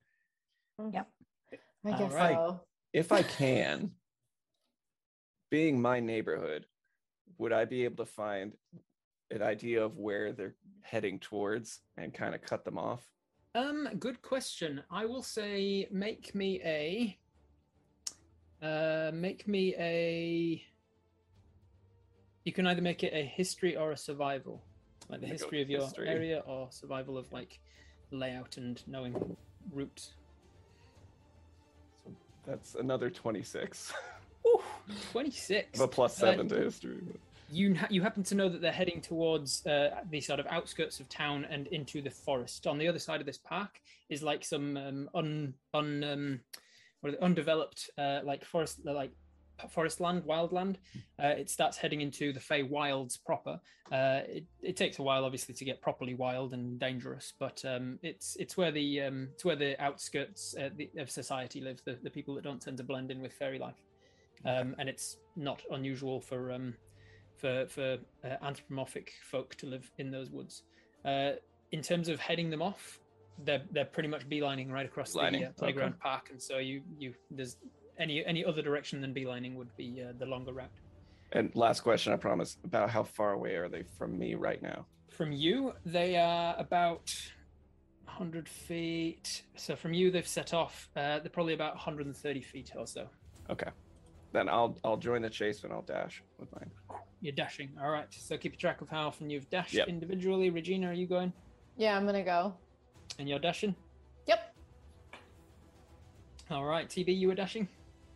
[0.93, 1.09] Yep.
[1.85, 2.37] I guess Alright.
[2.37, 2.61] so.
[2.93, 3.93] If I can,
[5.51, 6.67] being my neighborhood,
[7.39, 8.53] would I be able to find
[9.31, 13.07] an idea of where they're heading towards and kind of cut them off?
[13.55, 14.83] Um, good question.
[14.91, 17.19] I will say, make me a,
[18.63, 20.63] uh, make me a.
[22.45, 24.63] You can either make it a history or a survival,
[25.09, 26.09] like the I'm gonna go history of your history.
[26.09, 27.61] area, or survival of like
[28.11, 29.37] layout and knowing
[29.73, 30.13] routes.
[32.05, 32.13] So
[32.47, 33.93] that's another 26.
[34.47, 34.63] Ooh,
[35.13, 35.79] Twenty-six.
[35.79, 36.99] I have a plus Uh, seven to history.
[37.07, 41.01] but- you you happen to know that they're heading towards uh, the sort of outskirts
[41.01, 42.67] of town and into the forest.
[42.67, 43.81] On the other side of this park
[44.11, 46.41] is like some um, un un um,
[47.01, 49.13] what are they, undeveloped uh, like forest like
[49.67, 50.79] forest land, wild land.
[51.23, 53.61] Uh, it starts heading into the Fey Wilds proper.
[53.91, 57.99] Uh, it, it takes a while, obviously, to get properly wild and dangerous, but um,
[58.03, 61.99] it's it's where the um, it's where the outskirts uh, the, of society live, the,
[62.03, 63.83] the people that don't tend to blend in with fairy life.
[64.45, 66.75] um, and it's not unusual for um,
[67.37, 70.63] for for uh, anthropomorphic folk to live in those woods.
[71.05, 71.33] Uh,
[71.73, 73.01] in terms of heading them off,
[73.45, 76.83] they're they're pretty much beelining right across Lining, the uh, playground park, and so you
[76.99, 77.57] you there's
[77.99, 80.71] any any other direction than beelining would be uh, the longer route.
[81.33, 82.57] And last question, I promise.
[82.65, 84.87] About how far away are they from me right now?
[85.11, 87.11] From you, they are about
[88.05, 89.43] 100 feet.
[89.57, 90.89] So from you, they've set off.
[90.97, 93.09] Uh, they're probably about 130 feet or so.
[93.51, 93.69] Okay.
[94.33, 96.71] Then I'll I'll join the chase and I'll dash with mine.
[97.21, 97.71] You're dashing.
[97.83, 98.07] All right.
[98.11, 99.89] So keep track of how often you've dashed Yep.
[99.89, 100.51] individually.
[100.51, 101.33] Regina, are you going?
[101.77, 102.55] Yeah, I'm gonna go.
[103.19, 103.75] And you're dashing.
[104.27, 104.55] Yep.
[106.51, 106.89] All right.
[106.89, 107.69] TB, you were dashing.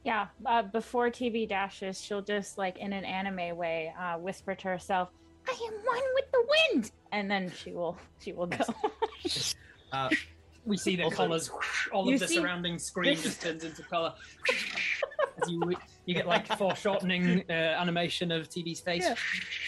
[0.05, 4.69] Yeah, uh, before TB dashes, she'll just like in an anime way uh, whisper to
[4.69, 5.11] herself,
[5.49, 8.65] "I am one with the wind," and then she will she will go.
[9.93, 10.09] Uh,
[10.65, 11.51] We see the Also- colors.
[11.93, 14.15] All of the see- surrounding screen this- just turns into color.
[15.43, 15.61] As you
[16.07, 19.03] you get like foreshortening uh, animation of TB's face.
[19.05, 19.15] Yeah.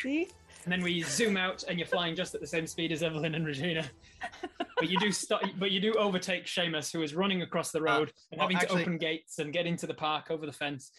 [0.03, 0.29] See?
[0.65, 3.35] And then we zoom out, and you're flying just at the same speed as Evelyn
[3.35, 3.85] and Regina.
[4.85, 5.13] But you do.
[5.59, 8.77] But you do overtake Seamus, who is running across the road and well, having actually-
[8.77, 10.91] to open gates and get into the park over the fence.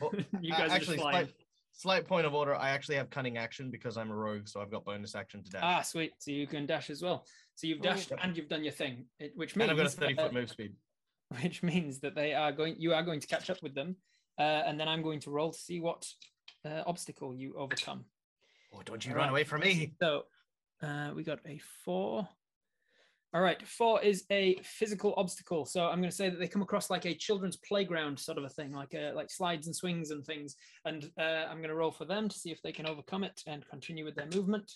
[0.00, 1.26] Well, you uh, guys are actually, just flying.
[1.26, 1.34] slight,
[1.72, 2.54] slight point of order.
[2.54, 5.50] I actually have cunning action because I'm a rogue, so I've got bonus action to
[5.50, 5.62] dash.
[5.64, 6.12] Ah, sweet.
[6.18, 7.24] So you can dash as well.
[7.54, 9.96] So you've dashed and you've done your thing, it, which means and I've got a
[9.96, 10.72] 30 uh, foot move speed.
[11.42, 12.76] which means that they are going.
[12.78, 13.96] You are going to catch up with them,
[14.38, 16.06] uh, and then I'm going to roll to see what
[16.64, 18.04] uh, obstacle you overcome.
[18.74, 19.30] Oh, don't you All run right.
[19.30, 19.94] away from me.
[20.00, 20.22] So
[20.82, 22.28] uh, we got a four.
[23.32, 25.64] All right, four is a physical obstacle.
[25.64, 28.44] So I'm going to say that they come across like a children's playground sort of
[28.44, 30.56] a thing, like uh, like slides and swings and things.
[30.84, 33.40] And uh, I'm going to roll for them to see if they can overcome it
[33.46, 34.72] and continue with their movement.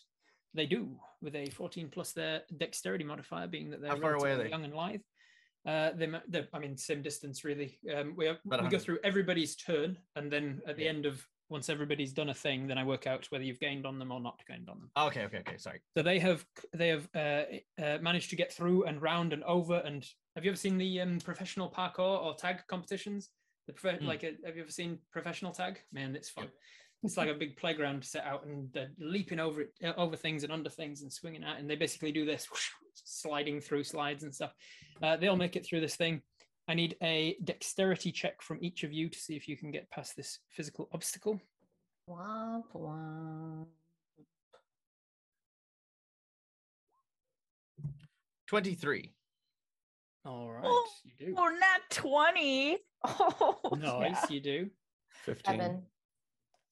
[0.54, 4.32] They do with a 14 plus their dexterity modifier, being that they're How far away
[4.32, 4.50] are they?
[4.50, 5.00] young and lithe.
[5.66, 7.80] Uh, they, ma- they're, I mean, same distance really.
[7.92, 10.90] Um, we we go through everybody's turn, and then at the Yeah.
[10.90, 14.00] end of once everybody's done a thing, then I work out whether you've gained on
[14.00, 14.90] them or not gained on them.
[14.96, 15.56] Oh, okay, okay, okay.
[15.56, 15.80] Sorry.
[15.96, 16.44] So they have
[16.76, 17.42] they have uh,
[17.80, 19.76] uh, managed to get through and round and over.
[19.76, 23.30] And have you ever seen the um, professional parkour or tag competitions?
[23.68, 24.06] The prof- Hmm.
[24.06, 25.78] like, uh, have you ever seen professional tag?
[25.92, 26.44] Man, it's fun.
[26.44, 26.54] Yep.
[27.04, 30.42] It's like a big playground set out and they're leaping over it, uh, over things
[30.42, 31.58] and under things and swinging out.
[31.58, 34.52] And they basically do this, whoosh, sliding through slides and stuff.
[35.00, 36.20] Uh, they'll make it through this thing.
[36.66, 39.90] I need a dexterity check from each of you to see if you can get
[39.90, 41.40] past this physical obstacle.
[42.08, 43.66] Womp womp.
[48.46, 49.12] 23.
[50.26, 51.34] All right, Oh, you do.
[51.36, 52.78] Oh, not twenty.
[53.06, 54.34] Oh, Nice, yeah.
[54.34, 54.70] you do.
[55.26, 55.44] 15.
[55.60, 55.82] Seven.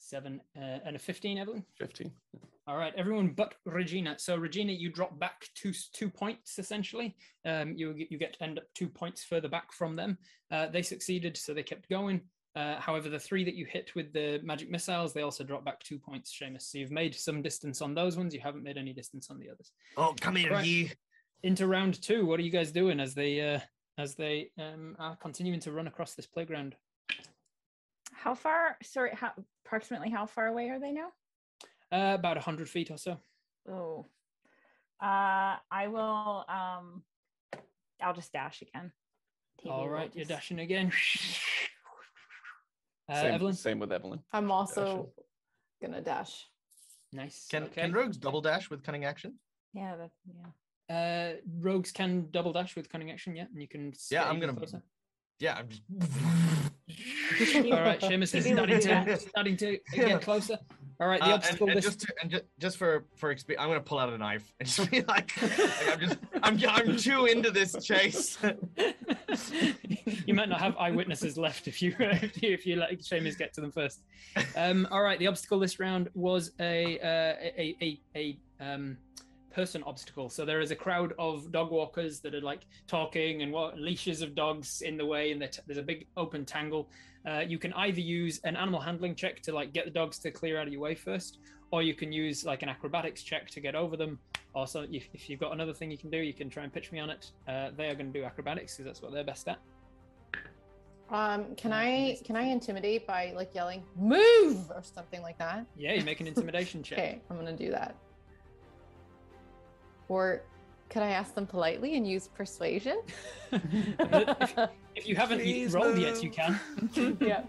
[0.02, 1.64] Seven uh, and a 15, Evelyn.
[1.78, 2.10] 15.
[2.66, 4.18] All right, everyone but Regina.
[4.18, 7.16] So Regina, you drop back two two points essentially.
[7.44, 10.18] Um, you get- you get to end up two points further back from them.
[10.50, 12.20] Uh, they succeeded, so they kept going.
[12.54, 15.80] Uh, however, the three that you hit with the magic missiles, they also drop back
[15.80, 16.62] two points, Seamus.
[16.62, 18.34] So you've made some distance on those ones.
[18.34, 19.72] You haven't made any distance on the others.
[19.96, 20.66] Oh, come here, Right.
[20.66, 20.92] ye.
[21.44, 23.60] Into round two, what are you guys doing as they uh,
[23.98, 26.76] as they um, are continuing to run across this playground?
[28.22, 28.76] How far?
[28.84, 29.32] Sorry, how
[29.66, 31.08] approximately how far away are they now?
[31.90, 33.18] Uh, about hundred feet or so.
[33.68, 34.06] Oh,
[35.02, 36.44] uh, I will.
[36.48, 37.02] Um,
[38.00, 38.92] I'll just dash again.
[39.60, 40.92] TB All will you're just- dashing again.
[43.08, 44.20] Uh, same, Evelyn, same with Evelyn.
[44.32, 45.10] I'm also
[45.82, 46.46] gonna dash.
[47.12, 47.48] nice.
[47.50, 47.82] Can, okay.
[47.82, 49.34] can rogues double dash with cunning action?
[49.74, 50.10] Yeah, that,
[50.88, 50.96] yeah.
[50.96, 53.92] Uh, rogues can double dash with cunning action, yeah, and you can.
[54.08, 54.82] Yeah, I'm gonna- closer.
[55.40, 55.82] Yeah, I'm just.
[57.72, 60.58] All right, Seamus is starting to starting to get closer.
[61.00, 61.68] All right, the Uh, and, obstacle.
[61.68, 64.18] and this just to, and just, just for for experience, I'm gonna pull out a
[64.18, 68.38] knife and just be like, like, I'm just I'm I'm too into this chase.
[70.26, 73.52] you might not have eyewitnesses left if you if you, if you let Seamus get
[73.54, 74.02] to them first.
[74.56, 78.96] Um, all right, the obstacle this round was a uh, a a, a um,
[79.52, 80.28] person obstacle.
[80.28, 84.22] So there is a crowd of dog walkers that are like talking and what leashes
[84.22, 86.88] of dogs in the way, and t- there's a big open tangle.
[87.26, 90.30] Uh, you can either use an animal handling check to like get the dogs to
[90.30, 91.38] clear out of your way first,
[91.70, 94.18] or you can use like an acrobatics check to get over them.
[94.54, 96.92] Also, if, if you've got another thing you can do, you can try and pitch
[96.92, 97.30] me on it.
[97.48, 99.58] Uh, they are going to do acrobatics because that's what they're best at.
[101.10, 105.66] Um, can Uh, I can I intimidate by like yelling "move" or something like that?
[105.76, 106.98] Yeah, you make an intimidation check.
[106.98, 107.96] Okay, I'm gonna do that.
[110.12, 110.42] Or
[110.90, 113.00] could I ask them politely and use persuasion?
[113.50, 114.58] if,
[114.94, 116.60] if you haven't Please rolled yet, you can.
[117.20, 117.44] yeah.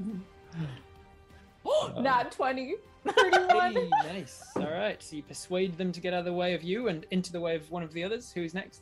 [2.00, 2.76] Not 20.
[3.06, 3.74] 31.
[3.74, 4.44] Hey, nice.
[4.56, 5.04] All right.
[5.04, 7.40] So you persuade them to get out of the way of you and into the
[7.42, 8.32] way of one of the others.
[8.32, 8.82] Who's next?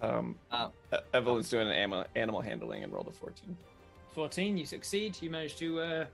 [0.00, 3.54] Um, E- Evelyn's doing an animal, animal handling and rolled a 14.
[4.14, 4.56] 14.
[4.56, 5.18] You succeed.
[5.20, 6.06] You manage to uh,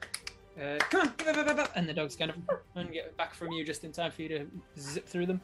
[0.60, 2.36] Uh, come on, blah, blah, blah, blah," and the dogs kind of
[2.74, 5.40] and get back from you just in time for you to zip through them.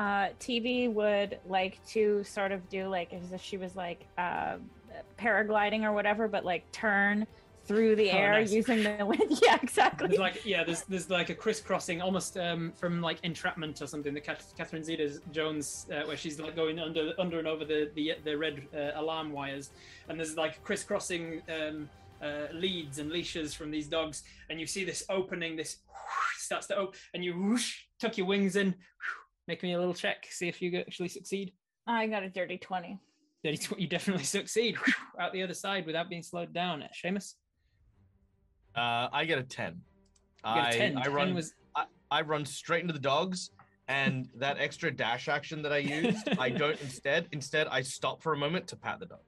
[0.00, 4.56] Uh, TB would like to sort of do like as if she was like uh,
[5.18, 7.26] paragliding or whatever, but like turn
[7.66, 8.50] through the Oh, air nice.
[8.50, 9.38] using the wind.
[9.42, 10.08] Yeah, exactly.
[10.08, 14.14] There's like yeah, there's there's like a crisscrossing almost um, from like entrapment or something.
[14.14, 18.14] The Catherine Zeta Jones uh, where she's like going under under and over the the,
[18.24, 19.68] the red uh, alarm wires,
[20.08, 21.90] and there's like crisscrossing um,
[22.22, 25.56] uh, leads and leashes from these dogs, and you see this opening.
[25.56, 25.76] This
[26.38, 28.74] starts to open, and you whoosh, tuck your wings in.
[29.50, 31.52] Make me a little check, see if you actually succeed.
[31.84, 33.00] I got a dirty twenty.
[33.42, 34.76] Dirty tw- You definitely succeed
[35.18, 36.84] out the other side without being slowed down.
[37.04, 37.34] Seamus,
[38.76, 39.80] Uh, I get a ten.
[40.46, 40.96] you get I, a 10.
[40.98, 41.34] I 10 run.
[41.34, 41.52] was
[42.12, 43.50] I run straight into the dogs,
[43.88, 46.80] and that extra dash action that I used, I don't.
[46.80, 49.18] Instead, instead, I stop for a moment to pat the dog.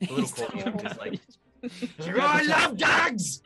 [0.00, 1.20] The little corgi like,
[2.00, 3.42] "Oh, I love dogs.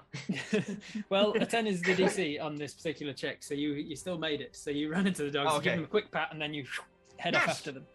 [1.09, 4.41] well, a 10 is the DC on this particular check, so you you still made
[4.41, 4.57] it.
[4.57, 6.53] So you run into the dogs, Oh, you give them a quick pat, and then
[6.53, 6.65] you
[7.17, 7.87] head off after them.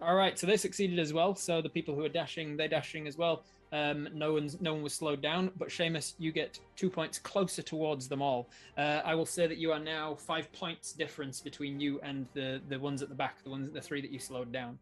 [0.00, 1.34] All right, so they succeeded as well.
[1.34, 3.44] So the people who are dashing, they're dashing as well.
[3.72, 7.62] Um, no one's no one was slowed down, but Seamus, you get two points closer
[7.62, 8.48] towards them all.
[8.76, 12.62] Uh, I will say that you are now five points difference between you and the
[12.68, 14.78] the ones at the back, the ones the three that you slowed down.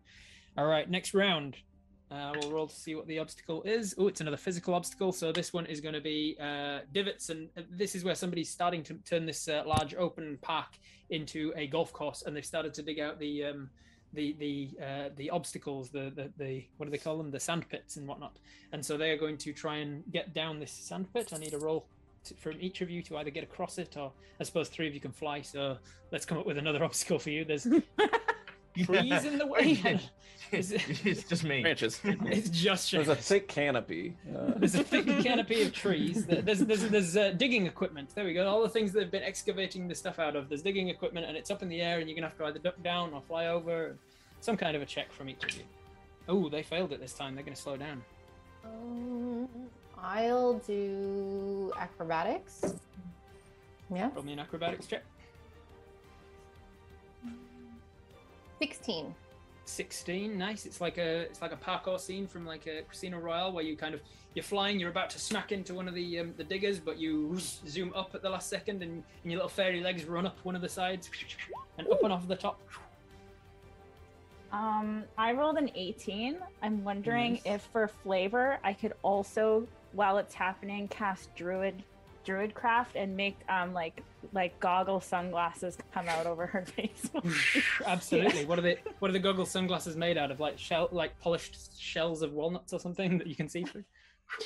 [0.56, 1.56] All right, next round.
[2.10, 3.94] Uh, we'll roll to see what the obstacle is.
[3.98, 5.12] Oh, it's another physical obstacle.
[5.12, 8.48] So this one is going to be uh, divots, and uh, this is where somebody's
[8.48, 10.78] starting to turn this uh, large open park
[11.10, 13.70] into a golf course, and they've started to dig out the um,
[14.12, 17.68] the the uh, the obstacles, the, the the what do they call them, the sand
[17.68, 18.38] pits and whatnot.
[18.72, 21.32] And so they are going to try and get down this sand pit.
[21.34, 21.86] I need a roll
[22.24, 24.94] to, from each of you to either get across it, or I suppose three of
[24.94, 25.42] you can fly.
[25.42, 25.78] So
[26.12, 27.44] let's come up with another obstacle for you.
[27.44, 27.66] There's
[28.84, 30.00] trees in the way.
[30.52, 31.62] Is it- it's just me.
[31.62, 32.00] Branches.
[32.04, 34.16] it's just There's a thick canopy.
[34.32, 36.24] Uh, There's a thick canopy of trees.
[36.24, 38.10] There's there's there's uh, digging equipment.
[38.14, 38.46] There we go.
[38.46, 40.48] All the things they've been excavating the stuff out of.
[40.48, 42.60] There's digging equipment, and it's up in the air, and you're gonna have to either
[42.60, 43.96] duck down or fly over.
[44.40, 45.64] Some kind of a check from each of you.
[46.28, 47.34] Oh, they failed it this time.
[47.34, 48.04] They're gonna slow down.
[48.64, 49.48] Um,
[50.00, 52.62] I'll do acrobatics.
[53.92, 55.02] Yeah, Roll me an acrobatics check.
[58.58, 59.14] 16.
[59.68, 63.50] 16 nice it's like a it's like a parkour scene from like a casino royale
[63.52, 64.00] where you kind of
[64.34, 67.36] you're flying you're about to smack into one of the um, the diggers but you
[67.66, 70.54] zoom up at the last second and, and your little fairy legs run up one
[70.54, 71.10] of the sides
[71.78, 72.60] and up and off the top
[74.52, 76.38] Um, I rolled an 18.
[76.62, 77.42] I'm wondering Nice.
[77.46, 81.82] if for flavor I could also, while it's happening, cast druid
[82.26, 84.02] druid craft and make um like
[84.32, 87.08] like goggle sunglasses come out over her face.
[87.86, 91.18] absolutely what are the what are the goggle sunglasses made out of like shell like
[91.20, 93.84] polished shells of walnuts or something that you can see through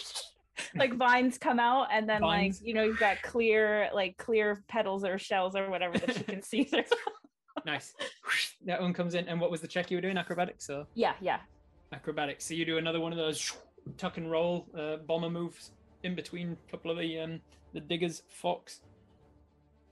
[0.76, 2.60] like vines come out and then Vines.
[2.60, 6.24] like you know you've got clear like clear petals or shells or whatever that you
[6.24, 6.84] can see through.
[7.64, 7.94] nice
[8.66, 11.14] that one comes in and what was the check you were doing acrobatics so yeah,
[11.20, 11.38] yeah.
[11.94, 12.44] acrobatics.
[12.44, 13.52] So you do another one of those
[13.96, 15.72] tuck and roll uh, bomber moves
[16.02, 17.40] in between a couple of the um,
[17.72, 18.80] the diggers fox.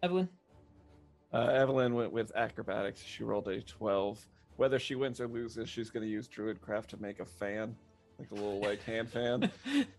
[0.02, 0.28] Evelyn,
[1.32, 3.02] uh, Evelyn went with acrobatics.
[3.02, 4.18] She rolled a 12.
[4.56, 7.76] Whether she wins or loses, she's going to use Druidcraft to make a fan,
[8.18, 9.50] like a little like hand fan.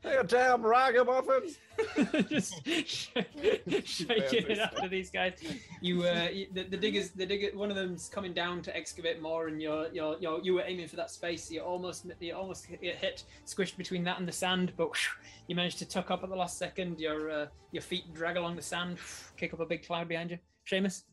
[0.04, 1.58] Hey, damn ragamuffins!
[2.30, 3.08] just sh-
[3.86, 5.42] shaking it after these guys.
[5.82, 9.22] You, uh, you- the, the diggers, the digger, one of them's coming down to excavate
[9.22, 11.50] more, and you're, you're, you're, you were aiming for that space.
[11.50, 14.90] You almost, you almost hit, hit squished between that and the sand, but
[15.48, 17.00] you managed to tuck up at the last second.
[17.00, 18.98] Your, uh, your feet drag along the sand,
[19.38, 20.40] kick up a big cloud behind you.
[20.70, 21.04] Seamus,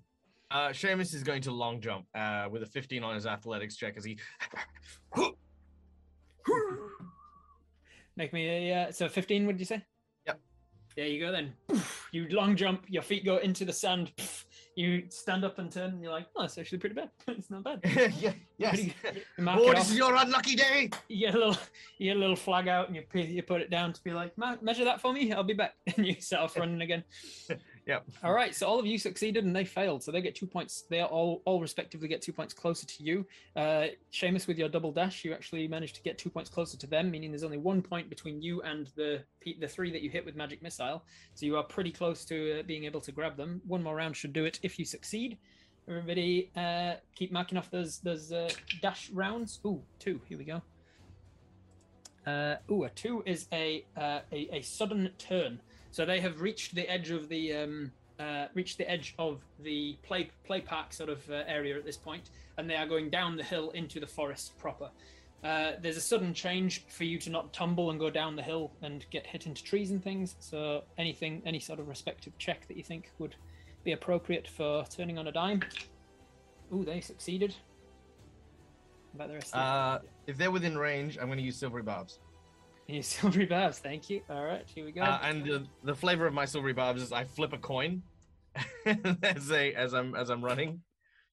[0.51, 3.97] Uh, Seamus is going to long jump uh, with a 15 on his athletics check
[3.97, 4.19] as he.
[8.17, 9.47] make me a, uh, so 15.
[9.47, 9.83] What did you say?
[10.27, 10.41] Yep.
[10.97, 11.53] There you go then.
[12.13, 14.13] You long jump, your feet go into the sand.
[14.77, 17.11] You stand up and turn, and you're like, oh, it's actually pretty bad.
[17.29, 17.81] it's not bad.
[18.19, 18.83] yeah, yes.
[18.83, 18.93] You
[19.39, 20.91] Oh, this is your unlucky day.
[21.09, 21.57] you get a little
[21.99, 24.33] you get a little flag out and you you put it down to be like
[24.63, 27.03] measure that for me i'll be back and you set off running again
[27.87, 28.05] Yep.
[28.25, 30.03] all right so all of you succeeded and they failed.
[30.03, 30.85] So they get two points.
[30.91, 33.27] They all all respectively get two points closer to you.
[33.55, 36.87] Uh Seamus with your double dash you actually managed to get two points closer to
[36.87, 39.23] them meaning there's only one point between you and the
[39.61, 41.05] the three that you hit with magic missile.
[41.35, 43.63] So you are pretty close to uh, being able to grab them.
[43.67, 45.39] One more round should do it if you succeed.
[45.89, 48.51] Everybody uh keep marking off those those uh,
[48.83, 49.61] dash rounds.
[49.65, 50.21] Ooh, two.
[50.29, 50.63] Here we go.
[52.27, 55.61] Uh, ooh, a two is a, uh, a a sudden turn.
[55.97, 57.91] So they have reached the edge of the um,
[58.21, 61.97] uh, reached the edge of the play play park sort of uh, area at this
[61.97, 62.29] point,
[62.59, 64.91] and they are going down the hill into the forest proper.
[65.43, 68.73] Uh, there's a sudden change for you to not tumble and go down the hill
[68.83, 70.37] and get hit into trees and things.
[70.39, 73.35] So anything, any sort of respective check that you think would
[73.83, 75.63] be appropriate for turning on a dime.
[76.75, 77.55] Ooh, they succeeded.
[79.15, 82.19] About the rest Uh, if they're within range, I'm going to use silvery barbs.
[82.89, 83.03] You.
[83.03, 84.23] Silvery barbs, thank you.
[84.31, 85.03] All right, here we go.
[85.03, 88.03] Uh, and the, the flavor of my silvery barbs is I flip a coin
[89.23, 90.81] as a as I'm as I'm running.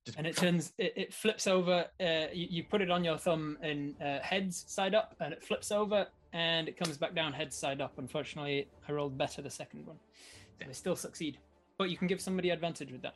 [0.06, 3.18] Just and it turns it, it flips over uh, you, you put it on your
[3.18, 7.32] thumb in uh, heads side up and it flips over and it comes back down
[7.32, 9.95] heads side up unfortunately i rolled better the second one
[10.60, 11.38] so i still succeed
[11.78, 13.16] but you can give somebody advantage with that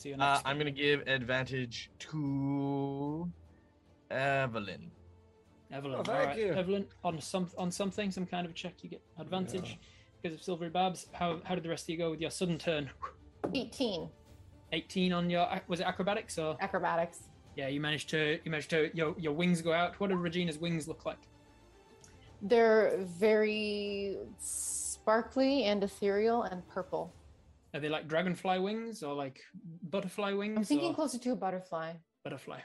[0.00, 3.30] to your Uh, next I'm going to give advantage to
[4.10, 4.90] Evelyn.
[5.72, 6.52] Evelyn Oh, thank right you.
[6.52, 9.78] evelyn on some on something some kind of a check you get advantage
[10.22, 11.06] because of silvery barbs.
[11.12, 12.88] how, how did the rest of you go with your sudden turn
[13.54, 14.08] 18
[14.72, 17.24] 18 on your was it acrobatics or acrobatics.
[17.56, 20.58] yeah you managed to you managed to your, your wings go out what did regina's
[20.58, 21.18] wings look like
[22.42, 27.12] They're very sparkly and ethereal and purple.
[27.74, 29.40] Are they like dragonfly wings or like
[29.90, 30.56] butterfly wings?
[30.58, 31.92] I'm thinking or closer to a butterfly.
[32.24, 32.60] butterfly.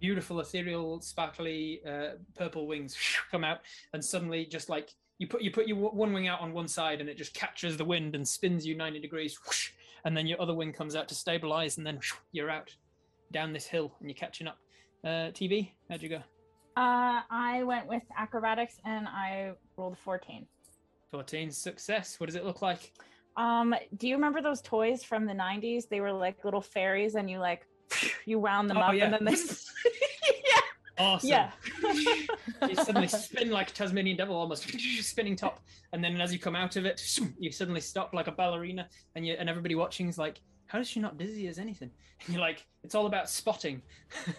[0.00, 2.96] Beautiful, ethereal, sparkly, uh, purple wings
[3.30, 3.58] come out,
[3.92, 7.00] and suddenly, just like you put you put your one wing out on one side,
[7.00, 9.38] and it just catches the wind and spins you ninety degrees,
[10.06, 12.00] and then your other wing comes out to stabilize, and then
[12.32, 12.74] you're out
[13.30, 14.56] down this hill, and you're catching up.
[15.04, 16.22] Uh, TB, how'd you go?
[16.76, 20.46] Uh, I went with acrobatics and I rolled a 14.
[21.10, 22.18] 14 success.
[22.20, 22.92] What does it look like?
[23.36, 25.88] Um, do you remember those toys from the 90s?
[25.88, 27.66] They were like little fairies and you like
[28.26, 29.06] you wound them Oh, up yeah.
[29.06, 29.34] and then they
[31.00, 31.30] Awesome.
[31.30, 31.50] Yeah.
[32.68, 34.68] you suddenly spin like a Tasmanian devil, almost
[35.02, 35.60] spinning top,
[35.92, 37.02] and then as you come out of it,
[37.38, 40.88] you suddenly stop like a ballerina, and you and everybody watching is like, "How is
[40.88, 41.90] she not dizzy as anything?"
[42.26, 43.80] And you're like, "It's all about spotting."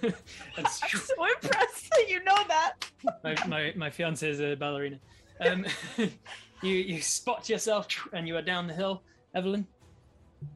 [0.03, 0.13] and
[0.57, 2.73] I'm so impressed that you know that.
[3.23, 4.99] my, my my fiance is a ballerina.
[5.39, 5.65] Um,
[5.97, 9.01] you you spot yourself, and you are down the hill.
[9.33, 9.65] Evelyn,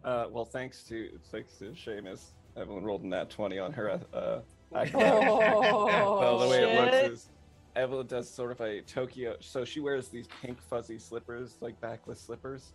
[0.03, 3.99] Uh, well, thanks to thanks to Seamus, Evelyn rolled a that twenty on her.
[4.13, 4.39] Uh,
[4.73, 4.93] acrobatics.
[4.95, 7.29] Oh, well, the way it looks is
[7.75, 9.35] Evelyn does sort of a Tokyo.
[9.39, 12.73] So she wears these pink fuzzy slippers, like backless slippers.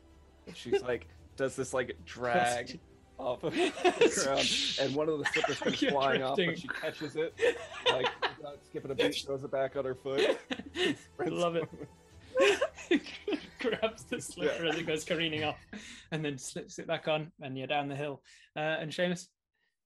[0.55, 2.79] She's like does this like drag
[3.19, 4.49] off of the ground,
[4.81, 7.35] and one of the slippers comes flying off, but she catches it,
[7.91, 10.39] like without skipping a beat, throws it back on her foot.
[10.77, 11.69] I love it.
[13.61, 15.57] Grabs the slipper as it goes careening off,
[16.13, 18.23] and then slips it back on, and you're down the hill.
[18.57, 19.29] Uh, and Seamus,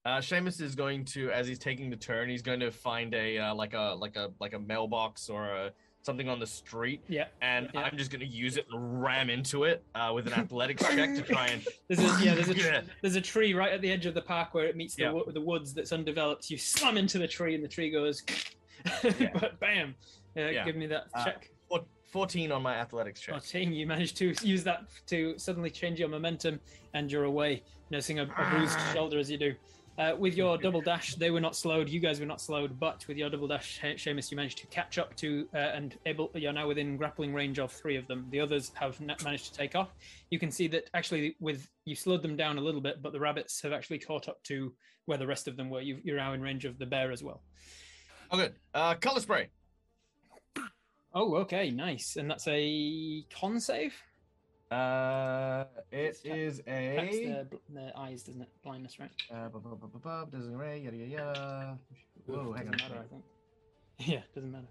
[0.05, 3.39] Uh, Seamus is going to, as he's taking the turn, he's going to find a
[3.39, 5.71] uh, like a like a like a mailbox or a,
[6.03, 7.79] something on the street, yeah, and Yeah.
[7.81, 11.15] I'm just going to use it and ram into it uh, with an athletics check
[11.15, 11.65] to try and.
[11.87, 12.81] there's a yeah, there's a tr- Yeah.
[13.01, 15.11] there's a tree right at the edge of the park where it meets the Yeah.
[15.11, 16.51] wo- the woods that's undeveloped.
[16.51, 18.21] You slam into the tree, and the tree goes,
[19.01, 19.95] but bam!
[20.37, 20.65] Uh, Yeah.
[20.65, 21.49] Give me that Uh, check.
[21.67, 23.33] Four- 14 on my athletics check.
[23.33, 23.73] 14.
[23.73, 26.59] You managed to use that to suddenly change your momentum,
[26.93, 29.55] and you're away, nursing a, a bruised shoulder as you do.
[29.97, 31.87] Uh, with your double dash, they were not slowed.
[31.87, 34.67] You guys were not slowed, but with your double dash, she- Seamus, you managed to
[34.67, 36.31] catch up to uh, and able.
[36.33, 38.27] You're now within grappling range of three of them.
[38.29, 39.93] The others have na- managed to take off.
[40.31, 43.19] You can see that actually, with you slowed them down a little bit, but the
[43.21, 44.73] rabbits have actually caught up to
[45.05, 45.81] where the rest of them were.
[45.81, 47.41] You, you're now in range of the bear as well.
[48.31, 48.55] Oh, good.
[48.73, 49.49] Uh, color spray.
[51.13, 52.17] Oh, okay, nice.
[52.17, 53.93] And that's a con save.
[54.71, 57.45] Uh, it It's is a.
[57.51, 58.49] the, the eyes, doesn't it?
[58.63, 59.11] Blindness, right?
[59.31, 61.79] Uh, bu- bu- bu- bu- bu- doesn't array, yada yada yada.
[62.25, 62.89] Whoa, hang doesn't on.
[62.89, 63.23] matter, I think.
[63.99, 64.67] Yeah, doesn't matter.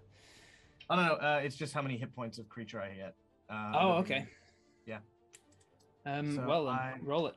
[0.89, 3.15] Oh no, no, uh, it's just how many hit points of creature I hit.
[3.49, 4.27] Uh, Oh, I don't okay.
[4.85, 4.99] Yeah.
[6.05, 7.35] Um, So well, then, I- roll it.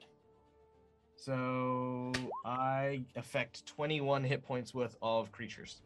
[1.16, 2.12] So
[2.44, 5.80] I affect 21 hit points worth of creatures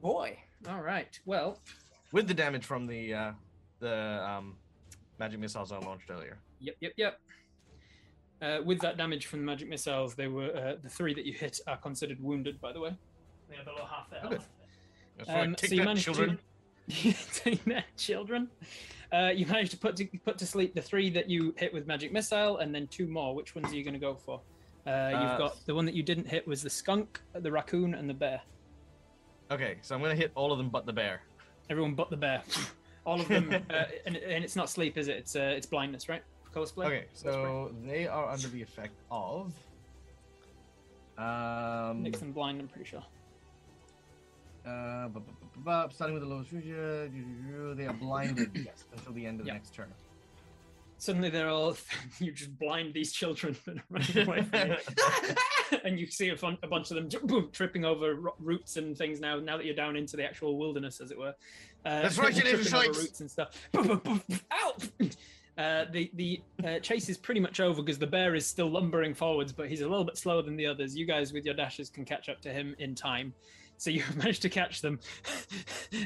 [0.00, 0.38] Boy.
[0.68, 1.18] All right.
[1.26, 1.58] Well,
[2.12, 3.32] with the damage from the uh,
[3.80, 4.56] the um,
[5.18, 6.38] magic missiles I launched earlier.
[6.60, 7.20] yep, yep, yep.
[8.40, 11.32] Uh, with that damage from the magic missiles, they were uh, the three that you
[11.32, 12.60] hit are considered wounded.
[12.60, 12.96] By the way,
[13.50, 14.34] they are below half their Okay.
[14.36, 14.48] health.
[15.16, 15.46] That's right.
[15.48, 16.38] Um, Take so you that, managed children.
[16.88, 18.48] to take that, children.
[19.12, 21.88] Uh, you managed to put to put to sleep the three that you hit with
[21.88, 23.34] magic missile, and then two more.
[23.34, 24.40] Which ones are you going to go for?
[24.86, 27.94] Uh, you've Uh, got the one that you didn't hit was the skunk, the raccoon,
[27.94, 28.40] and the bear.
[29.50, 31.22] Okay, so I'm gonna hit all of them but the bear.
[31.70, 32.42] Everyone but the bear.
[33.08, 35.16] All of them, uh, and, and it's not sleep, is it?
[35.16, 36.22] It's uh, it's blindness, right?
[36.52, 36.86] Color split.
[36.88, 39.54] Okay, so they are under the effect of.
[41.16, 42.60] Um, makes them blind.
[42.60, 43.02] I'm pretty sure.
[44.66, 49.72] uh, starting with the lowest they are blinded yes, until the end of the next
[49.72, 49.90] turn.
[50.98, 51.76] Suddenly they're all
[52.18, 53.56] you just blind these children
[53.90, 54.76] running away from you.
[55.84, 59.20] and you see a, fun, a bunch of them boom, tripping over roots and things
[59.20, 61.34] now now that you're down into the actual wilderness as it were
[61.84, 65.10] uh, That's right, you little tripping over roots and stuff Boom, boom, boom.
[65.56, 69.12] Uh, the the uh, chase is pretty much over because the bear is still lumbering
[69.12, 70.96] forwards, but he's a little bit slower than the others.
[70.96, 73.34] You guys, with your dashes, can catch up to him in time,
[73.76, 75.00] so you've managed to catch them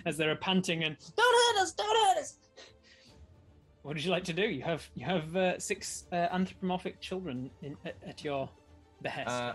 [0.07, 2.39] as they're panting and don't hurt us, don't hurt us.
[3.83, 4.43] What would you like to do?
[4.43, 8.49] You have you have uh, six uh, anthropomorphic children in, at, at your
[9.03, 9.29] behest.
[9.29, 9.55] Uh,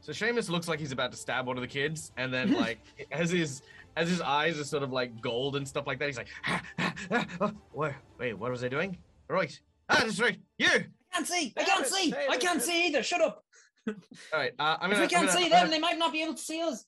[0.00, 2.78] so Seamus looks like he's about to stab one of the kids, and then like
[3.10, 3.62] as his
[3.96, 6.62] as his eyes are sort of like gold and stuff like that, he's like, ah,
[6.78, 8.96] ah, ah, oh, wait, wait, what was I doing?
[9.28, 10.68] Right, ah, that's right, you.
[10.68, 11.52] I can't see.
[11.56, 12.14] I can't see.
[12.30, 13.02] I can't see either.
[13.02, 13.42] Shut up.
[13.88, 13.94] All
[14.32, 15.00] right, uh, I'm If gonna.
[15.06, 16.84] we can't I'm gonna, see them, gonna- they might not be able to see us.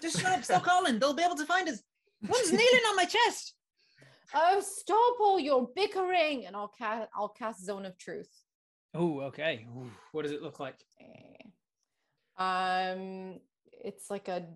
[0.00, 0.44] Just shut up.
[0.44, 1.00] Stop calling.
[1.00, 1.82] They'll be able to find us.
[2.28, 3.55] One's kneeling on my chest.
[4.34, 8.30] Oh, stop all your bickering, and I'll cast I'll cast Zone of Truth.
[8.94, 9.66] Oh, okay.
[9.76, 10.76] Ooh, what does it look like?
[11.00, 11.42] Eh.
[12.38, 13.40] Um,
[13.72, 14.46] it's like a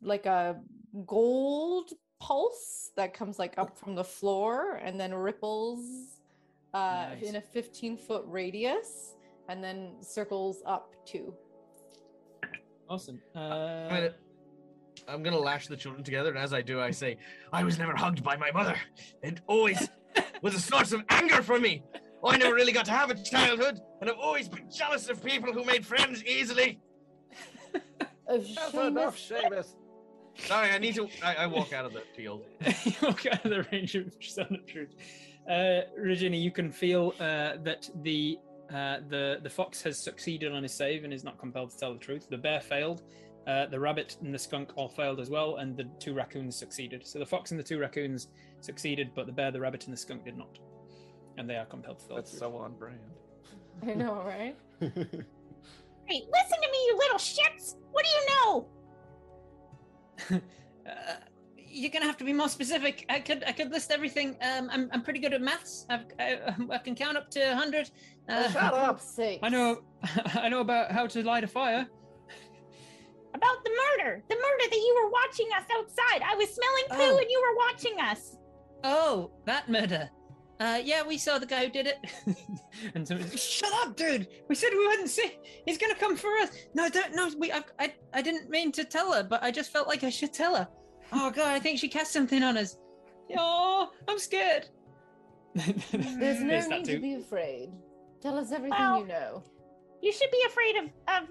[0.00, 0.60] like a
[1.06, 1.90] gold
[2.20, 6.20] pulse that comes like up from the floor and then ripples
[6.72, 7.22] uh, Nice.
[7.22, 9.14] in a 15 foot radius
[9.48, 11.34] and then circles up too.
[12.88, 13.20] Awesome.
[13.34, 14.14] I'm Uh, gonna,
[15.08, 17.16] I'm gonna lash the children together, and as I do, I say,
[17.52, 18.76] "I was never hugged by my mother.
[19.22, 19.88] It always
[20.42, 21.82] was a source of anger for me.
[22.24, 25.52] I never really got to have a childhood, and I've always been jealous of people
[25.52, 26.80] who made friends easily."
[28.28, 29.74] That's enough, Seamus, Seamus.
[30.36, 31.08] Sorry, I need to.
[31.22, 32.44] I, I walk out of the field.
[32.84, 34.94] you walk out of the range of Zone of Truth.
[35.48, 38.38] Uh, Regina, you can feel uh, that the
[38.72, 41.92] uh, the the fox has succeeded on his save and is not compelled to tell
[41.92, 42.28] the truth.
[42.28, 43.02] The bear failed.
[43.46, 47.06] Uh, the rabbit and the skunk all failed as well, and the two raccoons succeeded.
[47.06, 48.28] So the fox and the two raccoons
[48.60, 50.58] succeeded, but the bear, the rabbit, and the skunk did not,
[51.36, 52.52] and they are compelled to tell That's the truth.
[52.52, 52.98] so on brand.
[53.86, 54.56] I know, right?
[56.06, 57.76] Hey, listen to me, you little shits!
[57.92, 58.68] What do you know?
[60.86, 61.14] Uh,
[61.56, 63.06] you're gonna have to be more specific.
[63.08, 64.36] I could I could list everything.
[64.42, 65.86] Um, I'm I'm pretty good at maths.
[65.88, 66.38] I've, I,
[66.70, 67.90] I can count up to hundred.
[68.28, 68.98] Uh, Shut up.
[68.98, 69.18] God's.
[69.42, 69.80] I know
[70.34, 71.86] I know about how to light a fire.
[73.34, 74.22] About the murder.
[74.28, 76.22] The murder that you were watching us outside.
[76.24, 77.18] I was smelling poo Oh.
[77.18, 78.36] and you were watching us.
[78.84, 80.08] Oh, that murder.
[80.60, 81.98] Uh, yeah, we saw the guy who did it.
[82.94, 84.28] and somebody, shut up, dude.
[84.48, 85.36] We said we wouldn't see.
[85.66, 86.50] He's gonna come for us.
[86.74, 87.12] No, don't.
[87.14, 87.50] No, we.
[87.50, 90.32] I, I, I didn't mean to tell her, but I just felt like I should
[90.32, 90.68] tell her.
[91.12, 92.76] Oh God, I think she cast something on us.
[93.36, 94.68] Oh, I'm scared.
[95.54, 96.94] There's no There's that need too.
[96.96, 97.70] to be afraid.
[98.20, 99.42] Tell us everything Well- you know.
[100.02, 101.28] You should be afraid of of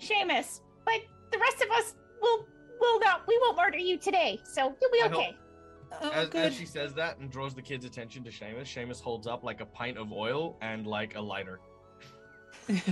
[0.00, 1.00] Seamus, but
[1.34, 2.46] the rest of us will
[2.80, 3.26] will not.
[3.26, 5.36] We won't murder you today, so you'll be I okay.
[6.02, 9.26] Oh, As, as she says that and draws the kids' attention to Seamus, Seamus holds
[9.26, 11.60] up like a pint of oil and like a lighter.
[12.68, 12.84] Seamus,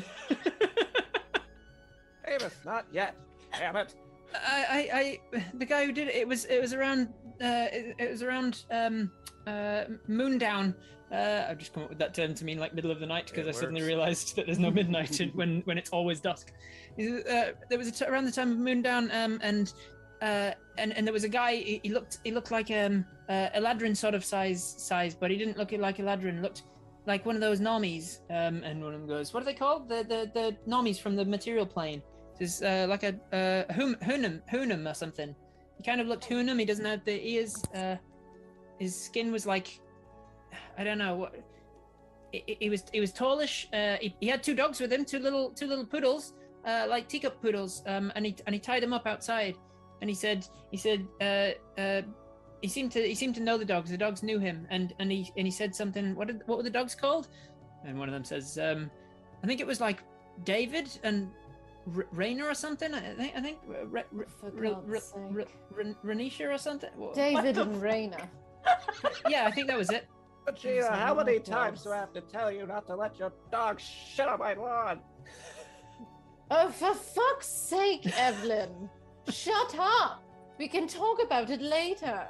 [2.64, 3.16] not yet.
[3.58, 3.94] Damn it.
[4.34, 7.08] I, I, I, the guy who did it, it was, it was around,
[7.42, 9.10] uh, it, it was around, um,
[9.46, 10.74] uh, Moondown.
[11.12, 13.26] Uh, I've just come up with that term to mean like middle of the night
[13.26, 16.52] because I It suddenly realised that there's no midnight when when it's always dusk.
[16.98, 19.72] Uh, there was a t- around the time of Moondown, um, and
[20.22, 21.56] uh, and and there was a guy.
[21.56, 25.36] He, he looked he looked like um uh, Eladrin sort of size size, but he
[25.36, 26.40] didn't look like Eladrin.
[26.40, 26.62] Looked
[27.06, 28.20] like one of those normies.
[28.30, 29.88] Um, and one of them goes, "What are they called?
[29.88, 32.02] The the the normies from the material plane."
[32.40, 35.34] Is uh, like a uh, hum, hunum hunum or something.
[35.76, 36.58] He kind of looked hunum.
[36.58, 37.62] He doesn't have the ears.
[37.74, 37.96] Uh,
[38.78, 39.78] his skin was like
[40.78, 41.34] I don't know what.
[42.32, 43.66] He, was he was tallish.
[43.74, 46.32] Uh, he, he had two dogs with him, two little two little poodles,
[46.64, 47.82] uh, like teacup poodles.
[47.86, 49.56] Um, and he and he tied them up outside.
[50.00, 52.02] And he said he said uh, uh,
[52.62, 53.90] he seemed to he seemed to know the dogs.
[53.90, 54.66] The dogs knew him.
[54.70, 56.14] And and he and he said something.
[56.14, 57.28] What did, what were the dogs called?
[57.84, 58.90] And one of them says, um,
[59.42, 60.02] I think it was like
[60.44, 61.30] David and
[61.96, 62.94] R- Rainer or something.
[62.94, 64.26] I think I think R- R- R-
[66.52, 66.90] or something.
[67.14, 68.28] David and Raina.
[69.28, 70.06] yeah, I think that was it.
[70.44, 72.96] But Gina, uh, how not many times do I have to tell you not to
[72.96, 75.00] let your dog shit on my lawn?
[76.54, 78.90] Oh, for fuck's sake, Evelyn!
[79.30, 80.22] Shut up!
[80.58, 82.26] We can talk about it later.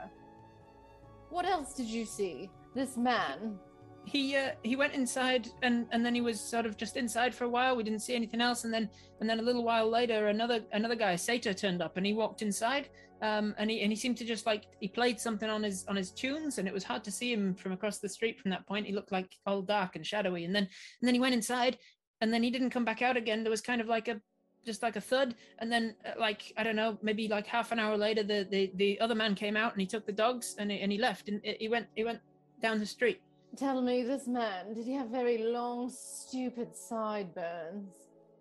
[1.28, 2.48] What else did you see?
[2.72, 3.59] This man.
[4.04, 7.44] He uh, he went inside and and then he was sort of just inside for
[7.44, 7.76] a while.
[7.76, 8.64] We didn't see anything else.
[8.64, 8.88] And then
[9.20, 12.42] and then a little while later another another guy Sato turned up and he walked
[12.42, 12.88] inside.
[13.20, 15.96] Um and he and he seemed to just like he played something on his on
[15.96, 18.66] his tunes and it was hard to see him from across the street from that
[18.66, 18.86] point.
[18.86, 20.44] He looked like all dark and shadowy.
[20.44, 21.78] And then and then he went inside
[22.20, 23.44] and then he didn't come back out again.
[23.44, 24.20] There was kind of like a
[24.66, 25.36] just like a thud.
[25.60, 28.72] And then uh, like i don't know maybe like half an hour later the the,
[28.74, 31.28] the other man came out and he took the dogs and he, and he left.
[31.28, 32.20] And he went he went
[32.60, 33.20] down the street
[33.56, 37.92] Tell me, this man, did he have very long, stupid sideburns?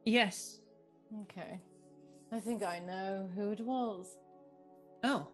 [0.05, 0.59] Yes.
[1.23, 1.59] Okay.
[2.31, 4.15] I think I know who it was.
[5.03, 5.27] Oh.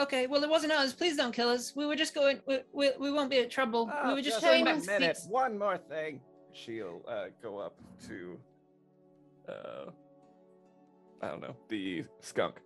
[0.00, 0.92] Okay, well, it wasn't us.
[0.92, 1.74] Please don't kill us.
[1.74, 2.40] We were just going.
[2.46, 3.86] We, we, we won't be in trouble.
[3.86, 4.76] we Ah, were just just going a back.
[4.76, 5.16] Seamus to minute.
[5.16, 6.20] speak- One more thing.
[6.52, 7.74] She'll uh, go up
[8.08, 8.38] to,
[9.48, 9.90] uh,
[11.22, 12.60] I don't know, the skunk.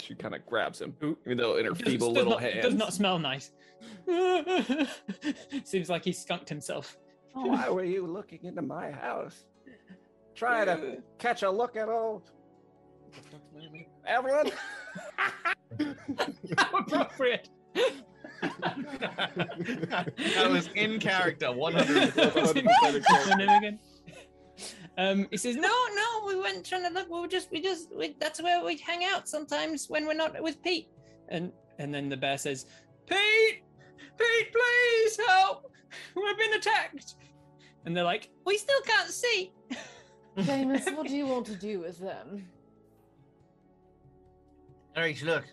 [0.00, 0.94] She kind of grabs him,
[1.24, 2.64] even though in her It does- feeble does little not, hands.
[2.64, 3.52] Does not smell nice.
[5.64, 6.98] Seems like he skunked himself.
[7.34, 9.44] Oh, why were you looking into my house?
[10.34, 12.30] Try to catch a look at old
[14.06, 14.50] Evelyn.
[16.58, 17.48] How appropriate.
[18.42, 22.18] that was in character, 100.
[22.18, 23.78] And then again.
[24.98, 27.08] Um, he says, "No, no, we weren't trying to look.
[27.08, 30.42] We were just, we just, we, that's where we hang out sometimes when we're not
[30.42, 30.88] with Pete."
[31.28, 32.66] And and then the bear says,
[33.06, 33.62] "Pete,
[34.18, 35.70] Pete, please help!
[36.16, 37.14] We've been attacked."
[37.86, 39.52] And they're like, "We still can't see."
[40.36, 42.48] Seamus, what do you want to do with them?
[44.96, 45.44] All right, look.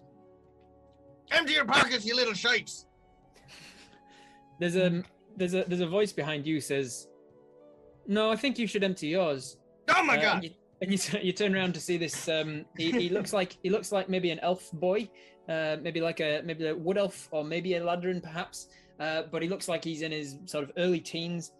[1.30, 2.88] Empty your pockets, you little shites.
[4.60, 5.04] There's a
[5.38, 7.10] there's a there's a voice behind you says,
[8.08, 9.58] "No, I think you should empty yours."
[9.90, 10.36] Oh my Uh, god.
[10.36, 10.50] And you,
[10.82, 12.28] and you, t- you turn around to see this.
[12.28, 15.10] Um, he, he looks like he looks like maybe an elf boy,
[15.48, 18.68] uh, maybe like a maybe a wood elf or maybe a ladrin perhaps.
[19.00, 21.52] Uh, but he looks like he's in his sort of early teens,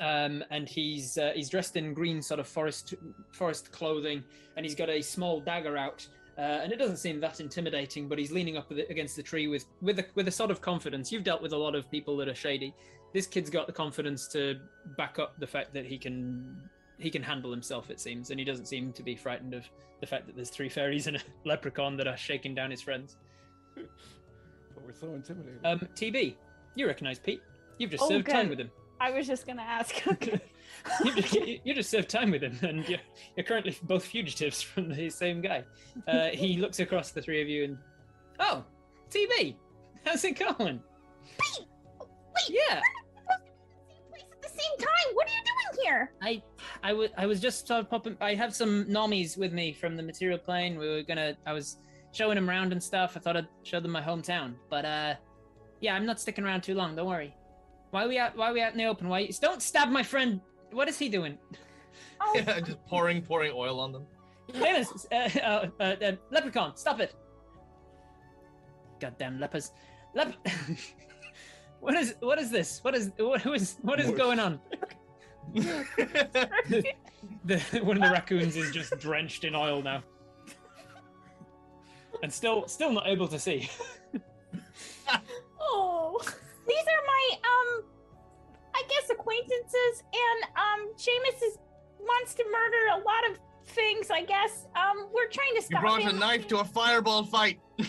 [0.00, 2.94] um, and he's uh, he's dressed in green sort of forest
[3.32, 4.22] forest clothing,
[4.56, 6.06] and he's got a small dagger out.
[6.38, 9.66] Uh, and it doesn't seem that intimidating, but he's leaning up against the tree with
[9.82, 11.12] with a, with a sort of confidence.
[11.12, 12.74] You've dealt with a lot of people that are shady.
[13.12, 14.58] This kid's got the confidence to
[14.96, 16.56] back up the fact that he can
[16.98, 19.64] he can handle himself, it seems, and he doesn't seem to be frightened of
[20.00, 23.16] the fact that there's three fairies and a leprechaun that are shaking down his friends.
[24.74, 25.58] But we're so intimidated.
[25.64, 26.34] Um, TB,
[26.76, 27.42] you recognise Pete?
[27.78, 28.70] You've just Oh, served time with him.
[29.00, 29.94] I was just gonna ask.
[31.04, 33.00] you, just, you just served time with him, and you're,
[33.36, 35.64] you're currently both fugitives from the same guy.
[36.06, 37.78] Uh, he looks across the three of you and,
[38.38, 38.62] oh,
[39.10, 39.56] TB,
[40.04, 40.80] how's it going?
[41.38, 41.66] Pete,
[41.98, 42.99] wait, Yeah, place at the
[44.60, 45.14] same time.
[45.14, 46.12] What are you doing here?
[46.22, 46.42] I,
[46.82, 48.16] I was, just sort of popping.
[48.20, 50.78] I have some normies with me from the material plane.
[50.78, 51.78] We were gonna, I was
[52.12, 53.16] showing them around and stuff.
[53.16, 55.14] I thought I'd show them my hometown, but uh,
[55.80, 56.96] yeah, I'm not sticking around too long.
[56.96, 57.34] Don't worry.
[57.90, 58.36] Why are we out?
[58.36, 59.08] Why are we out in the open?
[59.08, 59.28] Why?
[59.40, 60.40] Don't stab my friend.
[60.70, 61.38] What is he doing?
[62.20, 64.06] Oh, Yeah, just pouring, pouring oil on them.
[64.54, 67.14] Amos, uh, uh, uh, uh, leprechaun, stop it!
[69.00, 69.72] Goddamn lepers.
[70.14, 70.34] Lep.
[71.80, 72.14] what is?
[72.20, 72.80] What is this?
[72.82, 73.10] What is?
[73.16, 73.76] What, who is?
[73.82, 74.16] What is Mush.
[74.16, 74.60] going on?
[77.44, 80.02] The, one of the raccoons is just drenched in oil now,
[82.22, 83.68] and still, still not able to see.
[85.60, 86.18] oh,
[86.68, 87.84] these are my um,
[88.74, 91.58] I guess acquaintances, and um, Seamus is
[91.98, 93.38] wants to murder a lot of
[93.68, 94.10] things.
[94.10, 96.16] I guess um, we're trying to you stop brought him.
[96.16, 97.60] a knife to a fireball fight.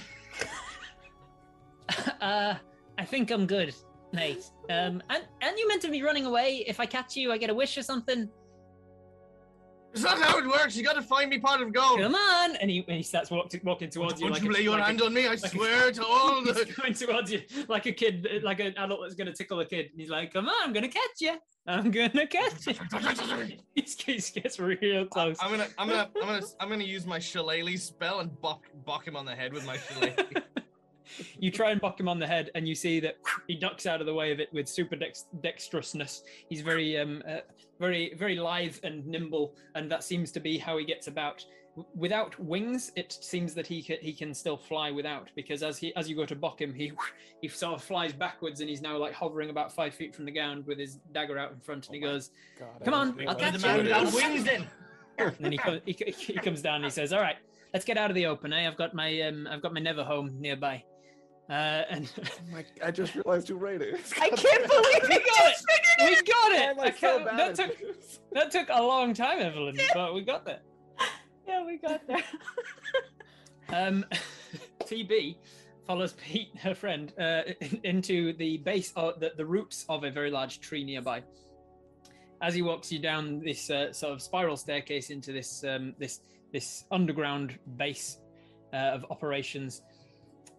[2.22, 2.56] uh,
[3.02, 3.74] I think I'm good,
[4.14, 4.44] mate.
[4.70, 6.64] Um, and and you meant to be running away.
[6.68, 8.30] If I catch you, I get a wish or something.
[9.92, 10.78] It's not how it works.
[10.78, 12.00] You got to find me pot of gold.
[12.00, 12.56] Come on!
[12.58, 14.28] And he, and he starts walking walking towards you.
[14.28, 15.26] Don't like you a- lay your like a- hand on me.
[15.28, 16.66] I a- swear to all He's the.
[16.80, 19.88] going towards you like a kid, like an adult that's going to tickle a kid.
[19.92, 21.34] And he's like, "Come on, I'm going to catch you.
[21.66, 22.76] I'm going to catch you."
[23.76, 25.38] he gets, gets real close.
[25.42, 29.08] I'm gonna, I'm gonna, I'm gonna, I'm gonna use my shillelagh spell and buck, buck
[29.08, 30.14] him on the head with my shillelagh.
[31.40, 33.18] you try and buck him on the head, and you see that
[33.48, 36.22] he ducks out of the way of it with super dex- dexterousness.
[36.50, 37.38] He's very, um, uh,
[37.80, 41.44] very, very lithe and nimble, and that seems to be how he gets about.
[41.78, 45.78] W- Without wings, it seems that he can, he can still fly without because as
[45.78, 46.92] he as you go to buck him, he
[47.42, 50.32] he sort of flies backwards and he's now like hovering about five feet from the
[50.32, 53.08] ground with his dagger out in front, and he Oh my goes, God, Come on,
[53.22, 53.66] I'll about catch the you.
[53.66, 54.16] man doing without this.
[54.16, 54.68] wings then.
[55.18, 57.38] and then he, co- he, he comes down and he says, "All right,
[57.74, 58.52] let's get out of the open.
[58.54, 58.68] Eh?
[58.68, 60.84] I've got my um, I've got my Never home nearby."
[61.50, 64.14] Uh, and Oh my, I just realized who Raid is.
[64.20, 65.58] I can't believe we you got it.
[66.00, 66.62] We got Why it.
[66.62, 68.20] am I I so bad that took this?
[68.32, 70.62] that took a long time, Evelyn, but we got there.
[71.48, 72.24] Yeah, we got there.
[73.74, 74.04] Um,
[74.84, 75.38] TB
[75.88, 80.12] follows Pete, her friend, uh, in- into the base of the, the roots of a
[80.12, 81.24] very large tree nearby.
[82.42, 86.20] As he walks you down this uh, sort of spiral staircase into this um, this
[86.52, 88.18] this underground base
[88.74, 89.84] uh, of operations,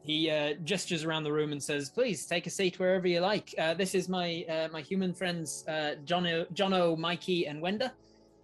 [0.03, 3.55] he uh, gestures around the room and says, "Please take a seat wherever you like.
[3.57, 7.93] Uh, this is my uh, my human friends, uh, Jono, Mikey, and Wenda,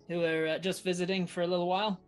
[0.08, 2.00] who are uh, just visiting for a little while.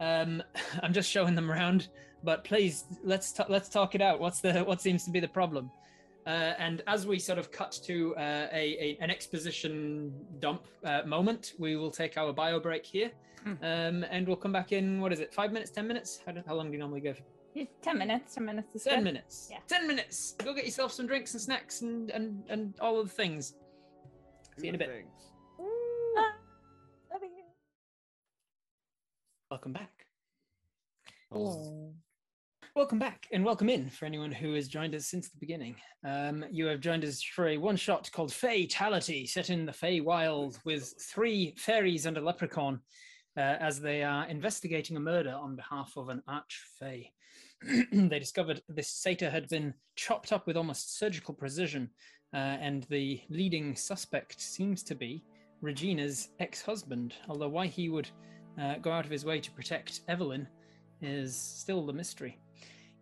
[0.00, 0.42] Um,
[0.82, 1.88] I'm just showing them around,
[2.22, 4.20] but please let's t- let's talk it out.
[4.20, 5.70] What's the what seems to be the problem?"
[6.24, 10.66] Uh, and as we sort of cut to uh, a, a, an exposition dump
[11.06, 13.10] moment, we will take our bio break here,
[13.44, 13.56] mm.
[13.62, 15.00] um, and we'll come back in.
[15.00, 15.34] What is it?
[15.34, 15.72] Five minutes?
[15.72, 16.20] Ten minutes?
[16.24, 17.20] How, do, how long do you normally give?
[17.82, 19.04] 10 minutes 10 minutes 10 good.
[19.04, 19.48] minutes.
[19.50, 19.58] Yeah.
[19.68, 20.34] 10 minutes.
[20.44, 23.54] Go get yourself some drinks and snacks and and, and all of the things.
[24.58, 25.06] See you in a bit.
[26.18, 26.32] Ah,
[29.50, 29.90] welcome back.
[31.30, 31.92] Hello.
[32.76, 35.76] welcome back and welcome in for anyone who has joined us since the beginning.
[36.06, 40.00] Um, you have joined us for a one shot called FeyTality set in the fey
[40.00, 42.80] wild with three fairies and a leprechaun
[43.36, 47.10] uh, as they are investigating a murder on behalf of an arch-fey.
[47.92, 51.90] they discovered this satyr had been chopped up with almost surgical precision,
[52.34, 55.24] uh, and the leading suspect seems to be
[55.60, 58.08] Regina's ex husband, although why he would
[58.60, 60.46] uh, go out of his way to protect Evelyn
[61.02, 62.38] is still the mystery.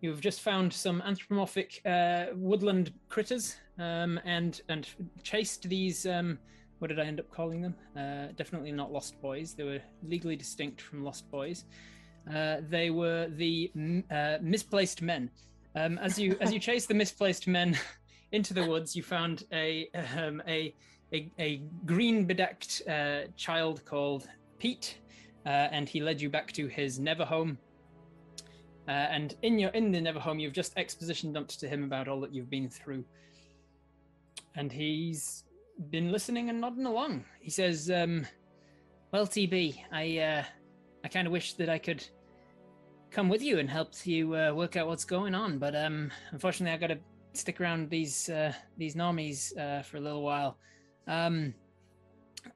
[0.00, 4.88] You've just found some anthropomorphic uh, woodland critters um, and and
[5.22, 6.06] chased these.
[6.06, 6.38] Um,
[6.78, 7.74] what did I end up calling them?
[7.96, 9.54] Uh, definitely not lost boys.
[9.54, 11.64] They were legally distinct from lost boys.
[12.32, 13.70] Uh, they were the
[14.10, 15.30] uh, misplaced men.
[15.76, 17.76] Um, as you as you chased the misplaced men
[18.32, 20.74] into the woods, you found a um, a,
[21.12, 24.26] a a green bedecked uh, child called
[24.58, 24.98] Pete,
[25.44, 27.58] uh, and he led you back to his never home.
[28.86, 32.08] Uh, and in your in the never home, you've just exposition dumped to him about
[32.08, 33.04] all that you've been through,
[34.56, 35.44] and he's
[35.90, 37.24] been listening and nodding along.
[37.40, 38.26] He says, um,
[39.10, 40.44] "Well, TB, I uh,
[41.04, 42.04] I kind of wish that I could
[43.10, 46.74] come with you and help you uh, work out what's going on, but um, unfortunately,
[46.74, 46.98] I got to
[47.34, 50.58] stick around these uh, these normies uh, for a little while.
[51.06, 51.54] Um,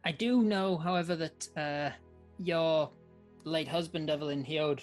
[0.05, 1.91] I do know, however, that uh,
[2.39, 2.91] your
[3.45, 4.83] late husband Evelyn he owed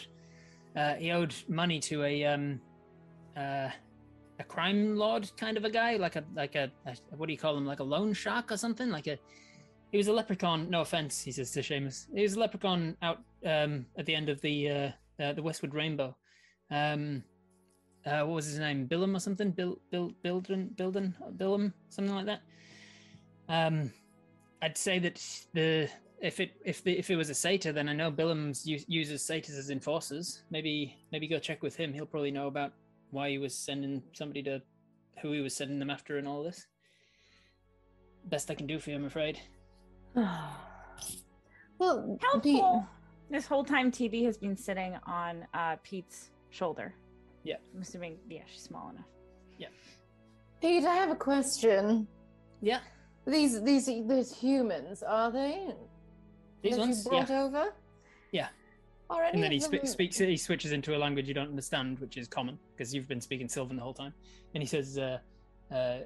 [0.76, 2.62] uh, he owed money to a um,
[3.36, 3.70] uh,
[4.40, 7.40] a crime lord kind of a guy, like a like a, a what do you
[7.40, 9.18] call him, like a loan shark or something, like a.
[9.92, 10.70] He was a leprechaun.
[10.70, 12.08] No offense, he says to Seamus.
[12.14, 15.73] He was a leprechaun out um, at the end of the uh, uh, the Westwood
[15.73, 16.15] Rainbow.
[16.72, 17.23] Um,
[18.05, 18.85] uh, what was his name?
[18.85, 19.51] Billum or something?
[19.51, 22.41] Bill, Bill, Bilden, Bilden, Billum, something like that.
[23.49, 23.91] Um,
[24.61, 25.15] I'd say that
[25.53, 25.89] the
[26.22, 29.23] if it if the if it was a satyr, then I know Billum's u- uses
[29.23, 30.43] satyrs as enforcers.
[30.49, 31.93] Maybe maybe go check with him.
[31.93, 32.73] He'll probably know about
[33.11, 34.61] why he was sending somebody to
[35.22, 36.65] who he was sending them after and all this.
[38.26, 39.39] Best I can do for you, I'm afraid.
[40.15, 40.57] well,
[42.22, 42.88] Helpful.
[43.27, 46.93] Pete, This whole time, TB has been sitting on uh, Pete's shoulder.
[47.43, 47.56] Yeah.
[47.76, 49.06] I'm assuming, yeah, she's small enough.
[49.57, 49.68] Yeah.
[50.61, 52.07] Pete, I have a question.
[52.61, 52.80] Yeah,
[53.27, 55.68] These these these humans are they?
[56.64, 57.06] these that ones.
[57.06, 57.73] you Yeah, brought over?
[58.31, 58.47] Yeah.
[59.10, 60.18] Are any and then he of spe- them- speaks.
[60.18, 63.47] He switches into a language you don't understand, which is common because you've been speaking
[63.47, 64.14] Sylvan the whole time.
[64.56, 65.19] And he says, uh,
[65.72, 65.99] uh, uh,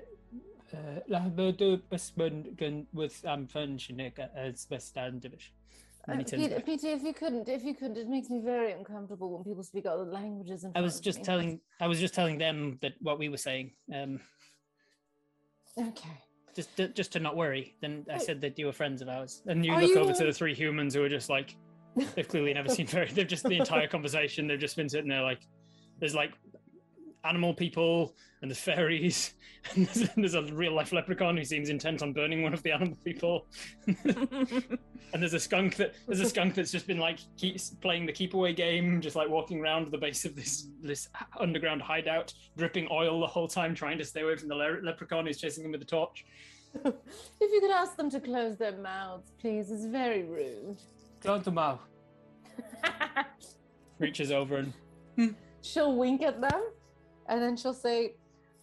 [6.09, 6.65] "La bode besbund gun with am fönschnik as bestandivish." And then he Uh, Peter.
[6.65, 9.85] Peter, if you couldn't, if you couldn't, it makes me very uncomfortable when people speak
[9.85, 10.65] other languages.
[10.75, 11.61] I was just telling.
[11.79, 13.71] I was just telling them that what we were saying.
[13.93, 14.19] Um,
[15.77, 16.09] Okay.
[16.55, 17.75] just to, just to not worry.
[17.81, 20.13] Then I said that you were friends of ours, and you Are look you over
[20.13, 21.55] to the three humans who are just like
[22.15, 23.07] they've clearly never seen very.
[23.07, 24.47] They've just the entire conversation.
[24.47, 25.41] They've just been sitting there like
[25.99, 26.33] there's like
[27.23, 29.33] animal people and the fairies
[29.75, 32.71] and there's, there's a real life leprechaun who seems intent on burning one of the
[32.71, 33.45] animal people
[34.05, 34.79] and
[35.13, 38.33] there's a skunk that there's a skunk that's just been like keeps playing the keep
[38.33, 41.09] away game just like walking around the base of this this
[41.39, 45.25] underground hideout dripping oil the whole time trying to stay away from the le- leprechaun
[45.25, 46.25] who's chasing him with a torch
[46.85, 46.93] if
[47.39, 49.71] you could ask them to close their mouths, please.
[49.71, 50.77] It's very rude.
[51.19, 51.79] Close to mouth
[53.99, 54.65] reaches over
[55.17, 56.61] and She'll wink at them,
[57.29, 58.15] and then she'll say,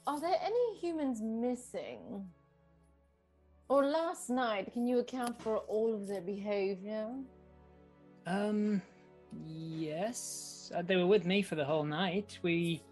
[0.06, 2.28] "Are there any humans missing?"
[3.68, 7.08] Or last night, can you account for all of their behavior?
[8.26, 8.80] Um,
[9.44, 12.38] yes, uh, they were with me for the whole night.
[12.42, 12.82] We,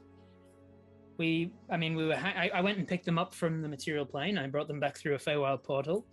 [1.17, 2.17] we, I mean, we were.
[2.17, 4.37] Ha- I, I went and picked them up from the material plane.
[4.39, 6.05] I brought them back through a Feywild portal.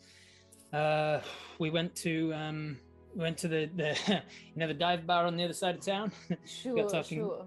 [0.73, 1.19] Uh,
[1.59, 2.77] we went to um,
[3.15, 5.81] we went to the the you know the dive bar on the other side of
[5.81, 6.11] town.
[6.45, 7.45] Sure, talking- sure.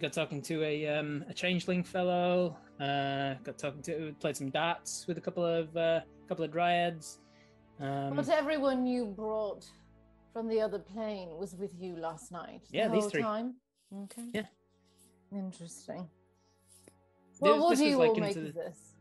[0.00, 2.56] Got talking to a um a changeling fellow.
[2.80, 7.18] Uh, got talking to played some darts with a couple of uh, couple of dryads.
[7.80, 9.64] Um, But everyone you brought
[10.32, 12.62] from the other plane was with you last night.
[12.70, 13.22] the Yeah, these three.
[13.22, 13.54] Time?
[14.04, 14.26] Okay.
[14.32, 14.46] Yeah.
[15.32, 16.08] Interesting.
[17.30, 18.93] This- Well, what this do you like all make the- of this?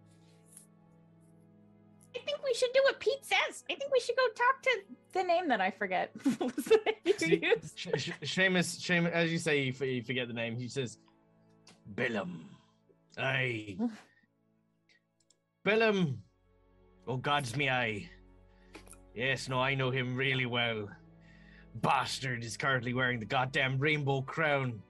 [2.16, 3.64] I think we should do what Pete says.
[3.70, 4.80] I think we should go talk to
[5.14, 6.12] the name that I forget.
[6.38, 7.42] What was the name you See.
[7.76, 10.56] Sh- Sh- Seamus, Seamus, as you say, you, f- you forget the name.
[10.56, 10.98] He says,
[11.96, 12.46] Billum.
[13.18, 13.78] Aye.
[15.66, 16.22] Bellum.
[17.08, 18.10] Oh, God's me eye.
[19.16, 20.88] Yes, no, I know him really well.
[21.76, 24.82] Bastard is currently wearing the goddamn rainbow crown.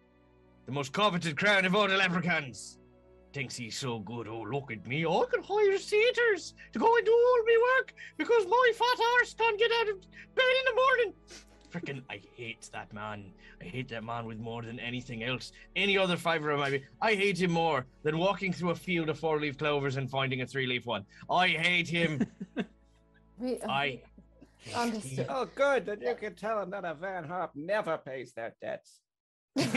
[0.66, 2.80] The most coveted crown of all the leprechauns.
[3.34, 4.27] Thinks he's so good.
[4.27, 5.05] Oh, look at me.
[5.05, 9.34] I can hire satyrs to go and do all my work because my fat arse
[9.34, 9.99] can't get out of
[10.35, 11.14] bed in the morning.
[11.72, 13.34] Frickin' I hate that man.
[13.60, 15.51] I hate that man with more than anything else.
[15.76, 16.84] Any other fiver of my being.
[17.01, 20.41] I hate him more than walking through a field of four leaf clovers and finding
[20.41, 21.03] a three leaf one.
[21.30, 22.26] I hate him.
[23.39, 24.01] We, uh, I
[24.76, 25.26] Understood.
[25.30, 25.85] Oh, good.
[25.85, 29.01] Then you can tell him that a Van Harp never pays their debts.
[29.58, 29.68] oh,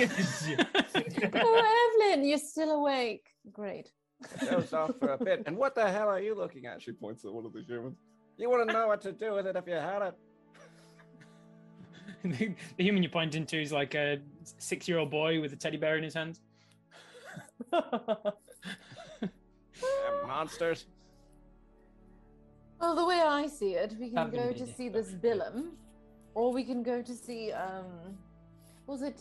[2.01, 3.27] Evelyn, you're still awake.
[3.53, 3.91] Great.
[4.49, 5.43] Goes off for a bit.
[5.47, 6.81] And what the hell are you looking at?
[6.81, 7.99] She points at one of the humans.
[8.39, 10.15] You wouldn't know what to do with it if you had it.
[12.39, 14.19] the, the human you point into is like a
[14.59, 16.41] six-year-old boy with a teddy bear in his hands.
[17.71, 17.83] Damn
[20.27, 20.87] monsters.
[22.81, 24.73] Well, the way I see it, we can Have been go to busy.
[24.73, 25.73] see this Billum,
[26.35, 28.17] or we can go to see um,
[28.87, 29.21] was it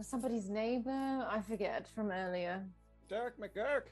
[0.00, 0.90] uh, somebody's neighbor?
[1.30, 2.64] I forget from earlier.
[3.08, 3.84] Derek McGurk,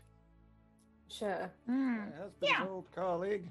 [1.10, 1.50] Sure.
[1.66, 1.96] Hmm.
[1.96, 2.66] my husband's Yeah.
[2.68, 3.48] old colleague.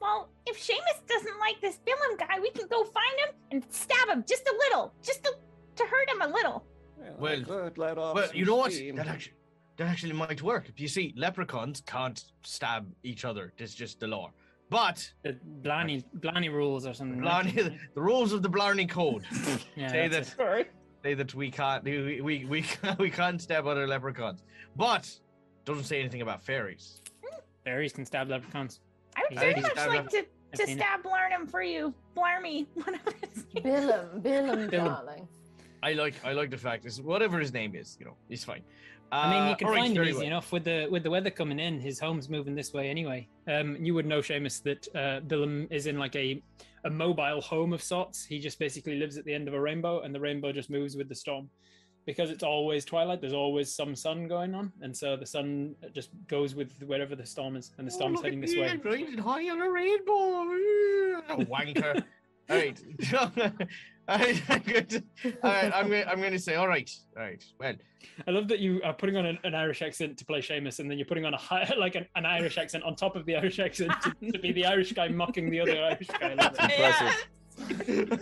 [0.00, 4.08] Well, if Seamus doesn't like this Billum guy, we can go find him and stab
[4.08, 5.34] him just a little, just to,
[5.76, 6.64] to hurt him a little.
[6.98, 8.72] Well, Well- could let off well, you know what?
[8.72, 9.34] That actually,
[9.76, 10.70] that actually might work.
[10.76, 13.52] You see, leprechauns can't stab each other.
[13.58, 14.30] That's just the law.
[14.70, 17.20] But The Blarney Blarney rules or something.
[17.20, 17.52] Blarney,
[17.94, 19.24] the rules of the Blarney Code
[19.76, 20.72] yeah, say that's that it.
[21.04, 21.12] Sorry.
[21.12, 22.64] say that we can't we we we,
[22.98, 24.42] we can't stab other leprechauns.
[24.76, 25.10] But
[25.64, 27.00] doesn't say anything about fairies.
[27.64, 28.80] fairies can stab leprechauns.
[29.16, 30.24] I would very much like to,
[30.56, 31.94] to stab Blarnum for you.
[32.16, 34.86] Blarmy, whatever his name Billum, Billum, Billum.
[34.94, 35.28] darling.
[35.82, 38.62] I like I like the fact is whatever his name is, you know, he's fine.
[39.12, 40.26] I mean, you Uh, can alright, find him very easy well.
[40.26, 41.78] enough with the with the weather coming in.
[41.78, 43.28] His home's moving this way anyway.
[43.46, 46.42] Um, you would know, Seamus, that uh, Billum is in like a
[46.84, 48.24] a mobile home of sorts.
[48.24, 50.96] He just basically lives at the end of a rainbow, and the rainbow just moves
[50.96, 51.48] with the storm.
[52.06, 56.10] Because it's always twilight, there's always some sun going on, and so the sun just
[56.26, 58.68] goes with wherever the storm is, and the Oh, storm's look heading this way.
[58.68, 60.12] I'm riding high on a rainbow.
[61.30, 62.04] A wanker.
[62.50, 62.78] all right.
[64.08, 64.42] all right.
[64.50, 65.02] I'm going to,
[65.42, 65.72] all right.
[65.74, 66.04] I'm going.
[66.06, 66.56] I'm going to say.
[66.56, 66.90] All right.
[67.16, 67.44] All right.
[67.58, 67.74] Well.
[68.28, 70.90] I love that you are putting on an, an Irish accent to play Seamus, and
[70.90, 73.34] then you're putting on a high, like an, an Irish accent on top of the
[73.34, 76.30] Irish accent to, to be the Irish guy mocking the other Irish guy.
[76.30, 77.26] I love it.
[77.58, 78.20] Impressive.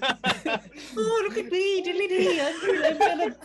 [0.97, 2.41] oh, look at me, diddly dee.
[2.41, 3.37] I'm gonna.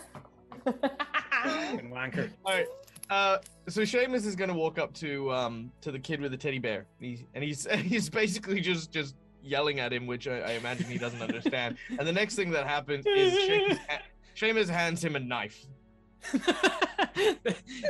[0.64, 2.30] Fucking wanker.
[2.44, 2.66] all right.
[3.10, 3.38] Uh,
[3.68, 6.58] so Seamus is going to walk up to um to the kid with the teddy
[6.58, 10.50] bear, and he's and he's he's basically just just yelling at him, which I, I
[10.52, 11.76] imagine he doesn't understand.
[11.90, 14.02] And the next thing that happens is Seamus, ha-
[14.36, 15.66] Seamus hands him a knife.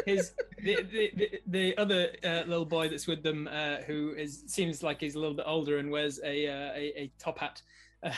[0.06, 4.44] His the, the, the, the other uh, little boy that's with them, uh, who is
[4.46, 7.62] seems like he's a little bit older and wears a uh, a, a top hat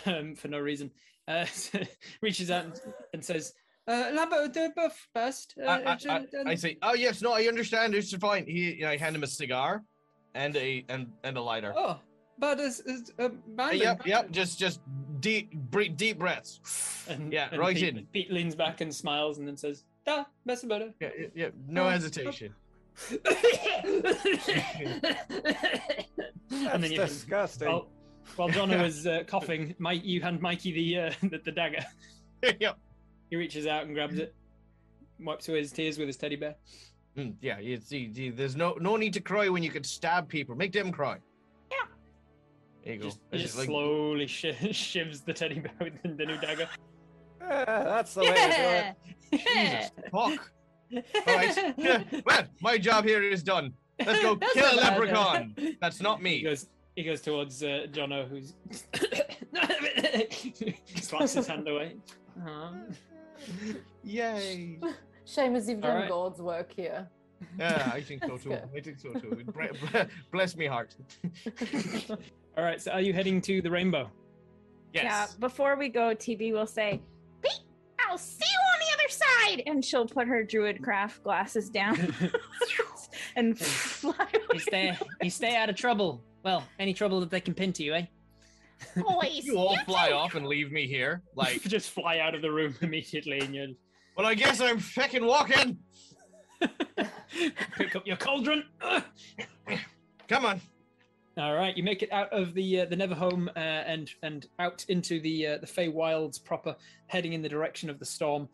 [0.06, 0.90] um, for no reason,
[1.28, 1.46] uh,
[2.22, 2.80] reaches out and,
[3.14, 3.52] and says,
[3.86, 7.44] uh, "Lambert, the buff best." Uh, I, I, I, I say, oh yes, no, I
[7.44, 7.94] understand.
[7.94, 8.46] It's fine.
[8.46, 9.84] He, you know, I hand him a cigar,
[10.34, 11.72] and a and and a lighter.
[11.76, 11.98] oh,
[12.40, 13.78] but it's, it's uh, Uh, Bandon.
[13.80, 14.30] yep, yep.
[14.32, 14.80] Just just
[15.20, 16.60] deep breathe, deep breaths.
[17.08, 18.06] And, Yeah, and right Pete, in.
[18.06, 21.48] Pete leans back and smiles and then says, "Da, best about it." Yeah, yeah, yeah,
[21.68, 22.54] no Oh, hesitation.
[23.10, 23.20] and
[26.50, 27.68] That's then you disgusting.
[27.68, 27.88] While,
[28.36, 31.84] while Jono is uh, coughing, Mike, you hand Mikey the, uh, the the dagger.
[32.60, 32.78] yep.
[33.30, 34.34] He reaches out and grabs it,
[35.20, 36.56] wipes away his tears with his teddy bear.
[37.16, 40.28] Mm, yeah, you see, see, there's no no need to cry when you could stab
[40.28, 40.54] people.
[40.54, 41.18] Make them cry.
[42.82, 42.84] Yeah.
[42.84, 43.04] There you go.
[43.06, 46.68] Just, he just like- slowly shi shivs the teddy bear with the, the new dagger.
[47.40, 49.46] That's the way to do it.
[49.46, 50.52] Jesus, fuck.
[50.92, 51.74] All right.
[51.78, 53.72] Yeah, well, my job here is done.
[54.04, 55.76] Let's go That's kill a not bad, leprechaun.
[55.80, 56.42] That's not He me.
[56.42, 56.66] goes.
[56.96, 58.54] He goes towards uh, Jono, who's
[61.00, 61.96] slaps his hand away.
[62.44, 62.72] Aw.
[64.02, 64.80] Yay.
[65.24, 66.08] Seamus, you've done Alright.
[66.08, 67.08] God's work here.
[67.58, 68.48] Yeah, I think so too.
[68.50, 68.62] good.
[68.76, 69.44] I think so too.
[69.46, 69.98] Bre- bre-
[70.32, 70.94] Bless me heart.
[72.60, 72.78] All right.
[72.78, 74.10] So, are you heading to the rainbow?
[74.92, 75.04] Yes.
[75.04, 77.00] Yeah, before we go, TB will say,
[77.42, 77.52] Pete,
[78.06, 79.62] I'll see you on the other side.
[79.66, 82.14] And she'll put her druid craft glasses down
[83.36, 84.58] and fly you away.
[84.58, 84.98] stay.
[85.22, 86.22] You stay out of trouble.
[86.42, 88.04] Well, any trouble that they can pin to you, eh?
[89.06, 89.46] Always.
[89.46, 90.14] You all fly too.
[90.14, 91.22] off and leave me here.
[91.34, 93.68] Like, just fly out of the room immediately, and you're.
[94.18, 95.78] well, I guess I'm fucking walking.
[97.78, 98.64] pick up your cauldron.
[100.28, 100.60] Come on.
[101.38, 104.84] All right, you make it out of the uh, the Neverhome uh, and and out
[104.88, 106.74] into the uh, the Fey Wilds proper,
[107.06, 108.48] heading in the direction of the storm.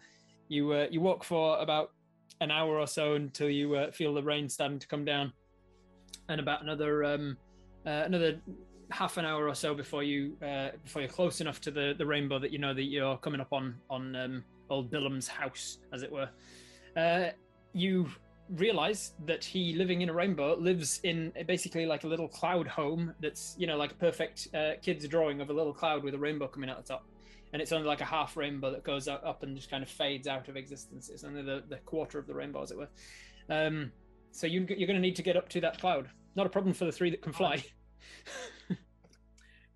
[0.48, 1.93] You uh, you walk for about
[2.43, 5.32] an hour or so until you uh, feel the rain starting to come down,
[6.28, 7.39] and about another um,
[7.86, 8.40] uh, another
[8.90, 12.05] half an hour or so before you uh, before you're close enough to the, the
[12.05, 16.03] rainbow that you know that you're coming up on on um, old Billem's house, as
[16.03, 16.28] it were.
[16.94, 17.31] Uh,
[17.73, 18.07] you
[18.51, 23.12] realize that he living in a rainbow lives in basically like a little cloud home
[23.20, 26.18] that's you know like a perfect uh, kid's drawing of a little cloud with a
[26.18, 27.06] rainbow coming out the top.
[27.52, 29.89] And it's only like a half rainbow that goes up up and just kind of
[29.89, 31.09] fades out of existence.
[31.09, 32.89] It's only the, the quarter of the rainbow as it were.
[33.48, 33.93] Um,
[34.32, 36.09] so you, you're going to need to get up to that cloud.
[36.35, 37.64] Not a problem for the three that can fly.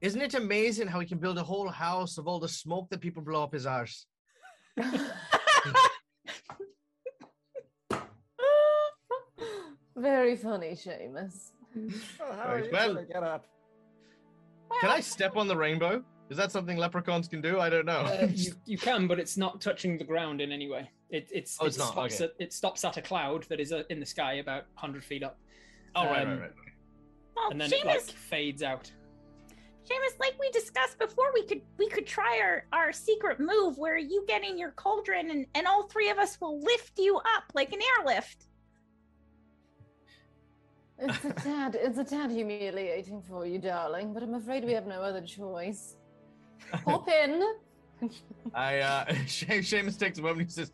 [0.00, 3.00] Isn't it amazing how he can build a whole house of all the smoke that
[3.00, 4.06] people blow up his arse?
[10.00, 11.50] Very funny, Seamus.
[12.20, 13.46] Oh, how are you well- gonna get up?
[14.80, 16.02] Can I step on the rainbow?
[16.30, 17.58] Is that something leprechauns can do?
[17.58, 18.02] I don't know.
[18.02, 20.88] Uh, you, you can, but it's not touching the ground in any way.
[21.10, 22.24] It, it's, Oh, it's it not, stops okay.
[22.24, 25.24] at it stops at a cloud that is uh, in the sky about 100 feet
[25.24, 25.38] up,
[25.96, 26.50] oh, right, um, right, right.
[27.34, 28.90] Well, and then Seamus, it like fades out.
[29.84, 33.98] Seamus, like we discussed before, we could we could try our our secret move where
[33.98, 37.44] you get in your cauldron and and all three of us will lift you up
[37.54, 38.46] like an airlift.
[41.00, 44.86] It's a tad, it's a tad humiliating for you, darling, but I'm afraid we have
[44.86, 45.96] no other choice.
[46.84, 47.42] Hop in.
[48.54, 50.72] I uh she- Seamus takes a moment and says,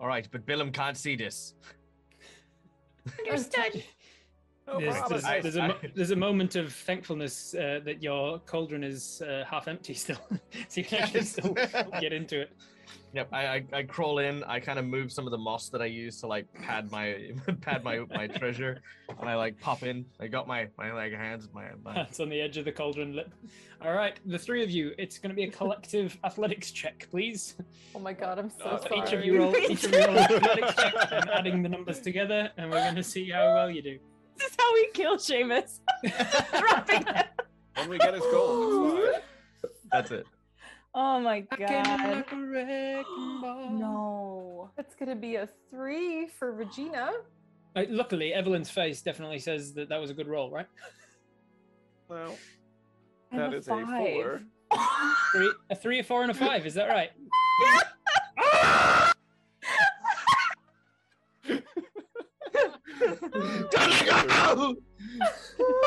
[0.00, 1.54] All right, but Billum can't see this.
[3.26, 3.84] Understood.
[4.66, 5.10] No there's, problem.
[5.20, 8.84] there's, I- there's a, mo- I- there's a moment of thankfulness uh, that your cauldron
[8.84, 10.18] is uh, half empty still,
[10.68, 11.30] so you can actually Yes.
[11.32, 11.54] still
[12.00, 12.52] get into it.
[13.12, 15.82] Yep, I, I I crawl in, I kind of move some of the moss that
[15.82, 18.80] I use to like pad my pad my my treasure,
[19.18, 20.04] and I like pop in.
[20.20, 23.16] I got my my like hands my, my It's on the edge of the cauldron
[23.16, 23.32] lip.
[23.82, 24.92] All right, the three of you.
[24.96, 27.56] It's going to be a collective athletics check, please.
[27.96, 29.00] Oh my god, I'm so Uh, sorry.
[29.02, 29.56] each of you roll.
[29.56, 33.02] Each of you roll athletics check, and adding the numbers together, and we're going to
[33.02, 33.98] see how well you do.
[34.36, 35.80] This is how we kill Seamus.
[36.58, 37.24] Dropping him.
[37.74, 39.08] When we get his gold.
[39.90, 40.26] That's it.
[40.94, 42.24] Oh my god.
[43.42, 43.68] No.
[43.70, 44.70] No.
[44.76, 47.12] It's gonna be a three for Regina.
[47.74, 50.66] Uh, luckily, Evelyn's face definitely says that that was a good roll, right?
[52.08, 52.36] Well,
[53.32, 54.42] I have that a is a four.
[55.32, 56.66] Three, a three, a four, and a five.
[56.66, 57.10] Is that right?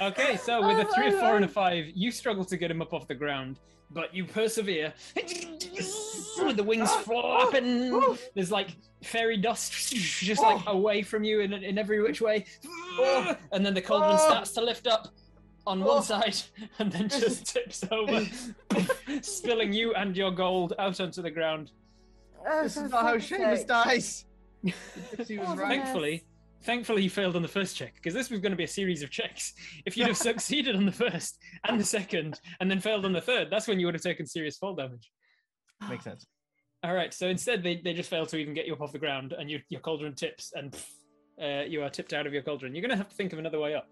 [0.00, 2.70] Okay, so oh with a three, a four, and a five, you struggle to get
[2.70, 3.58] him up off the ground,
[3.90, 4.92] but you persevere.
[5.14, 10.72] With the wings flapping, there's like fairy dust just like oh.
[10.72, 13.36] away from you in, in every which way, oh.
[13.52, 15.08] and then the cauldron starts to lift up
[15.66, 16.36] on one side
[16.78, 18.24] and then just tips over,
[19.22, 21.72] spilling you and your gold out onto the ground.
[22.48, 24.26] Oh, This is not how Seamus dies.
[24.62, 25.68] He was Oh, right.
[25.68, 26.24] Thankfully,
[26.66, 29.02] thankfully you failed on the first check because this was going to be a series
[29.02, 29.54] of checks.
[29.86, 33.20] If you'd have succeeded on the first and the second and then failed on the
[33.20, 35.10] third, that's when you would have taken serious fall damage.
[35.88, 36.26] Makes sense.
[36.82, 38.98] All right, so instead they, they just failed to even get you up off the
[38.98, 40.84] ground and you, your cauldron tips and pff,
[41.62, 42.74] uh, you are tipped out of your cauldron.
[42.74, 43.88] You're going to have to think of another way up.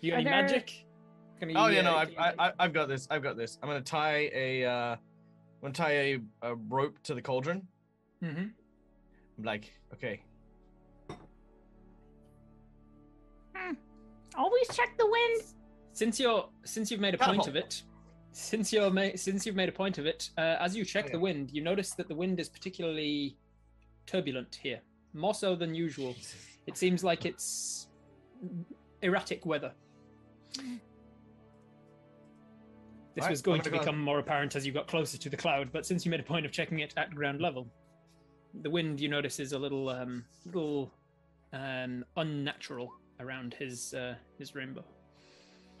[0.00, 0.84] You got Are any there- magic?
[1.40, 3.06] Can Oh you, yeah, no, uh, I've, can you- I, I, I've got this.
[3.10, 3.58] I've got this.
[3.62, 4.98] I'm gonna tie a, uh, I'm
[5.62, 7.66] gonna tie a, a rope to the cauldron.
[8.22, 8.50] Mhm.
[9.38, 10.20] I'm like, okay,
[14.36, 15.42] Always check the wind.
[15.92, 17.82] Since you're since you've made a point of it,
[18.32, 21.12] since you're ma- since you've made a point of it, uh, as you check Oh,
[21.12, 23.36] the wind, you notice that the wind is particularly
[24.06, 24.80] turbulent here,
[25.12, 26.14] more so than usual.
[26.66, 27.88] It seems like it's
[29.02, 29.72] erratic weather.
[33.14, 35.18] This Right, was going I'm to gonna go- become more apparent as you got closer
[35.18, 37.68] to the cloud, but since you made a point of checking it at ground level,
[38.62, 40.92] the wind you notice is a little um, little
[41.52, 44.84] um, unnatural around his uh, his rainbow.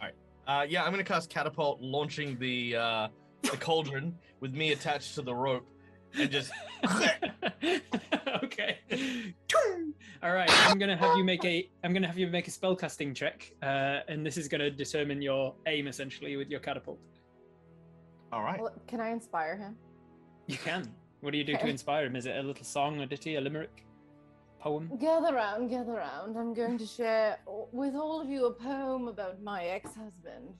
[0.00, 0.14] All right.
[0.46, 3.08] Uh, yeah, I'm gonna cast catapult, launching the uh,
[3.42, 5.66] the cauldron with me attached to the rope,
[6.14, 6.50] and just
[8.44, 8.78] okay.
[10.22, 13.14] All right, I'm gonna have you make a I'm gonna have you make a spellcasting
[13.14, 16.98] check, uh, and this is gonna determine your aim essentially with your catapult.
[18.32, 18.60] all right.
[18.60, 19.76] Well, can I inspire him?
[20.46, 20.92] You can.
[21.20, 21.70] What do you do to Okay.
[21.70, 22.16] inspire him?
[22.16, 23.84] Is it a little song, a ditty, a limerick,
[24.60, 24.90] poem?
[25.00, 26.36] Gather round, gather round.
[26.36, 27.38] I'm going to share
[27.72, 30.54] with all of you a poem about my ex-husband.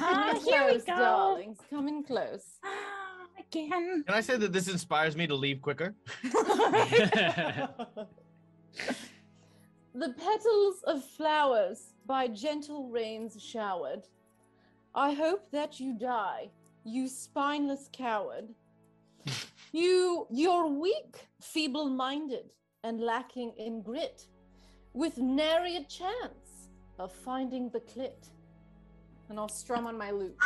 [0.00, 0.84] Ah, Come in here we go.
[0.96, 1.58] darlings.
[1.70, 2.44] Come in close.
[2.64, 4.04] Ah, Again.
[4.06, 5.94] Can I say that this inspires me to leave quicker?
[9.94, 14.02] The petals of flowers by gentle rains showered.
[14.94, 16.50] I hope that you die,
[16.84, 18.48] you spineless coward.
[19.72, 22.46] You you're weak, feeble-minded,
[22.84, 24.26] and lacking in grit,
[24.92, 26.68] with nary a chance
[26.98, 28.28] of finding the clit.
[29.28, 30.36] And I'll strum on my lute.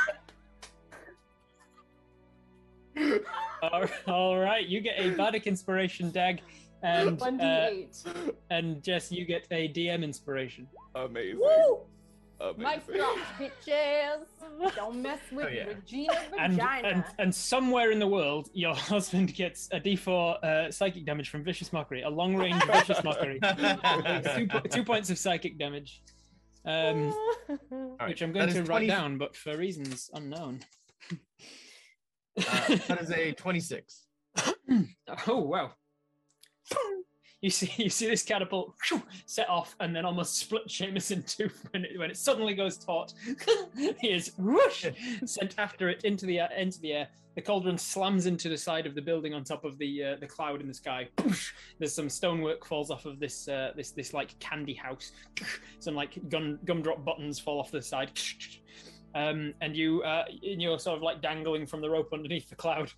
[3.63, 6.43] All- all right, you get a bardic inspiration, Dag,
[6.83, 8.03] and One d uh, eight.
[8.51, 10.67] and Jess, you get a DM inspiration.
[10.95, 11.39] Amazing.
[11.39, 11.81] Woo!
[12.43, 12.59] Amazing.
[12.89, 14.75] Mic drop, bitches.
[14.75, 15.65] Don't mess with Oh, yeah.
[15.65, 16.89] Regina And, Vagina.
[16.89, 21.45] and and somewhere in the world, your husband gets a D4 uh, psychic damage from
[21.45, 23.39] vicious mockery, a long range vicious mockery,
[24.35, 26.03] two, two points of psychic damage,
[26.65, 27.13] um,
[27.71, 30.61] All right, which I'm going is to write down, but for reasons unknown.
[31.13, 34.07] uh, that is a 26.
[35.29, 35.73] Oh wow!
[37.43, 38.75] You see, you see this catapult
[39.27, 42.79] set off and then almost split Seamus in two when it, when it suddenly goes
[42.79, 43.13] taut.
[44.01, 44.87] he is whoosh
[45.27, 47.09] sent after it into the air, into the air.
[47.35, 50.27] The cauldron slams into the side of the building on top of the uh, the
[50.27, 51.09] cloud in the sky.
[51.79, 55.13] There's some stonework falls off of this uh, this this like candy house.
[55.79, 58.11] Some like gun gumdrop buttons fall off the side.
[59.15, 62.57] Um, and you, uh, and you're sort of like dangling from the rope underneath the
[62.57, 62.91] cloud.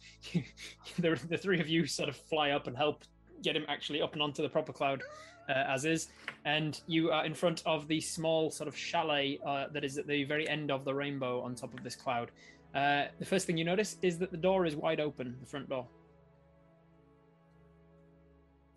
[0.98, 3.04] the, the three of you sort of fly up and help
[3.44, 5.02] get him actually up and onto the proper cloud
[5.48, 6.08] uh, as is.
[6.44, 10.06] And you are in front of the small sort of chalet uh, that is at
[10.06, 12.30] the very end of the rainbow on top of this cloud.
[12.74, 15.68] Uh, the first thing you notice is that the door is wide open, the front
[15.68, 15.86] door.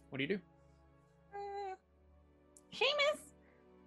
[0.09, 0.39] What do you do?
[1.33, 1.75] Uh,
[2.73, 3.19] Seamus,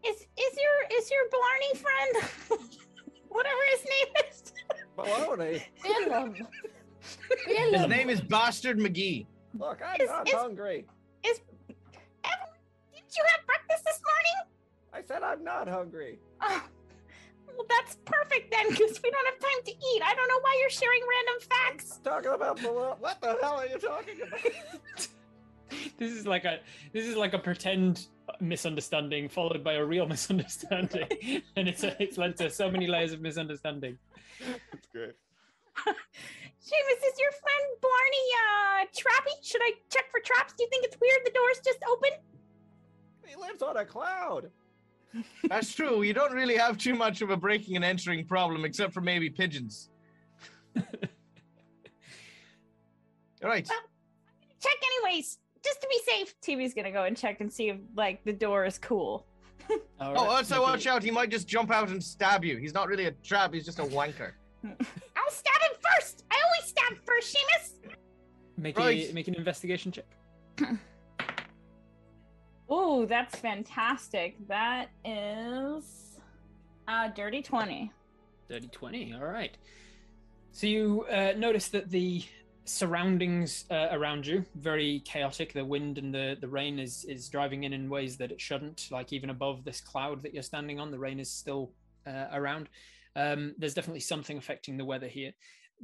[0.04, 2.60] is is your is your Blarney friend,
[3.28, 4.52] whatever his name is?
[4.98, 5.62] Baloney.
[5.82, 6.46] Billum.
[7.46, 9.26] His name is Bastard McGee.
[9.58, 10.86] Look, I'm Is- not is- hungry.
[11.24, 11.40] Is
[12.24, 12.60] Evelyn,
[12.94, 14.52] did you have breakfast this morning?
[14.92, 16.18] I said I'm not hungry.
[16.40, 16.62] Oh,
[17.56, 20.02] well, that's perfect then, because we don't have time to eat.
[20.04, 22.00] I don't know why you're sharing random facts.
[22.02, 22.98] Talking about baloney.
[23.00, 25.08] What the hell are you talking about?
[25.98, 26.58] This is like a
[26.92, 28.06] this is like a pretend
[28.40, 31.06] misunderstanding followed by a real misunderstanding,
[31.54, 33.96] and it's a, it's led to so many layers of misunderstanding.
[34.72, 35.12] It's great.
[36.62, 39.32] Seamus, is your friend Barney uh, trappy?
[39.42, 40.52] Should I check for traps?
[40.56, 42.10] Do you think it's weird the door's just open?
[43.26, 44.50] He lives on a cloud.
[45.48, 46.02] That's true.
[46.02, 49.30] You don't really have too much of a breaking and entering problem, except for maybe
[49.30, 49.88] pigeons.
[50.76, 50.82] All
[53.42, 53.66] right.
[53.70, 56.34] I'm gonna check anyways, just to be safe.
[56.42, 59.26] TB's gonna go and check and see if like the door is cool.
[59.70, 61.02] All Oh, right, also watch out.
[61.02, 62.56] He might just jump out and stab you.
[62.58, 63.54] He's not really a trap.
[63.54, 64.32] He's just a wanker.
[65.30, 66.24] I'll stab him first.
[66.30, 67.92] I always stab first, Seamus.
[68.56, 69.10] Make Right.
[69.10, 70.06] a make an investigation check.
[72.72, 74.36] Oh, that's fantastic.
[74.46, 76.20] That is
[76.86, 77.90] uh dirty 20.
[78.48, 79.14] Dirty 20.
[79.14, 79.56] All right.
[80.52, 82.22] So you uh, notice that the
[82.66, 85.52] surroundings uh, around you very chaotic.
[85.52, 88.86] The wind and the, the rain is is driving in in ways that it shouldn't.
[88.92, 91.72] Like even above this cloud that you're standing on, the rain is still
[92.06, 92.68] uh, around.
[93.16, 95.32] Um, there's definitely something affecting the weather here.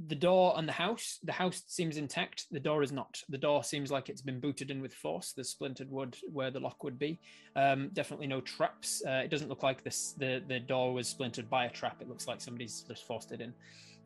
[0.08, 2.44] The door on the house, the house seems intact.
[2.50, 3.22] The door is not.
[3.30, 5.32] The door seems like it's been booted in with force.
[5.32, 7.18] There's splintered wood where the lock would be.
[7.56, 9.02] Um, definitely no traps.
[9.06, 10.14] Uh, it doesn't look like this.
[10.18, 12.02] The the door was splintered by a trap.
[12.02, 13.54] It looks like somebody's just forced it in.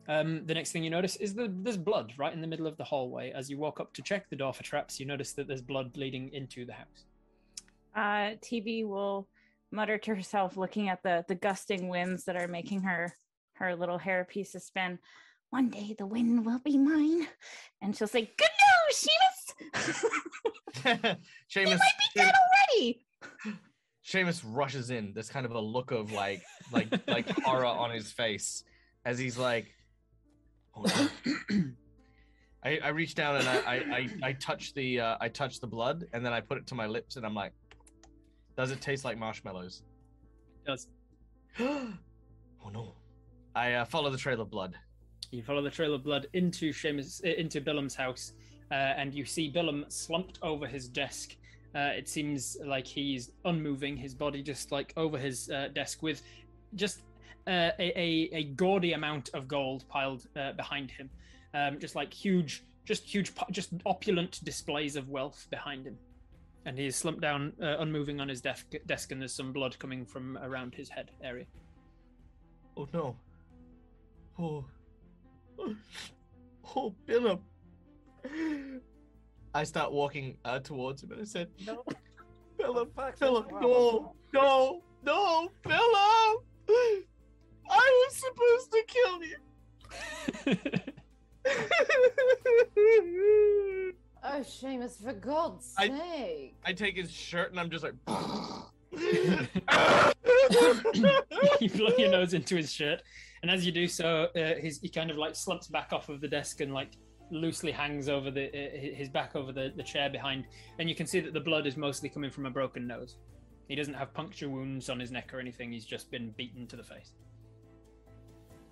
[0.07, 2.77] Um, the next thing you notice is that there's blood right in the middle of
[2.77, 3.31] the hallway.
[3.31, 5.95] As you walk up to check the door for traps, you notice that there's blood
[5.97, 7.05] leading into the house.
[7.93, 9.27] Uh TB will
[9.71, 13.13] mutter to herself looking at the the gusting winds that are making her
[13.53, 14.99] her little hair pieces spin.
[15.51, 17.27] One day the wind will be mine.
[17.81, 20.05] And she'll say, Good news, Seamus!
[21.53, 23.05] Seamus, might be dead already.
[24.05, 25.13] Seamus rushes in.
[25.13, 26.41] There's kind of a look of like,
[26.71, 28.63] like, like horror on his face
[29.05, 29.67] as he's like,
[30.75, 30.83] "Oh
[31.49, 31.63] no!"
[32.63, 35.67] I, I reach down and I, I, I, I touch the, uh, I touch the
[35.67, 37.53] blood, and then I put it to my lips, and I'm like,
[38.57, 39.83] "Does it taste like marshmallows?"
[40.63, 40.87] It does.
[41.59, 42.95] oh no!
[43.55, 44.75] I uh, follow the trail of blood.
[45.31, 48.33] You follow the trail of blood into Seamus, uh, into Billem's house,
[48.69, 51.35] uh, and you see Billem slumped over his desk.
[51.73, 56.21] Uh, it seems like he's unmoving, his body just like over his uh, desk, with
[56.75, 57.01] just
[57.47, 61.09] uh, a, a a gaudy amount of gold piled uh, behind him,
[61.53, 65.97] um, just like huge, just huge, just opulent displays of wealth behind him.
[66.65, 70.05] And he's slumped down, uh, unmoving on his desk, desk, and there's some blood coming
[70.05, 71.45] from around his head area.
[72.77, 73.15] Oh no!
[74.39, 74.65] Oh,
[76.75, 77.41] oh, Philip!
[79.53, 81.83] I start walking uh, towards him, and I said, No.
[82.57, 86.45] Philip, Fuck, Philip, that's no, no, no, Philip!
[87.69, 89.37] I was supposed to kill you.
[94.23, 96.55] Oh, Seamus, for God's I- sake.
[96.65, 97.93] I take his shirt and I'm just like.
[101.61, 103.01] you blow your nose into his shirt,
[103.41, 106.19] and as you do so, uh, his he kind of like slumps back off of
[106.19, 106.89] the desk and like
[107.31, 110.45] loosely hangs over the uh, his back over the, the chair behind,
[110.77, 113.15] and you can see that the blood is mostly coming from a broken nose.
[113.69, 115.71] He doesn't have puncture wounds on his neck or anything.
[115.71, 117.13] He's just been beaten to the face.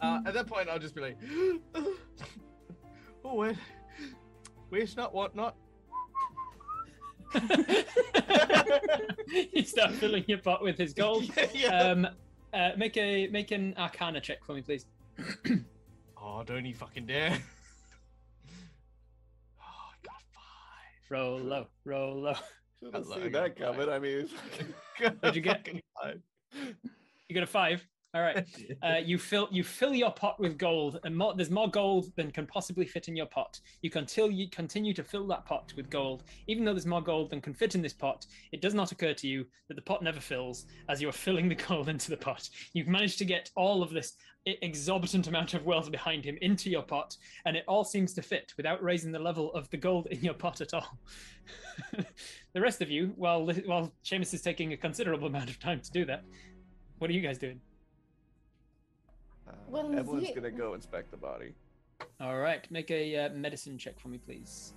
[0.02, 1.18] Uh, at that point, I'll just be like,
[3.24, 3.56] "Oh wait,
[4.72, 5.56] waste not, what not."
[9.54, 11.30] you start filling your pot with his gold.
[11.54, 11.80] yeah.
[11.80, 12.08] Um,
[12.54, 14.86] uh, make a make an Arcana check for me, please.
[16.18, 17.32] oh, don't you fucking dare!
[19.62, 21.12] oh, I got five.
[21.12, 22.34] Roll low, roll low.
[22.80, 23.66] Should have seen that guy.
[23.66, 23.90] coming.
[23.90, 24.30] I mean,
[25.00, 25.68] What'd you get?
[26.02, 26.22] Five.
[27.28, 27.86] You got a five.
[28.14, 28.46] All right.
[28.82, 32.32] Uh, you fill you fill your pot with gold, and more, there's more gold than
[32.32, 33.60] can possibly fit in your pot.
[33.82, 37.42] You continue continue to fill that pot with gold, even though there's more gold than
[37.42, 38.26] can fit in this pot.
[38.54, 41.50] It does not occur to you that the pot never fills as you are filling
[41.50, 42.50] the gold into the pot.
[42.74, 44.14] You've managed to get all of this
[44.46, 48.54] exorbitant amount of wealth behind him into your pot, and it all seems to fit
[48.56, 50.98] without raising the level of the gold in your pot at all.
[52.54, 55.92] the rest of you, while while Seamus is taking a considerable amount of time to
[55.92, 56.24] do that,
[57.00, 57.60] what are you guys doing?
[59.50, 61.54] Uh, Well, Evelyn's he- gonna go inspect the body.
[62.22, 64.74] All right, make a uh, medicine check for me, please.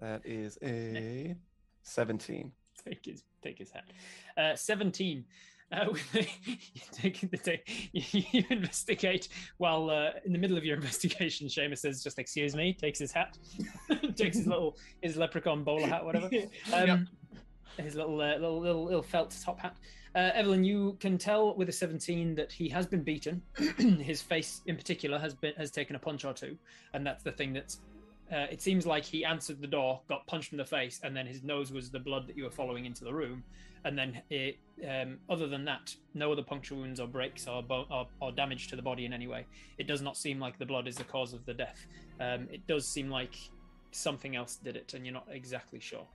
[0.00, 1.36] That is a
[1.82, 2.52] 17.
[2.84, 3.84] Take his take his hat.
[4.36, 5.24] Uh, Seventeen.
[5.70, 7.62] Uh, the- you take the day,
[7.92, 9.28] you, you investigate
[9.58, 11.46] while uh, in the middle of your investigation.
[11.46, 13.38] Seamus says, "Just excuse me." Takes his hat,
[14.16, 16.28] takes his little his leprechaun bowler hat, whatever.
[16.72, 17.06] Um,
[17.78, 19.76] His little, uh, little little little felt top hat.
[20.14, 23.40] Uh, Evelyn, you can tell with a 17 that he has been beaten.
[23.78, 26.56] his face, in particular, has been has taken a punch or two,
[26.92, 27.80] and that's the thing that's.
[28.30, 31.26] Uh, it seems like he answered the door, got punched in the face, and then
[31.26, 33.42] his nose was the blood that you were following into the room.
[33.84, 34.56] And then, it,
[34.88, 38.68] um, other than that, no other puncture wounds or breaks or, bo- or or damage
[38.68, 39.46] to the body in any way.
[39.78, 41.86] It does not seem like the blood is the cause of the death.
[42.20, 43.34] Um, it does seem like
[43.92, 46.06] something else did it, and you're not exactly sure.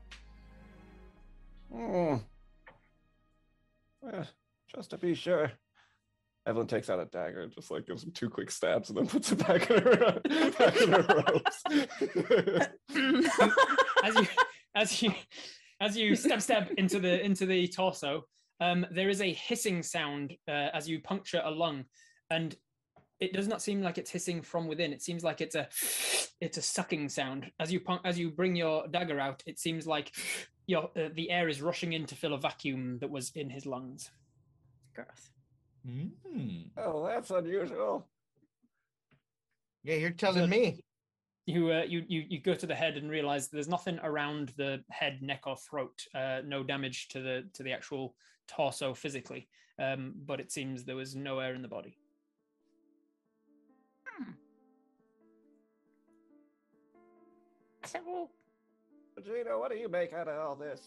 [1.72, 2.16] Hmm.
[4.12, 4.24] Eh,
[4.76, 5.52] just to be sure.
[6.46, 9.08] Evelyn takes out a dagger, and just like gives him two quick stabs, and then
[9.08, 10.20] puts it back in her
[10.58, 11.64] back in her robes.
[14.04, 14.28] as you
[14.76, 15.12] as you
[15.82, 18.24] as you stab stab into the into the torso
[18.62, 21.84] um there is a hissing sound uh, as you puncture a lung
[22.30, 22.56] and
[23.20, 25.68] it does not seem like it's hissing from within it seems like it's a
[26.40, 30.16] it's a sucking sound as you as you bring your dagger out it seems like
[30.68, 33.66] your uh, the air is rushing in to fill a vacuum that was in his
[33.66, 34.12] lungs
[34.94, 35.32] Gross.
[35.88, 36.70] Mm.
[36.78, 38.08] oh, that's unusual.
[39.84, 40.82] Yeah, you're telling So- me.
[41.46, 44.84] you, uh, you you you go to the head and realize there's nothing around the
[44.90, 45.98] head, neck, or throat.
[46.14, 48.16] Uh, no damage to the to the actual
[48.48, 49.48] torso physically,
[49.80, 51.96] um, but it seems there was no air in the body.
[54.06, 54.32] Hmm.
[57.86, 58.30] So,
[59.24, 60.82] Gina, what do you make out of all this?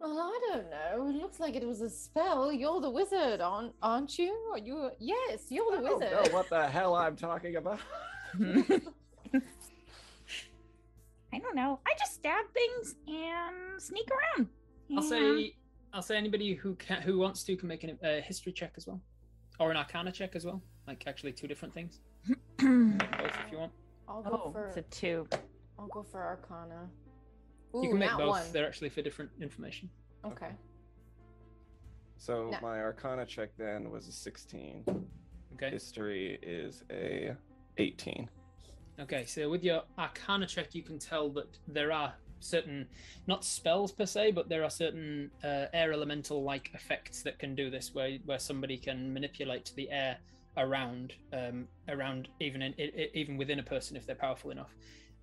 [0.00, 1.08] Well, I don't know.
[1.08, 2.52] It looks like it was a spell.
[2.52, 4.32] You're the wizard, aren't, aren't you?
[4.52, 4.90] Are you?
[4.98, 6.12] Yes, you're the I don't wizard.
[6.12, 7.80] know what the hell I'm talking about.
[11.32, 11.80] I don't know.
[11.86, 14.48] I just stab things and sneak around.
[14.96, 15.54] I'll say
[15.92, 18.86] I'll say anybody who can who wants to can make a uh, history check as
[18.86, 19.00] well,
[19.58, 20.62] or an Arcana check as well.
[20.86, 22.00] Like actually two different things.
[22.58, 23.72] Both if you want.
[24.08, 24.66] I'll go oh, for.
[24.66, 25.26] it's a two.
[25.78, 26.88] I'll go for Arcana.
[27.82, 28.28] You can make both.
[28.28, 28.52] One.
[28.52, 29.90] They're actually for different information.
[30.24, 30.50] Okay.
[32.18, 32.58] So No.
[32.60, 34.84] my Arcana check then was a 16.
[35.54, 35.70] Okay.
[35.70, 37.34] History is a
[37.78, 38.28] 18.
[38.98, 42.86] Okay, so with your Arcana check, you can tell that there are certain,
[43.26, 47.54] not spells per se, but there are certain uh, air elemental like effects that can
[47.54, 50.16] do this, where where somebody can manipulate the air
[50.56, 54.74] around, um, around even in, i i- even within a person if they're powerful enough,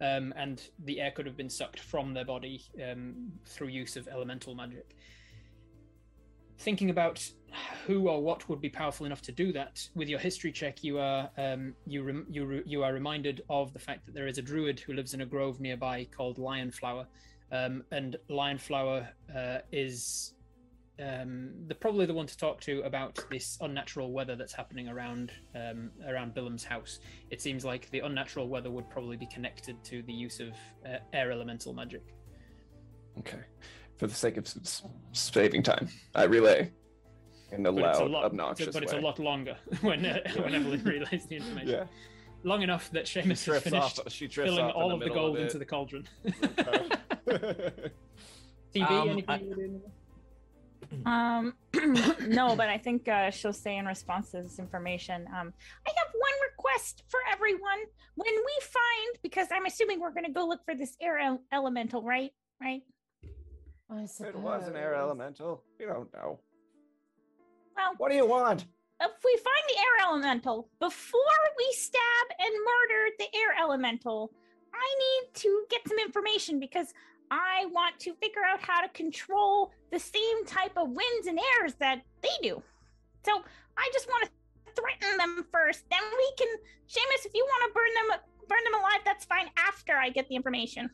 [0.02, 4.08] um, and the air could have been sucked from their body um, through use of
[4.08, 4.96] elemental magic.
[6.60, 7.26] Thinking about
[7.86, 10.98] who or what would be powerful enough to do that with your history check you
[10.98, 14.38] are um, you rem- you re- you are reminded of the fact that there is
[14.38, 17.06] a druid who lives in a grove nearby called Lionflower
[17.52, 20.34] um, and Lionflower uh, is
[21.02, 25.32] um, the probably the one to talk to about this unnatural weather that's happening around
[25.56, 27.00] um, around Billem's house.
[27.32, 30.50] It seems like the unnatural weather would probably be connected to the use of
[30.86, 32.04] uh, air elemental magic.
[33.20, 33.40] Okay.
[33.98, 36.72] For the sake of s- s- saving time, I relay
[37.52, 39.00] in a But it's a loud, lot, obnoxious but it's way.
[39.00, 41.70] a lot longer when uh, when Evelyn relays the information.
[41.70, 41.86] Yeah.
[42.44, 44.12] long enough that She Seamus has finished off.
[44.12, 45.42] She filling off all the of the gold it.
[45.44, 46.08] into the cauldron.
[47.26, 47.72] Okay.
[48.76, 49.82] TB, Um, anything I- you were doing?
[51.06, 51.54] Um,
[52.28, 55.54] no, but I think uh, she'll say in response to this information, um,
[55.88, 57.80] I have one request for everyone.
[58.16, 61.42] When we find, because I'm assuming we're going to go look for this air el-
[61.52, 62.32] elemental, right?
[62.62, 62.84] Right?
[63.90, 64.30] I suppose.
[64.36, 65.64] It was an air elemental.
[65.80, 66.40] We don't know.
[67.76, 68.66] Well, What do you want?
[69.02, 71.20] if we find the air elemental before
[71.58, 74.32] we stab and murder the air elemental,
[74.74, 76.94] I need to get some information because
[77.34, 81.74] I want to figure out how to control the same type of winds and airs
[81.80, 82.62] that they do.
[83.26, 83.42] So
[83.76, 84.30] I just want to
[84.80, 85.84] threaten them first.
[85.90, 86.48] Then we can,
[86.88, 89.50] Seamus, if you want to burn them, burn them alive, that's fine.
[89.58, 90.92] After I get the information.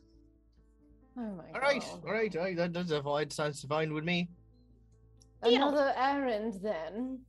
[1.17, 2.03] Oh my All right, god.
[2.05, 2.55] all right, all right.
[2.55, 3.29] That does fine.
[3.31, 4.29] Sounds fine with me.
[5.43, 5.55] Deal.
[5.55, 7.19] Another errand then.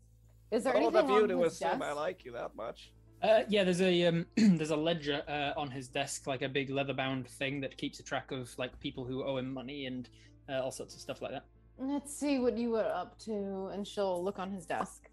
[0.53, 2.93] Is there All anything of you on to his assume I like you that much.
[3.23, 6.71] Uh, yeah, there's a um, there's a ledger uh, on his desk, like a big
[6.71, 10.09] leather-bound thing that keeps a track of like people who owe him money and
[10.49, 11.45] uh, all sorts of stuff like that.
[11.79, 15.09] Let's see what you were up to, and she'll look on his desk.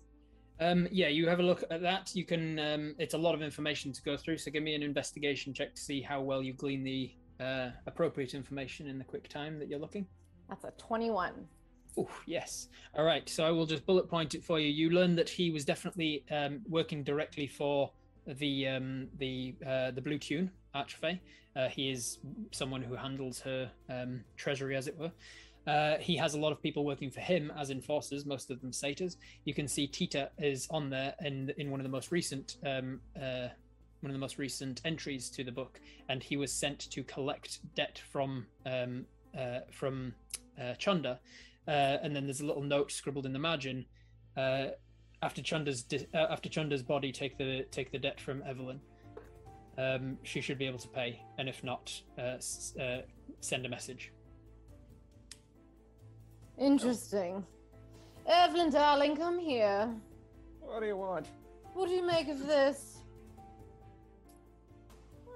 [0.59, 2.15] Um, yeah, you have a look at that.
[2.15, 2.59] You can.
[2.59, 5.75] Um, it's a lot of information to go through, so give me an investigation check
[5.75, 9.67] to see how well you glean the uh, appropriate information in the quick time that
[9.67, 10.07] you're looking.
[10.49, 11.33] That's a 21.
[11.97, 12.67] Oh, yes.
[12.95, 13.27] All right.
[13.27, 14.67] So I will just bullet point it for you.
[14.67, 17.91] You learn that he was definitely um, working directly for
[18.27, 21.19] the um, the uh, the Blue Tune Archfey.
[21.55, 22.19] Uh, he is
[22.51, 25.11] someone who handles her um, treasury, as it were.
[25.65, 28.71] Uh, he has a lot of people working for him as enforcers, most of them
[28.71, 29.17] satyrs.
[29.43, 33.01] You can see Tita is on there in in one of the most recent um,
[33.15, 33.47] uh,
[34.01, 37.59] one of the most recent entries to the book, and he was sent to collect
[37.75, 39.05] debt from um,
[39.37, 40.13] uh, from
[40.61, 41.19] uh, Chunder.
[41.67, 43.85] Uh, and then there's a little note scribbled in the margin.
[44.37, 44.67] Uh,
[45.21, 48.79] after Chunder's di- uh, after Chunder's body, take the take the debt from Evelyn.
[49.77, 53.01] Um, she should be able to pay, and if not, uh, s- uh,
[53.41, 54.11] send a message.
[56.57, 57.45] Interesting.
[58.25, 59.89] Evelyn, darling, come here.
[60.61, 61.27] What do you want?
[61.73, 62.97] What do you make of this?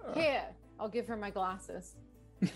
[0.07, 0.43] Uh, Here,
[0.79, 1.95] I'll give her my glasses.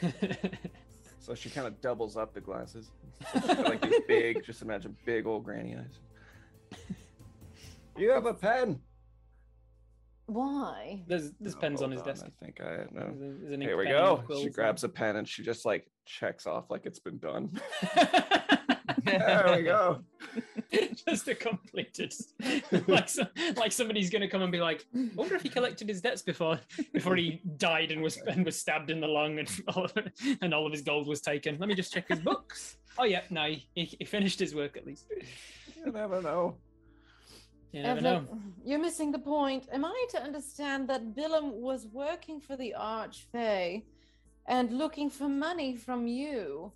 [1.20, 2.92] So she kind of doubles up the glasses.
[3.34, 6.80] So she's got, like these big, just imagine big old granny eyes.
[7.98, 8.80] You have a pen.
[10.28, 11.04] Why?
[11.08, 12.26] there's there's Oh, pens on hold his desk.
[12.28, 13.14] I think I know.
[13.16, 14.16] There's a- there's an Here we go.
[14.16, 17.00] a quill She and- grabs a pen and she just like checks off like it's
[17.00, 17.60] been done.
[19.06, 20.02] there we go.
[21.08, 22.14] just a completed
[22.88, 23.24] like so,
[23.56, 26.60] like somebody's gonna come and be like I wonder if he collected his debts before
[26.94, 29.94] before he died and was and was stabbed in the lung and all of,
[30.42, 33.22] and all of his gold was taken let me just check his books oh yeah
[33.30, 33.46] no
[33.76, 35.06] he, he finished his work at least
[35.86, 36.56] You never know.
[37.72, 39.68] you never know Evelyn, you're missing the point.
[39.72, 43.84] Am I to understand that Billum was working for the Archfey
[44.48, 46.72] and looking for money from you?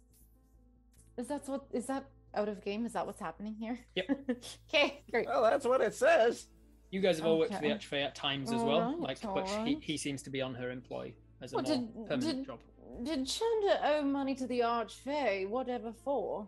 [1.18, 2.86] Is that what is that out of game?
[2.86, 3.80] Is that what's happening here?
[3.96, 4.20] Yep.
[4.74, 5.28] okay, great.
[5.28, 6.48] Well, that's what it says.
[6.92, 7.76] you guys have all worked for the Okay.
[7.88, 9.78] Archfey at times as well Alright, like but he, alright.
[9.82, 12.60] he seems to be on her employ as a Well, more did- permanent did- job
[13.04, 15.48] Did Chunder owe money to the Archfey?
[15.48, 16.48] Whatever for?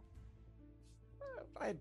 [1.60, 1.76] I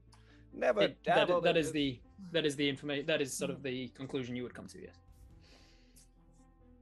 [0.52, 1.72] never It- that, dabbled that in is it.
[1.74, 2.00] the
[2.32, 3.62] that is the information that is sort of hmm.
[3.62, 4.96] the conclusion you would come to yes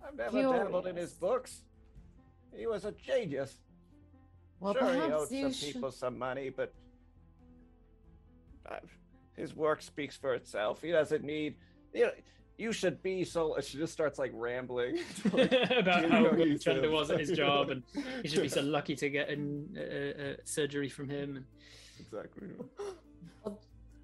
[0.05, 1.15] I've never dabbled in his Curious.
[1.15, 1.63] books.
[2.57, 3.59] He was a genius.
[4.59, 6.73] Well, sure, he perhaps owed you some should- people some money, but
[9.37, 10.83] his work speaks for itself.
[10.83, 11.57] He doesn't need.
[11.95, 12.11] You know,
[12.59, 13.57] you should be so.
[13.61, 17.31] She just starts like rambling about You how know good he's Chunder was at his
[17.31, 17.83] job, and
[18.23, 21.47] he should be so lucky to get in uh, uh, surgery from him.
[22.01, 22.49] Exactly.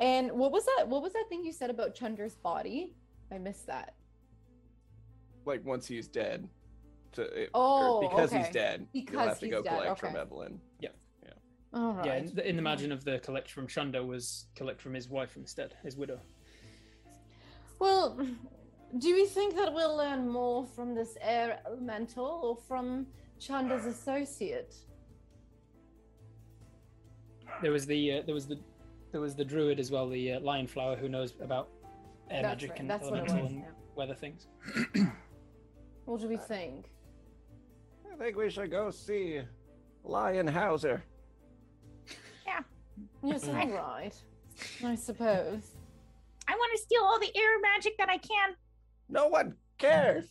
[0.01, 0.89] And what was that?
[0.89, 2.95] What was that thing you said about Chunder's body?
[3.33, 3.95] I missed that.
[5.47, 6.49] Like once he's dead,
[7.13, 8.43] to Oh, because okay.
[8.43, 10.21] he's dead, you'll have to go dead, collect from okay.
[10.21, 10.61] Evelyn.
[11.75, 12.07] All right.
[12.07, 15.09] yeah, in the, in the margin of the collect from Chunder was collect from his
[15.09, 16.21] wife instead, his widow.
[17.81, 18.25] Well,
[18.99, 23.07] do we think that we'll learn more from this air elemental or from
[23.41, 24.77] Chunder's associate?
[27.61, 28.59] There was the uh, there was the
[29.11, 31.69] there was the druid as well, the uh, Lionflower, who knows about
[32.31, 33.67] air That's magic right, and that's elemental was, and yeah.
[33.97, 34.47] weather things.
[36.05, 36.91] What do we think?
[38.13, 39.41] I think we should go see
[40.05, 41.03] Lion Hauser.
[43.25, 44.15] Yes, all right.
[44.85, 45.63] I suppose.
[46.47, 48.55] I want to steal all the air magic that I can.
[49.09, 50.27] No one cares.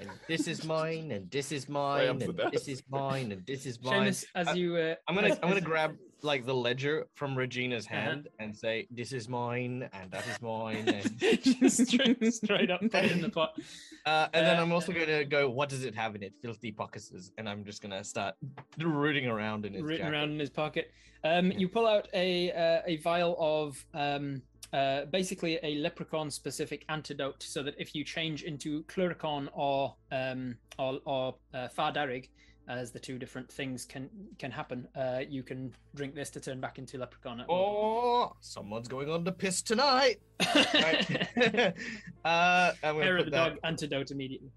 [0.00, 3.82] And this is mine, and this is mine, and this is mine, and this is
[3.82, 4.06] mine.
[4.08, 7.86] Seamus, as Uh, you, uh, I'm gonna I'm gonna grab like the ledger from Regina's
[7.86, 7.94] Uh-huh.
[8.00, 12.80] hand and say, "This is mine, and that is mine." And, Just straight, straight up,
[12.80, 13.58] put it in the pot.
[14.06, 16.34] uh, and then Uh, I'm also going to go, "What does it have in it?
[16.42, 18.34] Filthy pockets." And I'm just going to start
[18.78, 20.12] rooting around in his written jacket.
[20.12, 20.90] around in his pocket.
[21.24, 24.42] Um, you pull out a uh, a vial of um,
[24.72, 30.56] uh, basically a leprechaun specific antidote, so that if you change into Cluricaun or um,
[30.78, 32.28] or, or uh, Far Darrig,
[32.68, 34.08] as the two different things can
[34.38, 37.44] can happen, uh, you can drink this to turn back into leprechaun.
[37.48, 40.20] Oh, someone's going on the piss tonight.
[40.54, 41.28] Right.
[42.24, 43.48] uh, I'm going Hair of the that.
[43.50, 44.50] dog antidote immediately.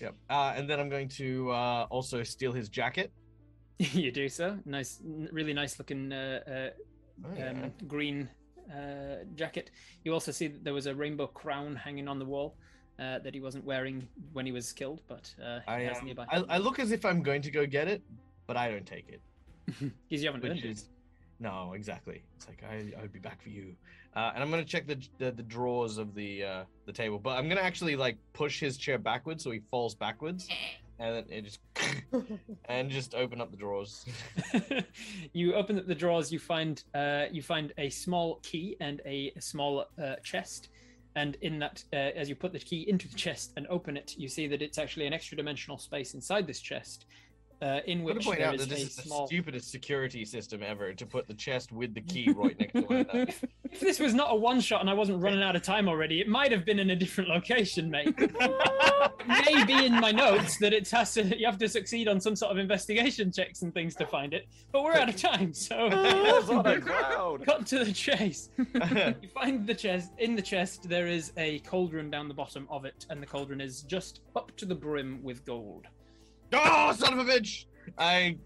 [0.00, 0.14] Yep.
[0.30, 3.12] Uh, and then I'm going to uh, also steal his jacket.
[3.78, 4.58] you do so.
[4.64, 5.00] Nice,
[5.30, 6.70] really nice looking uh, uh,
[7.22, 7.50] Oh, yeah.
[7.50, 8.28] um, green
[8.72, 9.70] uh, jacket.
[10.04, 12.56] You also see that there was a rainbow crown hanging on the wall
[13.00, 16.04] uh, that he wasn't wearing when he was killed, but uh, he I, has um,
[16.04, 16.26] nearby.
[16.30, 18.02] I, I look as if I'm going to go get it,
[18.46, 19.20] but I don't take it.
[20.08, 20.70] Because you haven't Which earned it.
[20.70, 20.88] is
[21.40, 22.22] no, exactly.
[22.36, 23.74] It's like I I would be back for you.
[24.14, 27.38] Uh, and I'm gonna check the, the the drawers of the uh, the table, but
[27.38, 30.48] I'm gonna actually like push his chair backwards so he falls backwards,
[30.98, 31.60] and then it just
[32.66, 34.04] and just open up the drawers.
[35.32, 36.30] you open up the drawers.
[36.30, 40.68] You find uh, you find a small key and a, small uh, chest.
[41.16, 44.14] And in that, uh, as you put the key into the chest and open it,
[44.16, 47.06] you see that it's actually an extra dimensional space inside this chest,
[47.62, 49.26] uh, in which point there out is that this a is the small.
[49.26, 52.96] stupidest security system ever to put the chest with the key right next to one
[52.98, 53.26] another.
[53.72, 56.20] If this was not a one shot and I wasn't running out of time already,
[56.20, 58.18] it might have been in a different location, mate.
[59.46, 62.50] Maybe in my notes that it has to you have to succeed on some sort
[62.50, 66.48] of investigation checks and things to find it, but we're out of time, so It's
[66.48, 67.44] on a cloud.
[67.44, 68.50] cut to the chase.
[68.58, 72.84] you find the chest in the chest there is a cauldron down the bottom of
[72.84, 75.86] it, and the cauldron is just up to the brim with gold.
[76.52, 77.64] Oh, son of a bitch!
[77.98, 78.36] I.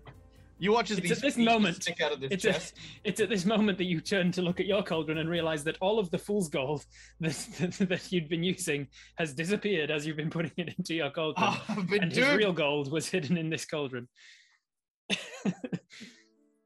[0.60, 2.74] You watch as It's these at this moment- stick out of this It's, a, chest.
[3.02, 5.76] it's at this moment that you turn to look at your cauldron and realize that
[5.80, 6.84] all of the fool's gold
[7.20, 8.86] that, that, that you'd been using
[9.16, 11.44] has disappeared as you've been putting it into your cauldron.
[11.68, 14.08] Oh, and his real gold was hidden in this cauldron.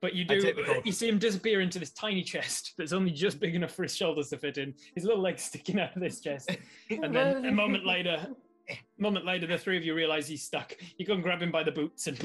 [0.00, 0.82] but you do take the gold.
[0.84, 3.96] you see him disappear into this tiny chest that's only just big enough for his
[3.96, 4.74] shoulders to fit in.
[4.94, 6.50] His little legs sticking out of this chest.
[6.90, 8.28] And then a moment later,
[8.70, 10.76] a moment later, the three of you realize he's stuck.
[10.96, 12.18] You go and grab him by the boots and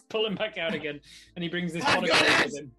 [0.08, 1.00] pull him back out again.
[1.36, 2.72] And he brings this I've pot of got gold with him.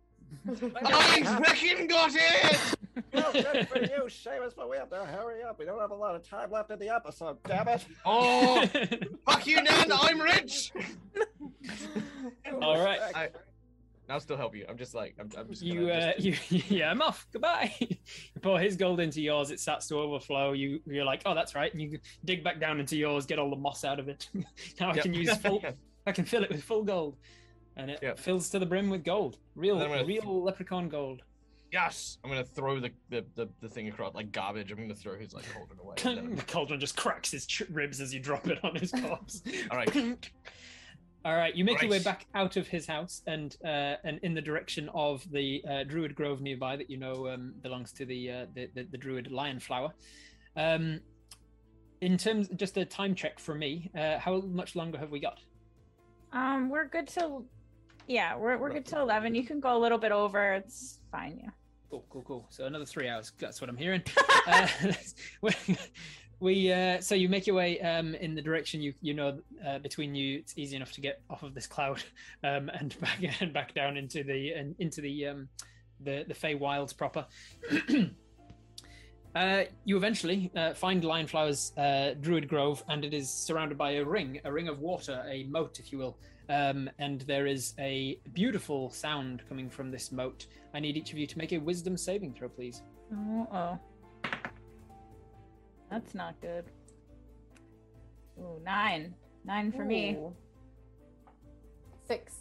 [0.86, 2.60] I freaking got it!
[3.14, 5.58] Well, good for you, Seamus, but we have to hurry up.
[5.60, 7.86] We don't have a lot of time left in the episode, damn it.
[8.06, 8.66] Oh,
[9.26, 9.92] fuck you, Nan!
[9.92, 10.74] I'm rich.
[12.62, 13.00] All right.
[13.16, 13.30] I,
[14.12, 14.66] I'll still help you.
[14.70, 15.62] I'm just like I'm, I'm just.
[15.64, 17.26] You, gonna uh, just- you, yeah, I'm off.
[17.32, 17.74] Goodbye.
[17.80, 17.96] you
[18.42, 19.50] pour his gold into yours.
[19.52, 20.54] It starts to overflow.
[20.54, 21.72] You, you're like, oh, that's right.
[21.74, 24.30] And you dig back down into yours, get all the moss out of it.
[24.80, 25.04] now I Yep.
[25.04, 25.64] can use full.
[26.06, 27.16] I can fill it with full gold,
[27.78, 28.20] and it Yep.
[28.20, 29.38] fills to the brim with gold.
[29.56, 31.22] Real, real leprechaun gold.
[31.72, 34.72] yes, I'm gonna throw the, the the the thing across like garbage.
[34.72, 35.96] I'm gonna throw his like cauldron away.
[36.04, 38.92] and then I'm- the cauldron just cracks his ribs as you drop it on his
[38.92, 39.42] corpse.
[39.70, 39.90] All right.
[41.24, 44.34] All right, you make your way back out of his house and uh, and in
[44.34, 48.32] the direction of the uh, Druid Grove nearby that you know um, belongs to the,
[48.32, 49.92] uh, the, the the Druid Lionflower.
[50.56, 51.00] Um,
[52.02, 53.92] in terms, just a time check for me.
[53.96, 55.40] Uh, how much longer have we got?
[56.34, 57.46] Um, we're good till
[58.08, 59.36] yeah, we're we're good till eleven.
[59.36, 60.54] You can go a little bit over.
[60.54, 61.40] It's fine.
[61.44, 61.50] Yeah.
[61.92, 62.48] Cool, cool, cool.
[62.50, 63.32] So another three hours.
[63.38, 64.02] That's what I'm hearing.
[64.48, 64.68] uh,
[66.42, 69.80] we- uh, so you make your way um, in the direction you you know uh,
[69.80, 70.40] between you.
[70.40, 72.04] It's easy enough to get off of this cloud
[72.44, 75.48] um, and back and back down into the and into the um,
[76.02, 77.26] the the Fey Wilds proper.
[79.34, 84.04] Uh, you eventually uh, find Lionflower's uh, Druid Grove, and it is surrounded by a
[84.04, 86.18] ring, a ring of water, a moat, if you will.
[86.50, 90.48] Um, and there is a beautiful sound coming from this moat.
[90.74, 92.82] I need each of you to make a wisdom saving throw, please.
[93.54, 93.80] Oh.
[95.92, 96.64] That's not good.
[98.40, 99.14] Ooh, nine.
[99.44, 100.18] Nine for me.
[102.08, 102.34] Six.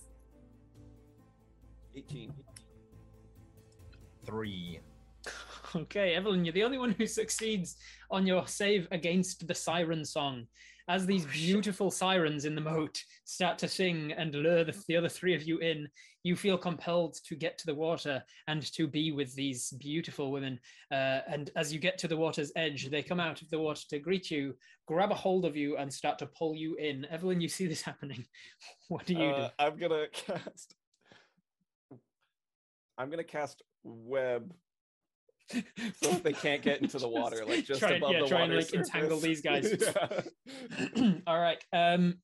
[1.97, 2.33] 18.
[4.25, 4.81] Three.
[5.73, 7.77] Okay, Evelyn, you're the only one who succeeds
[8.11, 10.47] on your save against the siren song.
[10.89, 14.97] As these oh, beautiful sirens in the moat start to sing and lure the, the
[14.97, 15.89] other three of you in,
[16.23, 20.59] you feel compelled to get to the water and to be with these beautiful women.
[20.91, 23.83] Uh, and as you get to the water's edge, they come out of the water
[23.89, 24.55] to greet you,
[24.87, 27.07] grab a hold of you, and start to pull you in.
[27.07, 28.25] Evelyn, you see this happening.
[28.89, 30.75] What do you Uh, I'm gonna cast.
[32.99, 34.53] I'm gonna cast web
[36.03, 38.53] so they can't get into the water, like just try, above yeah, the try and
[38.53, 39.73] water like entangle these guys.
[41.27, 41.63] All right.
[41.73, 42.19] Um,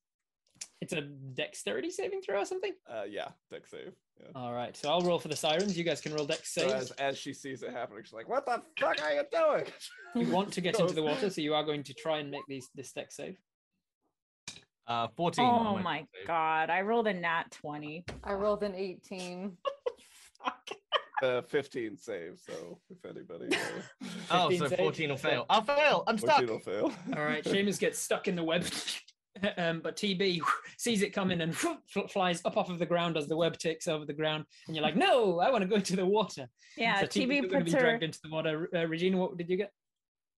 [0.86, 1.02] it's a
[1.34, 2.72] dexterity saving throw or something.
[2.88, 3.92] Uh, yeah, dex save.
[4.34, 5.76] All right, so I'll roll for the sirens.
[5.76, 6.72] You guys can roll dex So saves.
[6.72, 9.64] as, as she sees it happening, she's like, "What the fuck are you doing?"
[10.14, 12.46] You want to get into the water, so you are going to try and make
[12.48, 13.36] these this dex save.
[14.86, 15.44] Uh, 14.
[15.44, 16.26] oh my save.
[16.28, 18.04] god, I rolled a nat 20.
[18.24, 19.56] I rolled an 18.
[21.22, 22.38] Uh, 15 save.
[22.46, 24.78] So if anybody, uh, Oh, 15 so save.
[24.78, 25.46] 14 will fail.
[25.48, 26.04] I'll fail.
[26.06, 26.36] I'm stuck.
[26.46, 26.92] 14 will fail.
[27.16, 28.66] All right, Seamus gets stuck in the web,
[29.56, 30.40] um, but TB
[30.86, 31.52] sees it coming and
[32.08, 34.44] flies up off of the ground as the web takes over the ground.
[34.66, 36.48] And you're like, "No, I want to go into the water."
[36.78, 37.80] Yeah, so TB TB going to puts be her.
[37.80, 38.68] dragged into the water.
[38.74, 39.72] Uh, Regina, what did you get?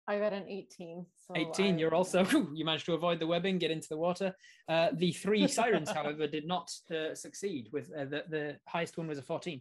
[0.07, 1.07] I got an 18.
[1.27, 1.75] So 18.
[1.75, 2.25] I- You're also
[2.55, 4.29] you managed to avoid the webbing, get into the water.
[4.69, 7.69] Uh, the three sirens, however, did not uh, succeed.
[7.73, 9.61] With uh, the the highest one was a 14.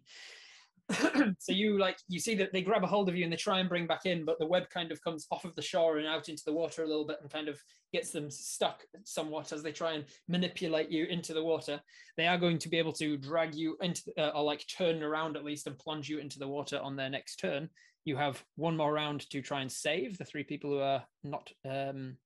[1.40, 3.60] so you like you see that they grab a hold of you and they try
[3.60, 6.08] and bring back in, but the web kind of comes off of the shore and
[6.08, 7.60] out into the water a little bit and kind of
[7.92, 11.82] gets them stuck somewhat as they try and manipulate you into the water.
[12.18, 15.38] They are going to be able to drag you into uh, or like turn around
[15.38, 17.70] at least and plunge you into the water on their next turn.
[18.04, 21.50] You have one more round to try and save the three people who are not
[21.68, 22.18] um,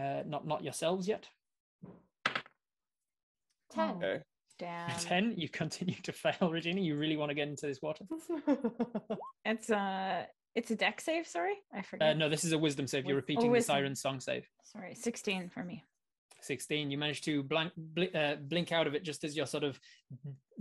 [0.00, 1.28] uh, not not yourselves yet.
[3.72, 3.90] 10.
[3.90, 4.20] Okay.
[4.58, 4.90] Damn.
[4.98, 6.80] Ten, you continue to fail, Regina.
[6.80, 8.04] You really want to get into this water?
[9.44, 10.26] It's a
[10.56, 11.26] it's a dex save.
[11.26, 12.16] Sorry, I Uh, forget.
[12.16, 13.04] no, this is a wisdom save.
[13.04, 13.74] You're Wis- oh, repeating the wisdom.
[13.76, 14.48] siren song save.
[14.64, 15.84] Sorry, sixteen for me.
[16.42, 19.64] 16 you manage to blank, bl- uh, blink out of it just as you're sort
[19.64, 19.80] of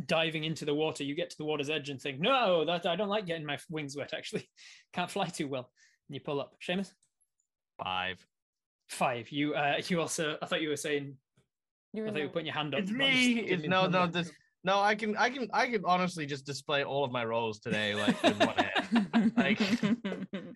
[0.08, 2.96] diving into the water you get to the water's edge and think no that i
[2.96, 4.50] don't like getting my wings wet actually
[4.94, 5.70] can't fly too well
[6.08, 6.92] and you pull up Seamus?
[7.78, 8.26] Five.
[8.90, 11.18] five you uh you also i thought you were saying
[11.96, 13.40] You're i in thought you the- were putting your hand up It's me.
[13.40, 14.00] It's no, no.
[14.00, 14.24] number.
[14.24, 14.32] This
[14.64, 14.80] no.
[14.82, 18.22] I can, I can, I can honestly just display all of my roles today, like
[18.24, 18.56] with one
[19.14, 19.34] hand.
[19.38, 19.60] Like-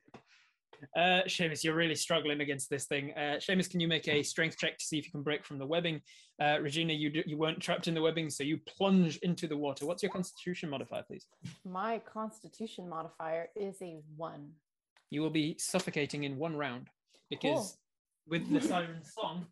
[0.95, 3.11] Uh, Seamus, you're really struggling against this thing.
[3.15, 5.57] Uh, Seamus, can you make a strength check to see if you can break from
[5.59, 6.01] the webbing?
[6.41, 9.57] Uh, Regina, you do, you weren't trapped in the webbing, so you plunge into the
[9.57, 9.85] water.
[9.85, 11.25] What's your Constitution modifier, please?
[11.65, 14.49] My constitution modifier is a 1.
[15.09, 16.87] You will be suffocating in one round
[17.29, 18.39] because Cool.
[18.39, 19.47] with the siren song,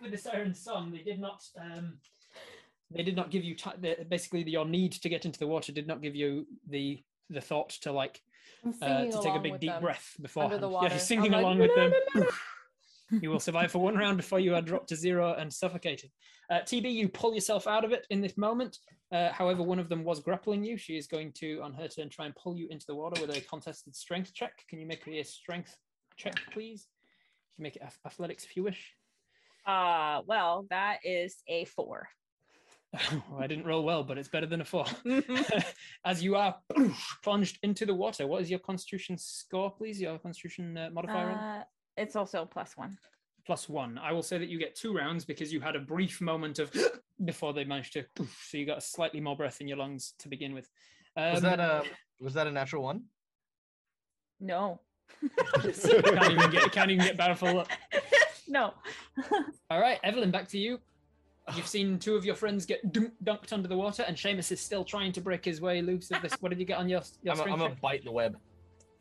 [0.00, 1.42] with the siren song, they did not.
[1.60, 1.98] Um,
[2.90, 5.72] they did not give you ti the, basically your need to get into the water
[5.72, 8.20] did not give you the the thought to like
[8.82, 9.82] uh, to take a big deep them.
[9.82, 10.44] breath before
[10.84, 11.92] Yeah, you're singing like, along with them.
[12.14, 12.32] "La, la, la,
[13.20, 16.10] you will survive for one round before you are dropped to zero and suffocated.
[16.50, 18.78] Uh, TB, you pull yourself out of it in this moment.
[19.12, 20.76] Uh, however, one of them was grappling you.
[20.76, 23.36] She is going to, on her turn, try and pull you into the water with
[23.36, 24.64] a contested strength check.
[24.68, 25.76] Can you make me a strength
[26.16, 26.88] check, please?
[27.52, 28.94] You can make it athletics if you wish.
[29.66, 32.08] Uh, well, that is a four.
[33.28, 34.84] Well, I didn't roll well, but it's better than a four.
[36.04, 36.54] As you are
[37.24, 40.00] plunged into the water, what is your constitution score, please?
[40.00, 41.32] Your constitution uh, modifier?
[41.32, 41.64] Uh,
[41.96, 42.96] it's also plus one.
[43.46, 43.98] plus one.
[43.98, 46.70] I will say that you get two rounds because you had a brief moment of
[47.24, 48.04] before they managed to.
[48.48, 50.68] So you got slightly more breath in your lungs to begin with.
[51.16, 51.82] Um, Was that a,
[52.20, 53.02] was that a natural one?
[54.38, 54.80] No.
[55.54, 57.68] can't even get can't even get Battlefield up.
[58.54, 58.72] No.
[59.70, 60.78] All right, Evelyn, back to you.
[61.56, 64.60] You've seen two of your friends get dunk, dunked under the water, and Seamus is
[64.60, 66.32] still trying to break his way loose of this.
[66.40, 67.80] What did you get on your, your I'm, a- strength I'm gonna check?
[67.82, 68.38] bite the web.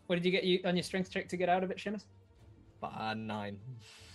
[0.07, 2.03] What did you get you on your strength check to get out of it, Seamus?
[2.84, 3.57] Uh, nine.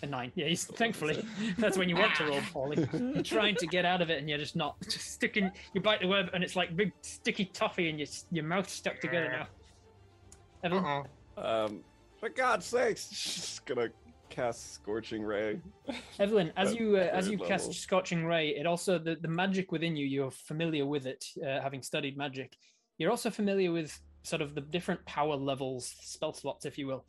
[0.03, 0.31] A nine.
[0.35, 1.25] Yeah, he's, thankfully
[1.57, 2.87] that's when you want to roll poorly.
[2.93, 4.77] You're trying to get out of it, and you're just not.
[4.85, 5.51] Just sticking.
[5.73, 9.01] You bite the web, and it's like big sticky toffee, and your your mouth stuck
[9.01, 9.47] together now.
[10.63, 11.65] Evelyn, Uh-uh.
[11.67, 11.81] Um,
[12.21, 13.89] for God's sakes, she's gonna
[14.31, 15.61] cast Scorching Ray.
[16.19, 17.47] Evelyn, as you uh, as you level.
[17.47, 20.07] cast Scorching Ray, it also the, the magic within you.
[20.07, 22.57] You're familiar with it, uh, having studied magic.
[22.99, 27.05] You're also familiar with sort of the different power levels, spell slots, if you will.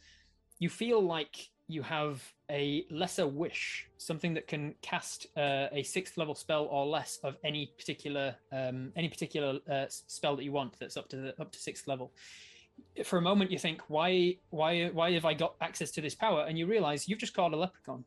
[0.60, 6.18] You feel like you have a lesser wish, something that can cast uh, a sixth
[6.18, 10.78] level spell or less of any particular um, any particular uh, spell that you want.
[10.80, 12.12] That's up to the, up to sixth level.
[13.04, 16.46] For a moment, you think, why why why have I got access to this power?
[16.48, 18.06] And you realize you've just caught a leprechaun.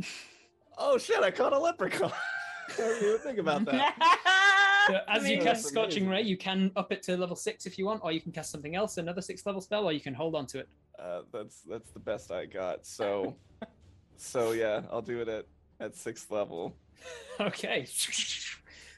[0.80, 1.20] Oh shit!
[1.24, 2.12] I caught a leprechaun.
[2.78, 3.96] I think about that.
[4.88, 6.08] So as you cast That's Scorching amazing.
[6.08, 8.50] Ray, you can up it to level six if you want, or you can cast
[8.50, 10.68] something else, another six level spell, or you can hold on to it.
[10.98, 12.86] Uh, that's that's the best I got.
[12.86, 13.36] So,
[14.16, 15.44] so yeah, I'll do it at
[15.80, 16.74] at sixth level.
[17.38, 17.86] Okay.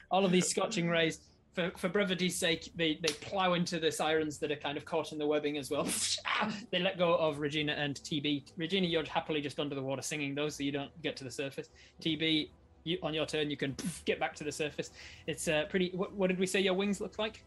[0.09, 1.19] All of these Scorching Rays,
[1.53, 5.11] for, for brevity's sake, they, they plow into the sirens that are kind of caught
[5.11, 5.87] in the webbing as well.
[6.71, 8.43] they let go of Regina and TB.
[8.57, 11.31] Regina, you're happily just under the water singing those, so you don't get to the
[11.31, 11.69] surface.
[12.01, 12.49] TB,
[12.83, 13.75] you, on your turn, you can
[14.05, 14.91] get back to the surface.
[15.27, 15.91] It's uh, pretty.
[15.93, 17.43] What, what did we say your wings look like?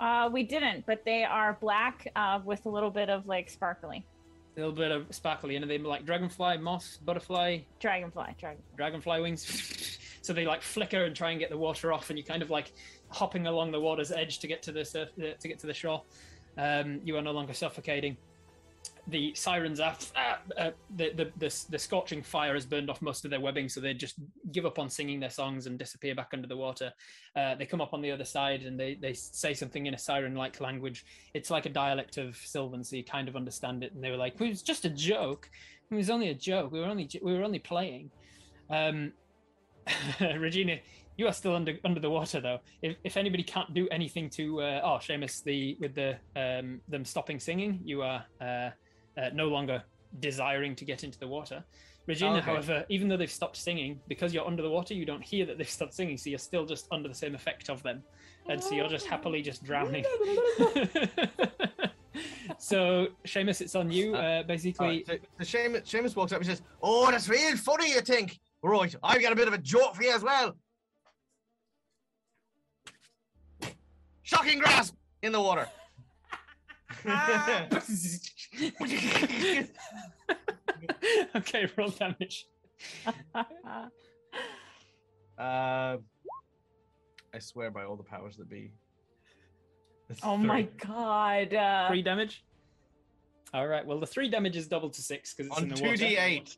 [0.00, 4.04] Uh, we didn't, but they are black uh, with a little bit of like sparkly.
[4.56, 8.76] A little bit of sparkly, and are they like dragonfly, moth, butterfly, Dragonfly, dragonfly.
[8.76, 9.98] dragonfly wings.
[10.22, 12.50] so they like flicker and try and get the water off, and you kind of
[12.50, 12.72] like
[13.10, 15.74] hopping along the water's edge to get to the surf, uh, to get to the
[15.74, 16.02] shore.
[16.56, 18.16] Um, you are no longer suffocating.
[19.08, 19.96] The sirens ah,
[20.58, 23.80] uh, the, the the the scorching fire has burned off most of their webbing, so
[23.80, 24.16] they just
[24.52, 26.92] give up on singing their songs and disappear back under the water.
[27.34, 29.98] Uh, they come up on the other side and they they say something in a
[29.98, 31.06] siren-like language.
[31.32, 33.92] It's like a dialect of Sylvan, so you kind of understand it.
[33.94, 35.50] And they were like, "It was just a joke.
[35.90, 36.70] It was only a joke.
[36.70, 38.10] We were only we were only playing."
[38.68, 39.12] Um,
[40.20, 40.78] Regina,
[41.18, 42.60] you are still under under the water though.
[42.80, 47.04] If, if anybody can't do anything to uh, oh Seamus the with the um, them
[47.04, 48.70] stopping singing, you are uh, uh,
[49.34, 49.82] no longer
[50.20, 51.62] desiring to get into the water.
[52.06, 52.46] Regina, Okay.
[52.46, 55.58] however, even though they've stopped singing, because you're under the water, you don't hear that
[55.58, 58.02] they've stopped singing, so you're still just under the same effect of them,
[58.48, 60.06] and so you're just happily just drowning.
[62.58, 64.14] so Seamus, it's on you.
[64.14, 67.90] Uh, basically, Alright, so, so Seamus, Seamus walks up and says, "Oh, that's real funny,
[67.90, 68.38] you think?
[68.62, 70.56] Right, I've got a bit of a joke for you as well.
[74.28, 75.66] Shocking grasp in the water."
[81.36, 82.46] okay, roll damage.
[83.34, 83.46] uh,
[85.38, 85.98] I
[87.40, 88.72] swear by all the powers that be.
[90.10, 91.54] It's oh my god.
[91.54, 92.44] Uh, Three damage.
[93.54, 93.86] All right.
[93.86, 95.96] Well, the three damage is doubled to six because it's On in the two water.
[95.96, 96.56] d eight.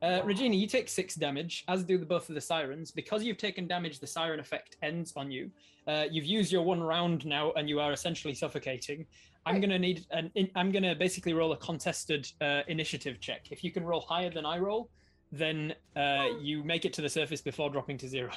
[0.00, 2.90] Uh, Regina, you take six damage, as do the both of the sirens.
[2.90, 5.50] Because you've taken damage, the siren effect ends on you.
[5.88, 9.06] Uh, you've used your one round now, and you are essentially suffocating.
[9.46, 9.62] I'm Right.
[9.62, 10.30] gonna need an.
[10.34, 13.50] In, I'm gonna basically roll a contested uh, initiative check.
[13.50, 14.90] If you can roll higher than I roll,
[15.32, 18.30] then uh, you make it to the surface before dropping to zero.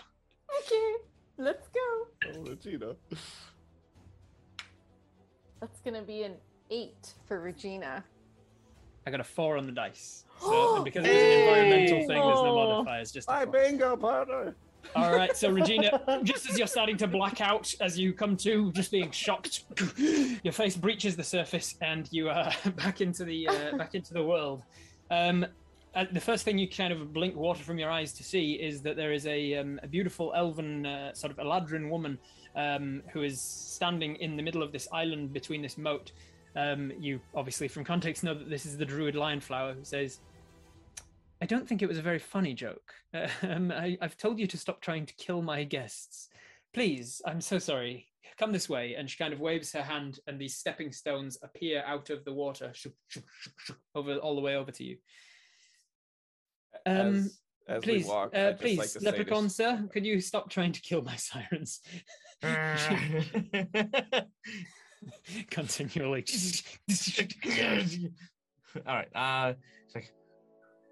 [0.64, 0.94] Okay,
[1.38, 2.08] let's go.
[2.38, 2.96] Oh, Regina.
[5.60, 6.36] That's gonna be an
[6.72, 8.04] eight for Regina.
[9.06, 10.26] I got a four on the dice.
[10.41, 13.11] So and because it was an environmental thing, there's no modifiers.
[13.11, 13.53] Just a Hi, four.
[13.53, 14.56] bingo partner.
[14.95, 18.72] All right, so Regina, just as you're starting to black out, as you come to,
[18.72, 19.65] just being shocked,
[20.44, 24.23] your face breaches the surface, and you are back into the uh, back into the
[24.23, 24.64] world.
[25.11, 25.45] Um,
[25.94, 28.82] uh, the first thing you kind of blink water from your eyes to see is
[28.82, 32.18] that there is a, um, a beautiful elven, uh, sort of Eladrin woman
[32.56, 36.14] um, who is standing in the middle of this island between this moat.
[36.56, 40.19] Um, you obviously, from context, know that this is the druid Lionflower who says,
[41.41, 42.94] I don't think it was a very funny joke.
[43.44, 46.30] Um, I, I've told you to stop trying to kill my guests.
[46.73, 48.07] Please, I'm so sorry.
[48.38, 48.95] Come this way.
[48.95, 52.32] And she kind of waves her hand, and these stepping stones appear out of the
[52.34, 54.98] water, shoo, shoo, shoo, shoo, over all the way over to you.
[56.86, 60.49] Um, as, as please, we walk, uh, please, like leprechaun, this- sir, could you stop
[60.49, 61.82] trying to kill my sirens
[65.49, 66.23] continually?
[68.88, 69.07] All right.
[69.15, 69.53] Uh,
[69.86, 70.11] it's like,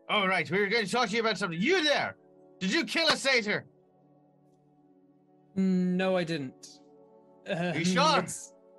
[0.10, 0.50] all right.
[0.50, 1.62] We were going to talk to you about something.
[1.62, 2.16] You there?
[2.60, 3.66] Did you kill a satyr?
[5.56, 6.80] no, I didn't.
[7.48, 8.26] Um, you sure?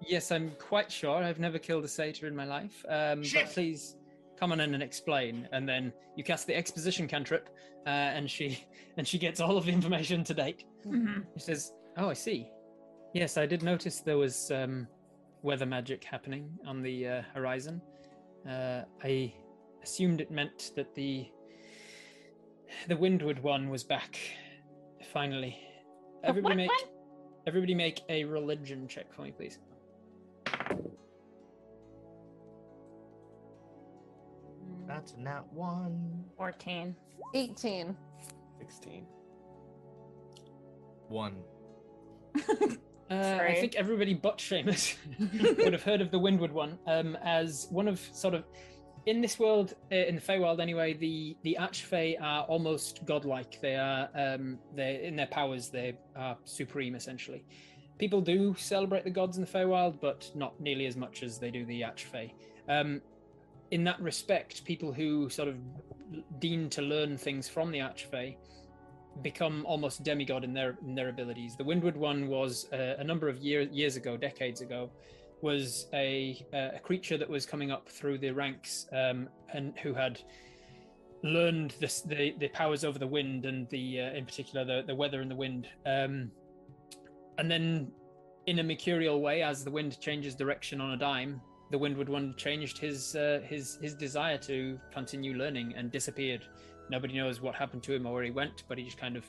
[0.06, 1.22] Yes, I'm quite sure.
[1.22, 2.84] I've never killed a satyr in my life.
[2.88, 3.46] Um, Shit.
[3.46, 3.96] but please
[4.38, 5.48] come on in and explain.
[5.52, 7.50] And then you cast the exposition cantrip,
[7.86, 8.64] uh, and she
[8.96, 10.64] and she gets all of the information to date.
[10.86, 11.24] mhm.
[11.36, 12.48] She says, "Oh, I see.
[13.14, 14.86] Yes, I did notice there was um,
[15.42, 17.80] weather magic happening on the uh, horizon.
[18.48, 19.32] Uh, I
[19.82, 21.28] assumed it meant that the
[22.88, 24.18] the Windward one was back.
[25.12, 25.58] Finally,
[26.22, 26.90] everybody what make one?
[27.46, 29.58] everybody make a religion check for me, please.
[34.86, 36.24] That's not one.
[36.36, 36.94] 14.
[37.34, 37.96] 18.
[38.58, 39.06] 16.
[41.08, 41.36] One.
[43.10, 44.96] Uh, I think everybody but Seamus
[45.58, 48.44] would have heard of the Windward one um, as one of sort of
[49.06, 50.92] in this world, uh, in the Feywild anyway.
[50.94, 53.60] The the Archfey are almost godlike.
[53.60, 55.70] They are um, they in their powers.
[55.70, 57.44] They are supreme essentially.
[57.98, 61.50] People do celebrate the gods in the Feywild, but not nearly as much as they
[61.50, 62.32] do the Archfey.
[62.68, 63.02] Um,
[63.72, 65.56] in that respect, people who sort of
[66.38, 68.36] deem to learn things from the Archfey
[69.22, 71.56] become almost demigod in their in their abilities.
[71.56, 74.90] The Windward one was uh, a number of years years ago, decades ago,
[75.42, 79.94] was a uh, a creature that was coming up through the ranks um, and who
[79.94, 80.20] had
[81.22, 84.94] learned this, the the powers over the wind and the uh, in particular the the
[84.94, 85.68] weather and the wind.
[85.86, 86.30] Um,
[87.38, 87.90] and then,
[88.46, 92.34] in a mercurial way, as the wind changes direction on a dime, the Windward one
[92.36, 96.46] changed his uh, his his desire to continue learning and disappeared.
[96.90, 99.24] Nobody knows what happened to him or where he went, but he just kind of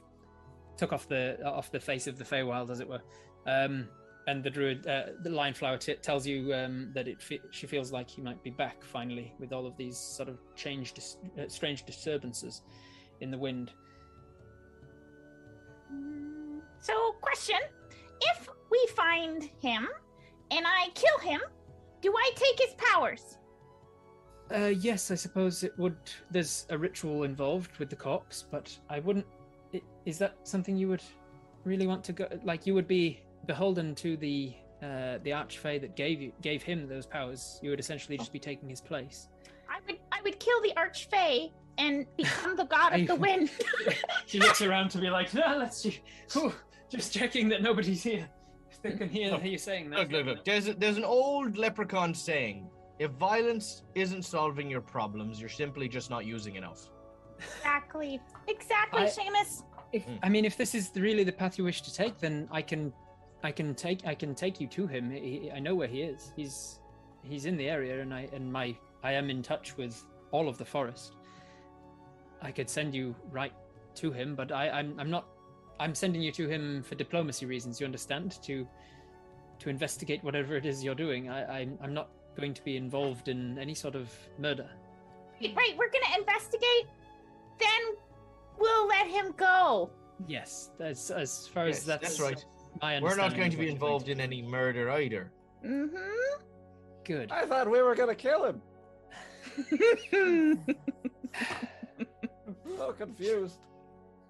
[0.78, 3.02] took off the off the face of the Feywild, as it were.
[3.46, 3.88] Um,
[4.28, 7.92] and the druid, uh, the Lionflower, t- tells you um, that it fe- she feels
[7.92, 11.84] like he might be back finally with all of these sort of dis- uh, strange
[11.86, 12.62] disturbances
[13.22, 13.72] in the wind.
[15.94, 17.60] Mm, So, question:
[18.22, 19.88] If we find him
[20.52, 21.42] and I kill him,
[22.02, 23.38] do I take his powers?
[24.54, 25.98] Uh, yes, I suppose it would.
[26.30, 29.26] There's a ritual involved with the corpse, but I wouldn't.
[29.74, 31.04] i- Is that something you would
[31.64, 32.28] really want to go?
[32.44, 36.88] Like, you would be beholden to the uh, the archfey that gave you gave him
[36.88, 37.60] those powers.
[37.62, 39.28] You would essentially just be taking his place.
[39.70, 43.50] I would I would kill the archfey and become the god of the wind.
[44.26, 46.00] she looks around to be like, no, let's just,
[46.34, 46.54] whew,
[46.90, 48.28] just checking that nobody's here.
[48.82, 50.00] They can hear you saying that.
[50.00, 50.46] Look, look, look.
[50.46, 52.68] There's a, there's an old leprechaun saying:
[53.02, 56.82] if violence isn't solving your problems, you're simply just not using enough.
[57.40, 58.22] exactly.
[58.48, 59.64] Exactly, I- Seamus.
[59.92, 60.20] If, Mm.
[60.22, 62.94] I mean, if this is really the path you wish to take, then I can,
[63.44, 65.10] I can take, I can take you to him.
[65.10, 66.32] He, I know where he is.
[66.36, 66.80] He's,
[67.24, 69.96] he's in the area, and I and my, I am in touch with
[70.32, 71.16] all of the forest.
[72.42, 73.54] I could send you right
[73.96, 75.26] to him, but I, I'm, I'm not.
[75.80, 77.80] I'm sending you to him for diplomacy reasons.
[77.82, 78.40] You understand?
[78.44, 78.68] To,
[79.60, 81.28] to investigate whatever it is you're doing.
[81.30, 84.70] I, I'm, I'm not going to be involved in any sort of murder.
[85.42, 86.88] Right, right, we're gonna investigate.
[87.60, 87.96] Then
[88.58, 89.92] we'll let him go.
[90.28, 92.46] Yes, that's as far as Yes, that's, that's right.
[92.82, 95.32] My We're not going of to what be you're involved in any murder either.
[95.66, 96.42] Mm-hmm.
[97.04, 97.32] Good.
[97.32, 98.62] I thought we were gonna kill him.
[100.14, 100.66] I'm
[102.78, 103.60] so confused.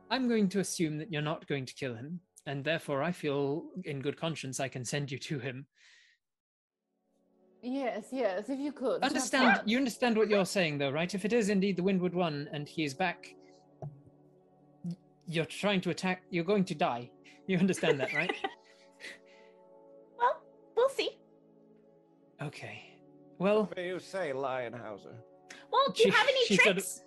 [0.10, 3.65] I'm going to assume that you're not going to kill him, and therefore I feel
[3.86, 5.65] in good conscience I can send you to him.
[7.64, 9.04] Yes, yes, if you could.
[9.04, 9.62] Understand?
[9.66, 11.14] You understand what you're saying, though, right?
[11.14, 13.36] If it is indeed the Windward One and he is back,
[15.28, 16.24] you're trying to attack.
[16.32, 17.12] You're going to die.
[17.48, 18.32] You understand that, right?
[20.18, 20.42] well,
[20.76, 21.12] we'll see.
[22.42, 22.84] okay.
[23.38, 25.14] Well, What do you say, Lionflower?
[25.72, 27.02] Well, do you She- have any she sort of- tricks?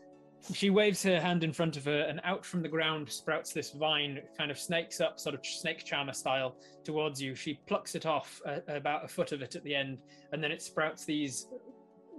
[0.53, 3.71] She waves her hand in front of her, and out from the ground sprouts this
[3.71, 7.35] vine, kind of snakes up, sort of snake charmer style, towards you.
[7.35, 9.99] She plucks it off, uh, about a foot of it at the end,
[10.33, 11.47] and then it sprouts these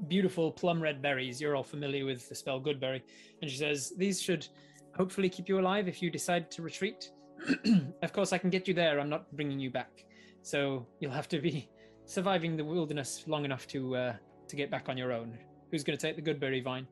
[0.07, 1.39] beautiful plum red berries.
[1.39, 3.01] You're all familiar with the spell Goodberry.
[3.41, 4.47] And she says, These should
[4.95, 7.11] hopefully keep you alive if you decide to retreat.
[8.01, 8.99] of course, I can get you there.
[8.99, 10.05] I'm not bringing you back.
[10.41, 11.69] So you'll have to be
[12.05, 14.13] surviving the wilderness long enough to uh,
[14.47, 15.37] to get back on your own.
[15.71, 16.87] Who's going to take the Goodberry vine?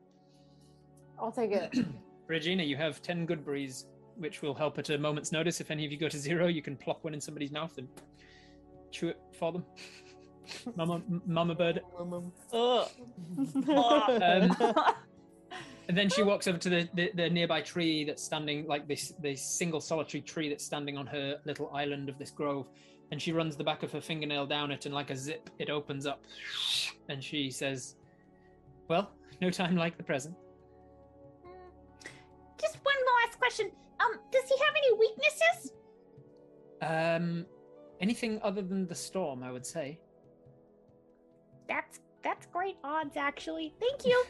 [1.18, 1.74] I'll take it.
[2.26, 3.86] Regina, you have 10 good berries,
[4.16, 5.60] which will help at a moment's notice.
[5.60, 7.88] If any of you go to zero, you can plop one in somebody's mouth and
[8.90, 9.64] chew it for them.
[10.76, 11.80] Mama, Mama Bird.
[12.52, 12.88] Ugh.
[13.48, 14.56] Um,
[15.88, 19.12] and then she walks over to the, the, the nearby tree that's standing, like this,
[19.20, 22.66] this single solitary tree that's standing on her little island of this grove.
[23.10, 25.68] And she runs the back of her fingernail down it, and like a zip, it
[25.68, 26.24] opens up.
[27.08, 27.96] And she says,
[28.88, 29.10] Well,
[29.42, 30.34] no time like the present.
[33.34, 33.70] Just one last question.
[34.00, 35.72] Um, does he have any weaknesses?
[36.82, 37.46] Um,
[38.00, 40.00] anything other than the storm, I would say.
[41.68, 43.74] That's that's great odds, actually.
[43.80, 44.24] Thank you.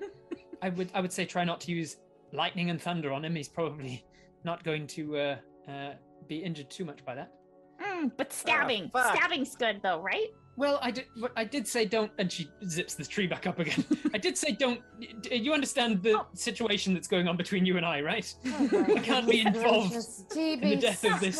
[0.62, 1.98] I would I would say try not to use
[2.32, 3.34] lightning and thunder on him.
[3.34, 4.04] He's probably
[4.44, 5.36] not going to uh,
[5.68, 5.92] uh,
[6.28, 7.32] be injured too much by that.
[7.80, 9.16] Mm, but stabbing, fuck.
[9.16, 10.28] stabbing's good though, right?
[10.56, 11.06] Well, I did.
[11.36, 13.84] I did say don't, and she zips the tree back up again.
[14.14, 14.80] I did say don't.
[15.22, 16.26] d- You understand the Oh.
[16.34, 18.32] situation that's going on between you and I, right?
[18.46, 21.38] Oh I can't be involved gracious, in the death of this.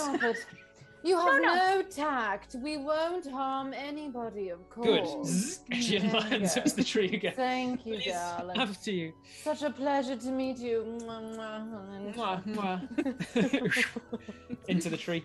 [1.04, 2.54] You have No, no, tact.
[2.62, 5.58] We won't harm anybody, of course.
[5.68, 5.82] Good.
[5.82, 6.76] She There you and zips go.
[6.76, 7.34] the tree again.
[7.34, 8.56] Thank you, Please, darling.
[8.56, 9.12] after you.
[9.42, 10.84] Such a pleasure to meet you.
[11.02, 12.78] Mwah, mwah.
[14.68, 15.24] into the tree.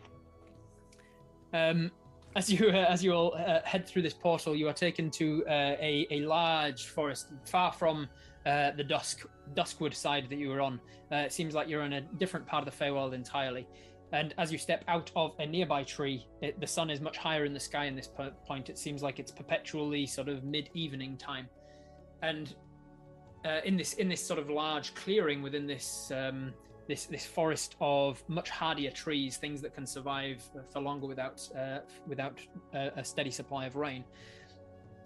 [1.53, 1.91] Um,
[2.37, 5.43] as you uh, as you all uh, head through this portal, you are taken to
[5.47, 8.07] uh, a a large forest, far from
[8.45, 10.79] uh, the dusk duskwood side that you were on.
[11.11, 13.67] Uh, it seems like you're in a different part of the Feywild entirely.
[14.13, 17.43] And as you step out of a nearby tree, it, the sun is much higher
[17.43, 18.69] in the sky in this po- point.
[18.69, 21.47] It seems like it's perpetually sort of mid-evening time,
[22.21, 22.55] and
[23.45, 26.53] uh, in this in this sort of large clearing within this um,
[26.87, 31.47] this this forest of much hardier trees, things that can survive uh, for longer without
[31.57, 32.39] uh, without
[32.73, 34.03] uh, a steady supply of rain.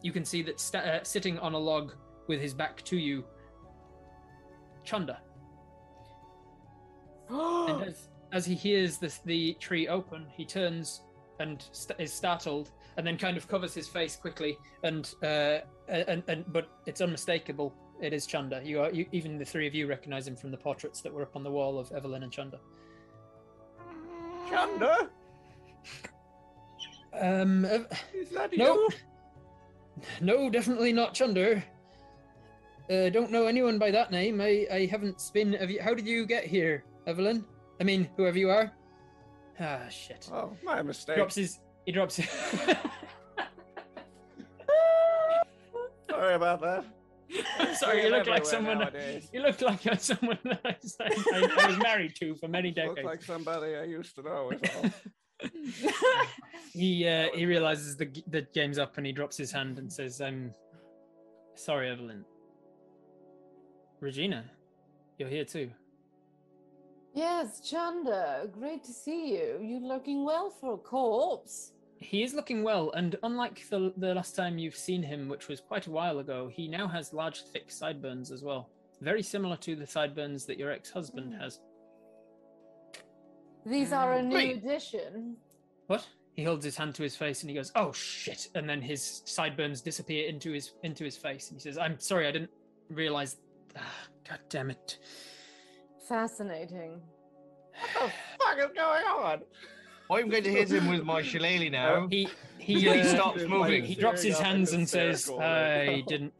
[0.01, 1.93] You can see that sta uh, sitting on a log
[2.27, 3.23] with his back to you,
[4.83, 5.17] Chunder.
[7.31, 11.01] And as, as he hears this, the tree open, he turns
[11.39, 14.57] and st- is startled, and then kind of covers his face quickly.
[14.83, 17.73] And uh, and, and but it's unmistakable.
[18.01, 18.61] It is Chunder.
[18.63, 21.21] You are you, even the three of you recognize him from the portraits that were
[21.21, 22.59] up on the wall of Evelyn and Chunder.
[24.49, 25.09] Chunder?
[27.13, 27.79] Um, uh,
[28.13, 28.89] Is that no, you?
[30.21, 31.61] no, definitely not Chunda.
[32.89, 34.41] Uh, don't know anyone by that name.
[34.41, 35.53] I, I haven't been.
[35.53, 37.45] Have you, how did you get here, Evelyn?
[37.79, 38.71] I mean, whoever you are.
[39.59, 40.27] Ah, shit.
[40.33, 41.17] Oh, my mistake.
[41.17, 41.59] Drops his.
[41.85, 42.15] He drops.
[42.15, 42.27] His,
[46.09, 46.85] Sorry about that.
[47.75, 48.79] Sorry, you look like someone.
[48.79, 49.29] nowadays.
[49.33, 53.05] You look like someone that I, I, I was married to for many Look decades.
[53.05, 54.51] like somebody I used to know.
[54.51, 54.89] Is all.
[56.73, 59.91] he uh, he realizes the g- the game's up and he drops his hand and
[59.91, 60.53] says, "I'm
[61.55, 62.25] sorry, Evelyn.
[63.99, 64.45] Regina,
[65.17, 65.69] you're here too.
[67.13, 69.59] Yes, Chunder, great to see you.
[69.61, 71.73] You're looking well for a corpse.
[72.01, 75.61] He is looking well, and unlike the the last time you've seen him, which was
[75.61, 78.69] quite a while ago, he now has large, thick sideburns as well.
[79.01, 81.59] Very similar to the sideburns that your ex-husband has.
[83.67, 84.57] These are a new Wait.
[84.57, 85.37] addition.
[85.85, 86.07] What?
[86.33, 89.21] He holds his hand to his face and he goes, "Oh shit!" And then his
[89.25, 92.51] sideburns disappear into his into his face, and he says, "I'm sorry, I didn't
[92.89, 93.37] realize.
[93.77, 94.97] Ah, God damn it."
[96.09, 96.99] Fascinating.
[97.93, 98.11] what the
[98.43, 99.41] fuck is going on?
[100.11, 102.07] I'm going to hit him with my shillelagh now.
[102.07, 102.27] He
[102.57, 103.83] he, He uh, stops moving.
[103.83, 106.33] He drops his hands and and says, "I didn't,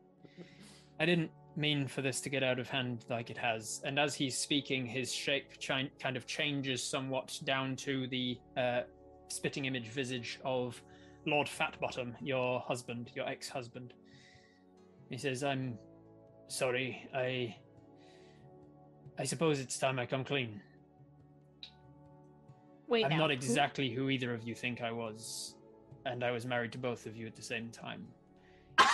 [1.00, 4.14] I didn't mean for this to get out of hand like it has." And as
[4.14, 8.82] he's speaking, his shape chi- kind of changes somewhat down to the uh,
[9.30, 10.82] spitting image visage of
[11.26, 13.94] Lord Fatbottom, your husband, your ex-husband.
[15.10, 15.78] He says, "I'm
[16.50, 17.10] sorry.
[17.16, 17.56] I,
[19.18, 20.62] I suppose it's time I come clean."
[22.92, 23.20] Wait, I'm now.
[23.20, 25.56] not exactly who either of you think I was,
[26.06, 28.06] and I was married to both of you at the same time.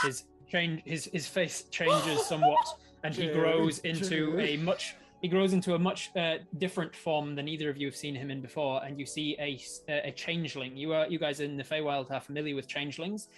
[0.04, 5.54] His change, his his face changes somewhat, and he grows into a much he grows
[5.54, 8.86] into a much uh, different form than either of you have seen him in before.
[8.86, 9.60] And you see a
[9.90, 10.78] a changeling.
[10.78, 13.30] You are you guys in the Feywild are familiar with changelings,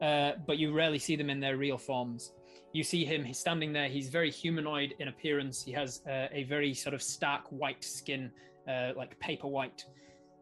[0.00, 2.32] uh, but you rarely see them in their real forms.
[2.72, 3.24] You see him.
[3.24, 3.88] He's standing there.
[3.88, 5.62] He's very humanoid in appearance.
[5.62, 8.30] He has uh, a very sort of stark white skin,
[8.68, 9.84] uh, like paper white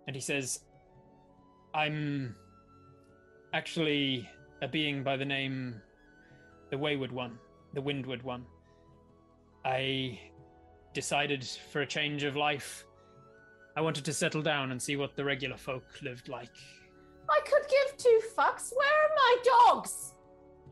[0.06, 0.60] and he says,
[1.74, 2.34] I'm
[3.52, 4.28] actually
[4.62, 5.80] a being by the name
[6.70, 7.38] the Wayward One,
[7.74, 8.44] the Windward One.
[9.64, 10.18] I
[10.94, 12.84] decided for a change of life.
[13.76, 16.56] I wanted to settle down and see what the regular folk lived like.
[17.28, 18.72] I could give two fucks.
[18.74, 20.14] Where are my dogs?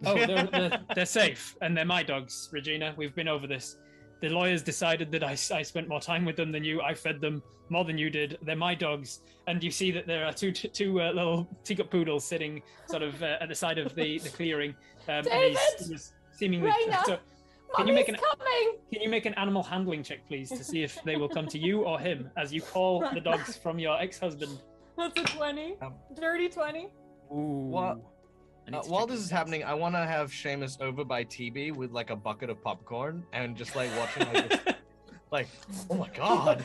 [0.07, 2.95] Oh, they're, they're, they're safe, and they're my dogs, Regina.
[2.97, 3.77] We've been over this.
[4.21, 6.81] The lawyers decided that I, I spent more time with them than you.
[6.81, 8.39] I fed them more than you did.
[8.43, 10.53] They're my dogs, and you see that there are two
[11.01, 14.75] uh, little teacup poodles sitting sort of uh, at the side of the, the clearing.
[15.09, 15.91] Um, and he's, David!
[15.91, 16.71] he's seemingly.
[16.71, 17.05] Raina!
[17.05, 17.19] So,
[17.77, 18.77] Can you make an- coming.
[18.93, 21.59] can you make an animal handling check, please, to see if they will come to
[21.59, 24.61] you or him as you call the dogs from your ex-husband?
[24.97, 25.77] That's a 20.
[25.83, 26.85] Um, Dirty 20.
[27.33, 27.35] Ooh.
[27.35, 28.03] What- I need
[28.73, 32.11] Uh, while this is happening, I want to have Seamus over by TB with like
[32.11, 34.75] a bucket of popcorn and just like watching like, this,
[35.31, 35.49] like
[35.91, 36.63] oh my god,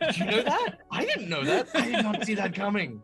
[0.00, 0.78] did you know that?
[0.90, 1.68] I didn't know that.
[1.74, 3.00] I did not see that coming.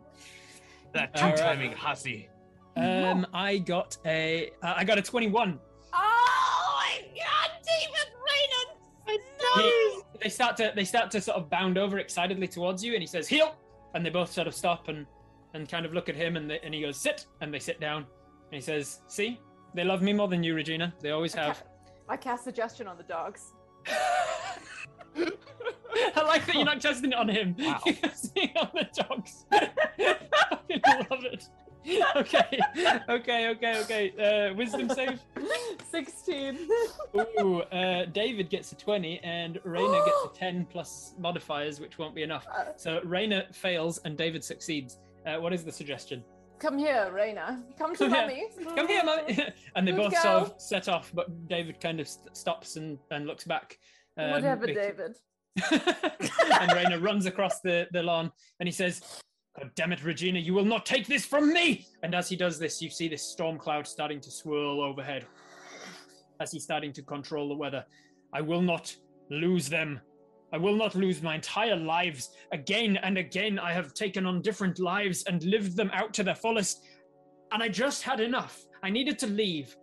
[0.94, 1.36] That All right.
[1.36, 2.28] two-timing hussy.
[2.76, 5.58] um, I got a uh, I got a twenty-one.
[5.92, 8.10] Oh my god, David
[9.06, 9.20] Raynard!
[9.56, 13.02] He- they start to they start to sort of bound over excitedly towards you, and
[13.02, 13.54] he says "heel,"
[13.94, 15.06] and they both sort of stop and
[15.54, 17.80] and kind of look at him, and they, and he goes "sit," and they sit
[17.80, 18.06] down,
[18.50, 19.40] and he says, "See,
[19.74, 20.92] they love me more than you, Regina.
[21.00, 21.62] They always have."
[22.08, 23.52] I cast suggestion on the dogs.
[25.16, 27.54] I like that you're not testing it on him.
[27.58, 27.80] Wow.
[27.86, 29.44] You're testing it on the dogs.
[29.52, 31.48] I love it.
[32.16, 32.60] Okay,
[33.08, 34.50] okay, okay, okay.
[34.50, 35.20] Uh, wisdom save.
[35.90, 36.68] 16.
[37.40, 42.14] Ooh, uh, David gets a 20 and Raina gets a 10 plus modifiers, which won't
[42.14, 42.46] be enough.
[42.76, 44.98] So Raina fails and David succeeds.
[45.26, 46.22] Uh, what is the suggestion?
[46.60, 47.62] Come here, Raina.
[47.78, 48.48] Come to Come here.
[48.76, 49.46] Come here, mummy!
[49.76, 52.98] and they Good both sort of set off, but David kind of st- stops and,
[53.10, 53.78] and looks back.
[54.18, 55.16] Um, Whatever, David.
[55.72, 58.30] and Raina runs across the, the lawn
[58.60, 59.02] and he says,
[59.58, 61.86] God damn it, Regina, you will not take this from me!
[62.02, 65.26] And as he does this, you see this storm cloud starting to swirl overhead
[66.40, 67.84] as he's starting to control the weather.
[68.32, 68.94] I will not
[69.30, 70.00] lose them.
[70.52, 72.30] I will not lose my entire lives.
[72.52, 76.34] Again and again, I have taken on different lives and lived them out to their
[76.34, 76.84] fullest.
[77.52, 78.64] And I just had enough.
[78.82, 79.76] I needed to leave.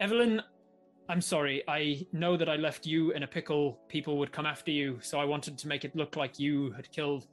[0.00, 0.42] Evelyn,
[1.08, 1.62] I'm sorry.
[1.68, 3.78] I know that I left you in a pickle.
[3.88, 6.90] People would come after you, so I wanted to make it look like you had
[6.90, 7.26] killed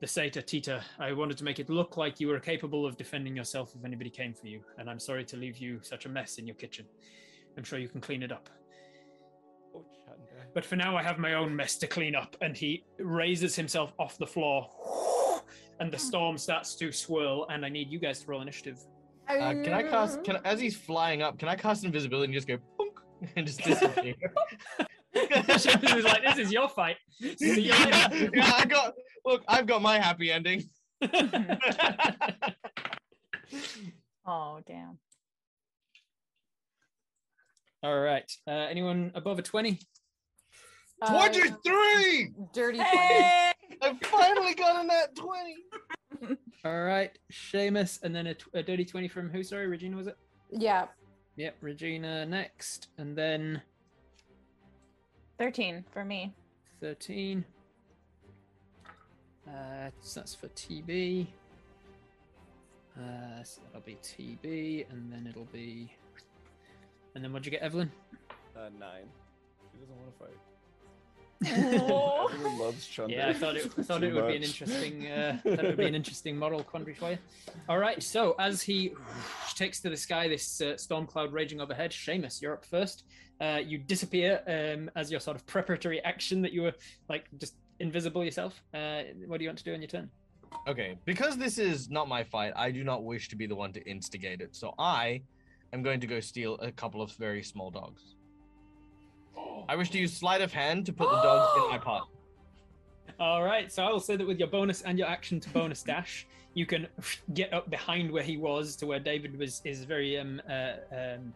[0.00, 0.82] the Satyr Tita.
[0.98, 4.10] I wanted to make it look like you were capable of defending yourself if anybody
[4.10, 4.60] came for you.
[4.78, 6.86] And I'm sorry to leave you such a mess in your kitchen.
[7.56, 8.48] I'm sure you can clean it up.
[10.18, 10.44] Yeah.
[10.54, 12.36] But for now, I have my own mess to clean up.
[12.40, 14.68] And he raises himself off the floor,
[15.80, 17.46] and the storm starts to swirl.
[17.50, 18.78] And I need you guys to roll initiative.
[19.28, 20.24] Uh, can I oh, cast?
[20.24, 21.38] Can as he's flying up?
[21.38, 22.98] Can I cast invisibility and just go punk
[23.36, 24.14] and just disappear?
[25.14, 27.34] Was like, "This is your fight." Yeah,
[28.32, 28.94] yeah, I got.
[29.24, 30.70] Look, I've got my happy ending.
[34.26, 34.98] oh damn!
[37.82, 38.30] All right.
[38.46, 39.80] Uh, anyone above a twenty?
[41.06, 42.24] 23!
[42.24, 43.52] Um, dirty hey!
[43.82, 45.56] I finally got a that 20.
[46.64, 49.42] All right, Seamus, and then a, dirty 20 from who?
[49.42, 50.16] Sorry, Regina, was it?
[50.50, 50.86] Yeah.
[51.36, 53.62] Yep, Regina next, and then
[55.38, 56.34] 13 for me.
[56.80, 57.44] 13.
[59.46, 61.28] Uh, so that's for TB.
[62.96, 65.92] Uh, so that'll be TB, and then it'll be.
[67.14, 67.90] And then what'd you get, Evelyn?
[68.56, 69.08] Uh, nine.
[69.72, 70.57] She doesn't want to fight.
[71.46, 72.28] Oh.
[72.32, 73.14] Everyone loves Chunder.
[73.14, 73.72] Yeah, I thought it.
[73.78, 75.06] I thought it would be an interesting.
[75.06, 77.18] Uh, that would be an interesting moral quandary for you.
[77.68, 78.02] All right.
[78.02, 78.92] So as he
[79.54, 81.92] takes to the sky, this uh, storm cloud raging overhead.
[81.92, 83.04] Seamus, you're up first.
[83.40, 86.74] Uh, you disappear um, as your sort of preparatory action that you were
[87.08, 88.60] like just invisible yourself.
[88.74, 90.10] Uh, what do you want to do on your turn?
[90.66, 93.72] Okay, because this is not my fight, I do not wish to be the one
[93.74, 94.56] to instigate it.
[94.56, 95.22] So I
[95.72, 98.14] am going to go steal a couple of very small dogs.
[99.68, 102.08] I wish to use sleight of hand to put the dogs in my pot.
[103.20, 103.70] All right.
[103.70, 106.66] So I will say that with your bonus and your action to bonus dash, you
[106.66, 106.86] can
[107.34, 111.34] get up behind where he was to where David was is very um, uh, um,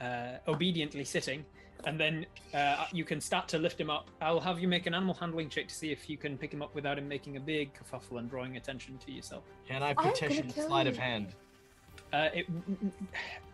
[0.00, 1.44] uh, obediently sitting,
[1.84, 4.08] and then uh, you can start to lift him up.
[4.20, 6.62] I'll have you make an animal handling check to see if you can pick him
[6.62, 9.44] up without him making a big kerfuffle and drawing attention to yourself.
[9.66, 11.34] Can I petition sleight of hand?
[12.12, 12.46] Uh, it,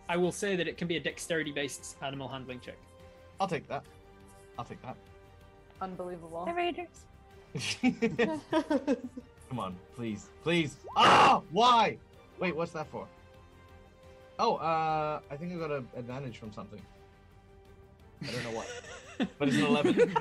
[0.09, 2.77] I will say that it can be a dexterity-based animal handling check.
[3.41, 3.85] I'll take that.
[4.59, 4.97] I'll take that.
[5.81, 6.45] Unbelievable.
[6.45, 7.07] The Raiders.
[9.49, 10.77] Come on, please, please.
[10.97, 11.97] Ah, why?
[12.39, 13.07] Wait, what's that for?
[14.39, 16.81] Oh, uh, I think I got an advantage from something.
[18.23, 18.69] I don't know what,
[19.39, 20.15] but it's an eleven.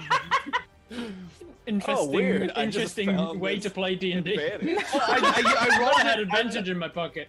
[1.67, 2.51] Interesting, weird.
[2.55, 4.35] Interesting way this to play D and D.
[4.35, 4.85] Advantage.
[4.93, 7.27] I, I, I I rolled had advantage in my pocket.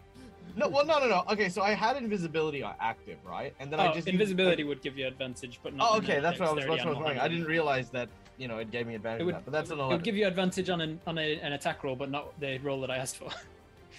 [0.59, 1.25] No, well, no, no, no.
[1.31, 3.55] Okay, so I had invisibility on active, right?
[3.61, 5.89] And then I Oh, just used- invisibility would give you advantage, but not.
[5.89, 6.65] Oh, okay, that's what I was.
[6.65, 7.21] That's what I was wondering.
[7.21, 8.09] I didn't realize that
[8.39, 9.21] you know it gave me advantage.
[9.21, 11.39] It would, that, but that's an it would give you advantage on an on a,
[11.41, 13.31] an attack roll, but not the roll that I asked for.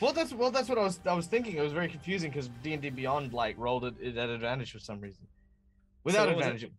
[0.02, 1.00] Well, that's well, that's what I was.
[1.06, 1.58] I was thinking.
[1.58, 4.72] It was very confusing because D and D Beyond like rolled it, it at advantage
[4.72, 5.28] for some reason.
[6.06, 6.38] Without it?
[6.38, 6.72] advantage, it?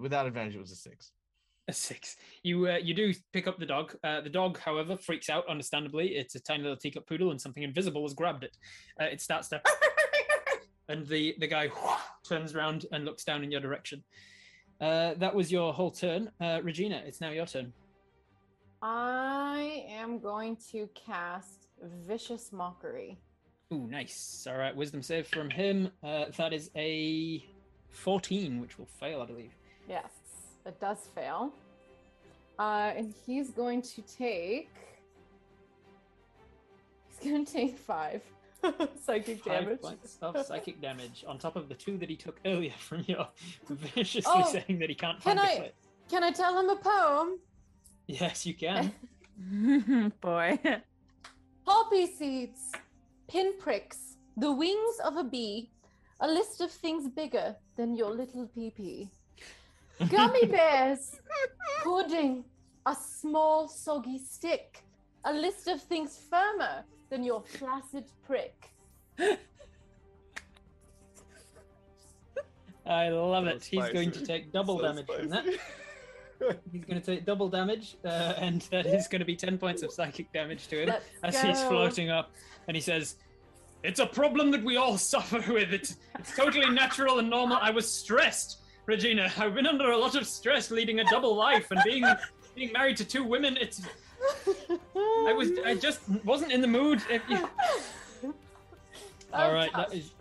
[0.00, 1.12] without advantage, it was a six.
[1.68, 2.16] A six.
[2.44, 3.96] You uh, you do pick up the dog.
[4.04, 5.44] Uh, the dog, however, freaks out.
[5.48, 8.56] Understandably, it's a tiny little teacup poodle, and something invisible has grabbed it.
[9.00, 9.60] Uh, it starts to,
[10.88, 11.68] and the the guy
[12.28, 14.04] turns around and looks down in your direction.
[14.80, 17.02] Uh, that was your whole turn, uh, Regina.
[17.04, 17.72] It's now your turn.
[18.80, 21.66] I am going to cast
[22.06, 23.18] Vicious Mockery.
[23.72, 24.46] Ooh, nice.
[24.48, 25.90] All right, wisdom save from him.
[26.04, 27.44] Uh, that is a
[27.90, 29.50] fourteen, which will fail, I believe.
[29.88, 30.10] Yes,
[30.66, 31.52] it does fail.
[32.58, 34.70] Uh, and he's going to take.
[37.20, 38.22] He's going to take five
[39.04, 39.80] psychic Five damage.
[39.82, 43.28] points of psychic damage on top of the two that he took earlier from your
[43.70, 45.74] viciously Oh, saying that he can't can find I- a clip.
[46.08, 47.38] Can I tell him a poem?
[48.06, 48.92] Yes, you can.
[50.20, 50.56] Boy.
[51.64, 52.70] Poppy seeds,
[53.28, 55.72] pinpricks, the wings of a bee,
[56.20, 59.10] a list of things bigger than your little pee-pee.
[60.08, 61.18] Gummy bears,
[61.82, 62.44] pudding,
[62.84, 64.84] a small soggy stick,
[65.24, 68.70] a list of things firmer than your flaccid prick.
[72.86, 73.64] I love it.
[73.64, 75.44] He's going to take double So damage from that.
[76.70, 79.82] He's going to take double damage, uh, and that is going to be 10 points
[79.82, 82.30] of psychic damage to him Let's as he's floating up.
[82.68, 83.16] And he says,
[83.82, 85.72] It's a problem that we all suffer with.
[85.72, 87.56] It's, it's totally natural and normal.
[87.60, 89.32] I was stressed, Regina.
[89.36, 92.04] I've been under a lot of stress leading a double life and being
[92.54, 93.56] being married to two women.
[93.60, 93.82] It's
[94.96, 97.02] I was I just wasn't in the mood.
[99.32, 100.12] All right, that is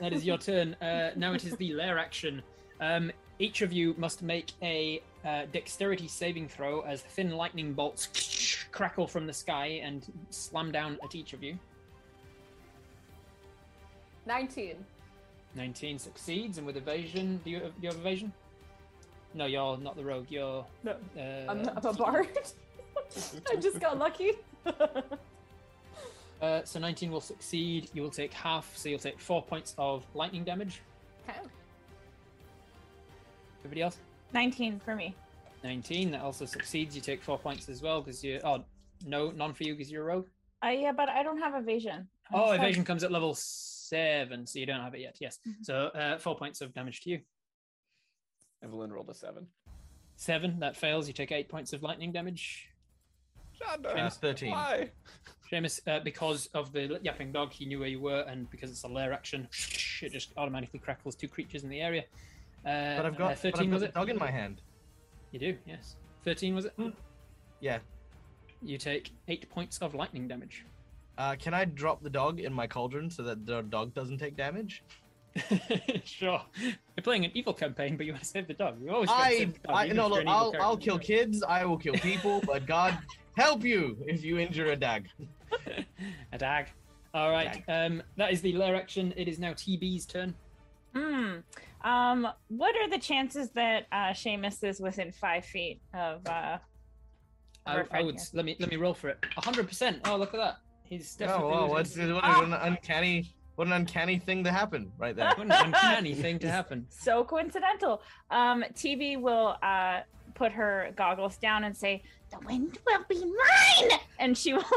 [0.00, 0.74] that is your turn.
[0.74, 2.42] Uh, now it is the lair action.
[2.80, 8.66] Um, each of you must make a uh, dexterity saving throw as thin lightning bolts
[8.72, 11.58] crackle from the sky and slam down at each of you.
[14.26, 14.84] 19.
[15.58, 18.32] 19 succeeds, and with evasion, do you, do you have evasion?
[19.34, 20.26] No, you're not the rogue.
[20.30, 20.64] You're.
[20.84, 21.20] No, Uh,
[21.50, 22.28] I'm, I'm a bard.
[23.52, 24.32] I just got lucky.
[26.40, 27.90] Uh, so 19 will succeed.
[27.94, 30.82] You will take half, so you'll take four points of lightning damage.
[31.28, 31.40] okay.
[33.64, 33.98] Everybody else?
[34.34, 35.16] 19 for me.
[35.64, 36.12] 19.
[36.12, 36.94] That also succeeds.
[36.94, 38.38] You take four points as well because you.
[38.44, 38.62] Oh,
[39.04, 40.26] no, none for you because you're a rogue.
[40.64, 42.06] Uh, yeah, but I don't have evasion.
[42.32, 43.34] I Oh, just have- evasion comes at level
[43.88, 45.16] seven, so you don't have it yet.
[45.20, 45.38] Yes.
[45.46, 45.54] Mhm.
[45.62, 47.20] So uh, four points of damage to you.
[48.62, 49.46] Evelyn rolled a seven.
[50.16, 51.06] Seven, that fails.
[51.06, 52.68] You take eight points of lightning damage.
[53.60, 54.50] Shonda, Uh, 13.
[54.50, 54.90] why?
[55.50, 58.82] Seamus, uh, because of the yapping dog, he knew where you were, and because it's
[58.84, 59.48] a lair action,
[60.02, 62.02] it just automatically crackles two creatures in the area.
[62.64, 63.94] Uh, But I've uh, got, but I've 13 got was the it?
[63.94, 64.60] dog in my hand.
[65.32, 65.96] You do, yes.
[66.24, 66.74] 13 was it?
[67.60, 67.78] Yeah.
[68.62, 70.64] You take eight points of lightning damage.
[71.18, 74.36] Uh, can I drop the dog in my cauldron so that the dog doesn't take
[74.36, 74.84] damage?
[76.04, 76.40] sure.
[76.60, 78.80] You're playing an evil campaign, but you want to save the dog.
[78.80, 80.78] You always I, save the dog, I no, look, I'll, I'll character.
[80.78, 81.42] kill kids.
[81.42, 82.96] I will kill people, but God
[83.36, 85.08] help you if you injure a dag.
[86.32, 86.68] a dag.
[87.12, 87.64] All right.
[87.66, 89.12] Um, that is the lair action.
[89.16, 90.34] It is now TB's turn.
[90.94, 91.38] Hmm.
[91.82, 96.58] Um, what are the chances that uh Seamus is within five feet of uh
[97.66, 98.24] I, I would here?
[98.34, 99.18] let me let me roll for it.
[99.36, 100.00] hundred percent.
[100.04, 100.58] Oh, look at that.
[100.88, 101.44] He's definitely.
[101.54, 102.42] Oh, wow, what's what Ah!
[102.42, 105.28] an uncanny, what an uncanny thing to happen right there.
[105.36, 106.86] What an uncanny thing to happen.
[106.90, 108.00] so coincidental.
[108.30, 110.00] Um, TB will uh
[110.34, 114.62] put her goggles down and say, "The wind will be mine," and she will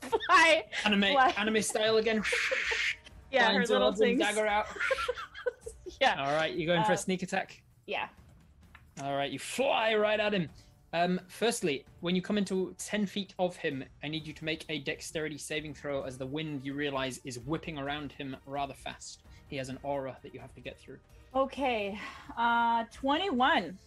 [0.00, 0.64] fly.
[0.84, 1.34] Anime, Fly.
[1.36, 2.22] anime style again.
[3.32, 4.20] Yeah, Flying her little things.
[4.20, 4.66] Dagger out.
[6.00, 7.60] Yeah, All right, you're going for Uh, a sneak attack.
[7.86, 8.06] yeah.
[9.02, 10.48] All right, you fly right at him.
[10.92, 14.64] Um, firstly, when you come into 10 feet of him, I need you to make
[14.68, 19.22] a dexterity saving throw as the wind you realize is whipping around him rather fast.
[19.48, 20.98] He has an aura that you have to get through.
[21.34, 21.98] Okay,
[22.38, 23.78] uh, twenty-one.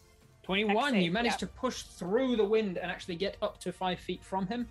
[0.43, 1.37] 21, Dex you save, manage yeah.
[1.37, 4.67] to push through the wind and actually get up to five feet from him.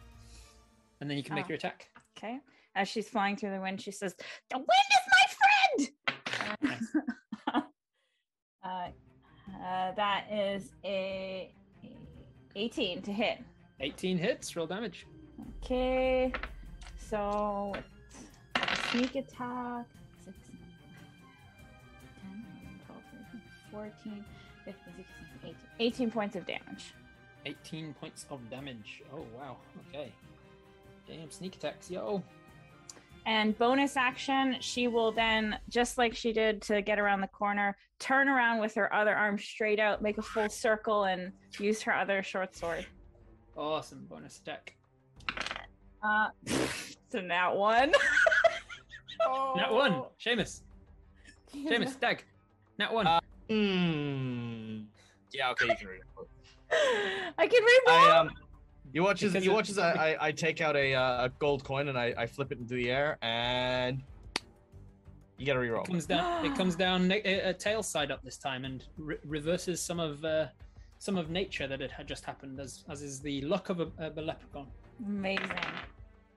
[1.01, 1.49] And then you can make Oh.
[1.51, 1.89] your attack.
[2.17, 2.41] Okay,
[2.75, 4.15] as she's flying through the wind, she says,
[4.51, 5.87] "The wind is my
[6.57, 7.65] friend."
[8.65, 8.89] Uh,
[9.65, 11.55] uh, that is a
[12.59, 13.39] 18 to hit.
[13.81, 15.07] 18 hits, roll damage.
[15.63, 16.33] Okay,
[16.99, 17.73] so
[18.57, 19.87] it's sneak attack.
[20.25, 20.37] 6,
[22.21, 23.03] 10, 12,
[23.71, 24.25] 13, 14,
[24.65, 25.05] 15, 16,
[25.45, 25.57] 18.
[25.79, 26.95] 18 points of damage.
[27.47, 29.03] 18 points of damage.
[29.15, 29.57] Oh, wow.
[29.89, 30.13] Okay.
[31.07, 32.23] Damn, sneak attacks, yo.
[33.29, 37.77] And bonus action, she will then, just like she did to get around the corner,
[37.99, 41.95] turn around with her other arm straight out, make a full circle, and use her
[41.95, 42.87] other short sword.
[43.55, 44.77] Awesome bonus attack.
[46.03, 47.93] Uh, so that one.
[49.57, 50.05] Nat one.
[50.19, 50.63] Seamus.
[51.55, 52.25] Seamus, Dag.
[52.79, 53.07] Nat one.
[53.07, 53.21] Uh,
[53.51, 54.85] Hmm.
[55.35, 55.51] Yeah.
[55.51, 55.67] Okay.
[55.67, 57.35] You can read it.
[57.37, 58.11] I can read I more.
[58.11, 58.31] um.
[58.93, 61.25] You watch as Because you it- watch as I, I, I take out a, uh,
[61.27, 64.03] a gold coin and I, I flip it into the air and
[65.37, 65.83] you get a reroll.
[65.85, 66.45] It comes down.
[66.45, 70.25] It comes down a, a tail side up this time and re- reverses some of
[70.25, 70.47] uh,
[70.99, 73.89] some of nature that it had just happened, as as is the luck of a,
[73.99, 74.67] of a leprechaun.
[75.07, 75.51] Amazing.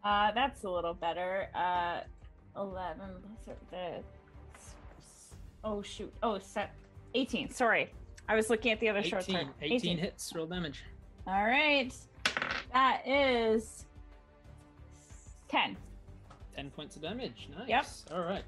[0.03, 1.47] Uh, that's a little better.
[1.55, 2.01] Uh,
[2.59, 2.99] 11
[3.45, 4.03] plus the.
[5.63, 6.11] Oh, shoot.
[6.21, 6.73] Oh, set.
[7.15, 7.49] 18.
[7.51, 7.91] Sorry.
[8.27, 10.83] I was looking at the other short 18, 18 hits, roll damage.
[11.27, 11.93] All right.
[12.73, 13.85] That is
[15.49, 15.75] 10.
[16.55, 17.49] 10 points of damage.
[17.57, 17.67] Nice.
[18.09, 18.17] Yep.
[18.17, 18.43] All right.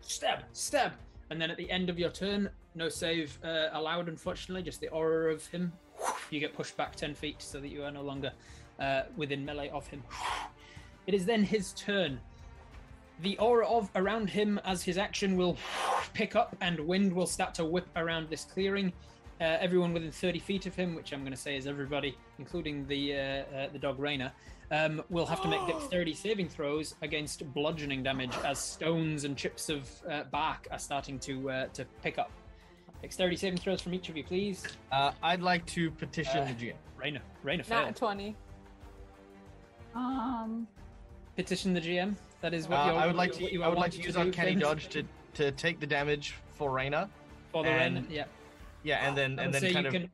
[0.00, 0.92] Stab, stab.
[1.30, 4.88] And then at the end of your turn, no save uh, allowed, unfortunately, just the
[4.88, 5.72] aura of him.
[6.30, 8.32] You get pushed back 10 feet so that you are no longer
[8.80, 10.02] uh, within melee of him.
[11.06, 12.20] It is then his turn.
[13.22, 15.56] The aura of around him as his action will
[16.14, 18.92] pick up and wind will start to whip around this clearing.
[19.40, 22.86] Uh, everyone within 30 feet of him, which I'm going to say is everybody, including
[22.88, 24.32] the uh, uh, the dog Raina,
[24.72, 29.68] um, will have to make dexterity saving throws against bludgeoning damage as stones and chips
[29.68, 32.32] of uh, bark are starting to uh, to pick up.
[33.00, 34.66] Dexterity saving throws from each of you, please.
[34.90, 36.74] Uh, I'd like to petition Uh, the GM.
[37.00, 37.94] Raina, Raina Nat failed.
[37.96, 38.36] 20.
[39.94, 40.66] Um,
[41.36, 42.16] Petition the GM.
[42.40, 43.92] That is Uh, what you're, I would like what you to are I would like
[43.92, 47.08] to use do, uncanny dodge to to take the damage for Raina.
[47.52, 48.10] for the and- Raina.
[48.10, 48.24] Yeah.
[48.88, 50.10] Yeah, and then and then kind you of can.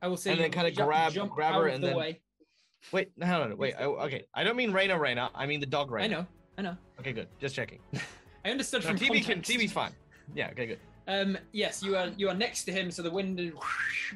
[0.00, 2.20] I will say and then kinda jump- grab- jump grab her and the then- way.
[2.92, 3.10] wait.
[3.16, 3.74] No, no, no, wait.
[3.78, 5.30] I, okay, I don't mean Raina, Raina.
[5.34, 6.02] I mean the dog Raina.
[6.04, 6.26] I know.
[6.58, 6.76] I know.
[7.00, 7.28] Okay, good.
[7.40, 7.80] Just checking.
[8.44, 9.40] I understood No, from TB can.
[9.40, 9.92] TB's fine.
[10.34, 10.50] Yeah.
[10.50, 10.78] Okay, good.
[11.08, 13.52] Um, yes, you are you are next to him, so the wind is,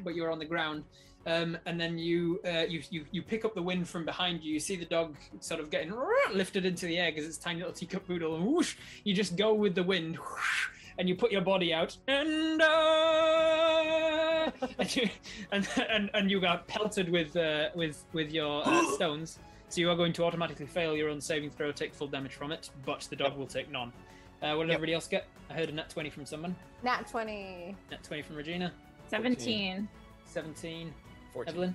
[0.04, 0.84] but you are on the ground.
[1.26, 4.52] Um, and then you, uh, you you you pick up the wind from behind you.
[4.52, 5.92] You see the dog sort of getting
[6.32, 9.52] lifted into the air because it's tiny little teacup poodle, and whoosh, you just go
[9.52, 10.68] with the wind, whoosh,
[10.98, 15.08] and you put your body out, and uh, and, you,
[15.52, 19.38] and and and you got pelted with uh, with with your uh, stones.
[19.68, 22.52] So you are going to automatically fail your own saving throw, take full damage from
[22.52, 23.92] it, but the dog will take none.
[24.40, 24.74] Uh, what did Yep.
[24.76, 25.26] everybody else get?
[25.50, 26.54] I heard a nat 20 from someone.
[26.84, 27.74] Nat 20.
[27.90, 28.72] Nat 20 from Regina.
[29.08, 29.88] 17.
[30.26, 30.94] 17.
[31.32, 31.52] 14.
[31.52, 31.74] Evelyn.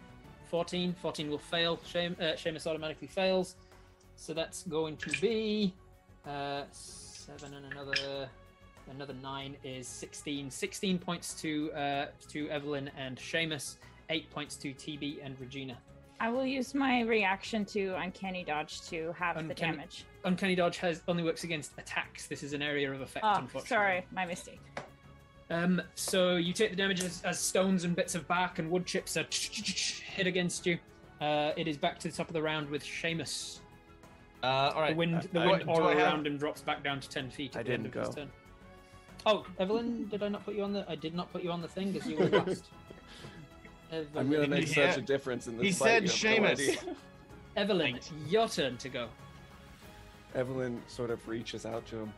[0.49, 0.95] 14.
[1.01, 1.79] 14 will fail.
[1.85, 3.55] Shame, uh, Seamus automatically fails.
[4.15, 5.73] So that's going to be
[6.25, 8.29] uh, 7 and another
[8.89, 10.49] another nine is 16.
[10.49, 13.75] 16 points to uh, to Evelyn and Seamus.
[14.09, 15.77] Eight points to TB and Regina.
[16.19, 20.05] I will use my reaction to uncanny dodge to have the damage.
[20.25, 22.27] Uncanny dodge has only works against attacks.
[22.27, 23.25] This is an area of effect.
[23.25, 23.67] Oh, unfortunately.
[23.67, 24.59] sorry, my mistake.
[25.49, 28.85] Um, so you take the damage as, as stones and bits of bark and wood
[28.85, 30.77] chips are hit against you.
[31.19, 33.59] Uh, it is back to the top of the round with Seamus.
[34.43, 34.89] Uh, all right.
[34.91, 37.09] The wind, the I- wind do aura I have- around him drops back down to
[37.09, 37.55] ten feet.
[37.55, 38.21] At I the end didn't of his go.
[39.23, 39.33] Turn.
[39.37, 40.85] Oh, Evelyn, did I not put you on the?
[40.89, 42.65] I did not put you on the thing because you were last.
[44.15, 44.91] I'm gonna make Yeah.
[44.91, 46.51] such a difference in this He fight, said you have no Seamus.
[46.79, 46.95] idea.
[47.57, 49.09] Evelyn, your turn to go.
[50.33, 52.13] Evelyn sort of reaches out to him.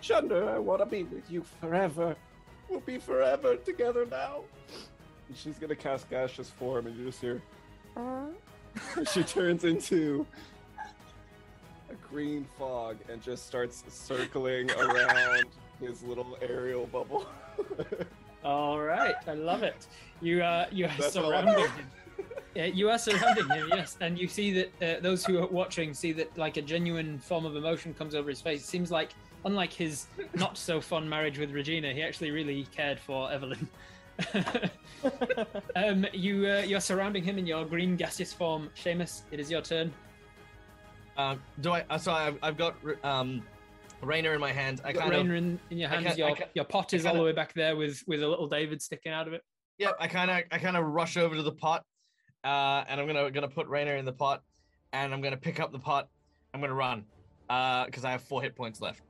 [0.00, 2.16] Chunder, I want to be with you forever.
[2.70, 4.44] We'll be forever together now.
[5.28, 7.42] And she's gonna cast gaseous form, and you just hear.
[9.12, 10.26] she turns into
[11.90, 15.44] a green fog and just starts circling around
[15.80, 17.26] his little aerial bubble.
[18.44, 19.86] All right, I love it.
[20.20, 21.90] You uh, you are That's surrounding him.
[22.58, 25.92] Uh, you are surrounding him, yes, and you see that uh, those who are watching
[25.92, 28.62] see that like a genuine form of emotion comes over his face.
[28.62, 29.10] It seems like,
[29.44, 33.68] unlike his not so fun marriage with Regina, he actually really cared for Evelyn.
[35.76, 39.22] um, you uh, you're surrounding him in your green gaseous form, Seamus.
[39.30, 39.92] It is your turn.
[41.16, 41.84] Uh, do I?
[41.90, 43.42] Uh, so I've, I've got um,
[44.02, 44.80] Raina in my hand.
[44.84, 45.26] I kind of.
[45.26, 46.16] Raina in, in your hands.
[46.18, 48.46] your can't- your pot is I all the way back there with with a little
[48.46, 49.42] David sticking out of it.
[49.78, 51.84] Yeah, I kind of, I kind of rush over to the pot,
[52.44, 54.42] uh, and I'm gonna gonna put Raina in the pot,
[54.92, 56.08] and I'm gonna pick up the pot.
[56.54, 57.04] I'm gonna run,
[57.50, 59.02] uh, because I have four hit points left.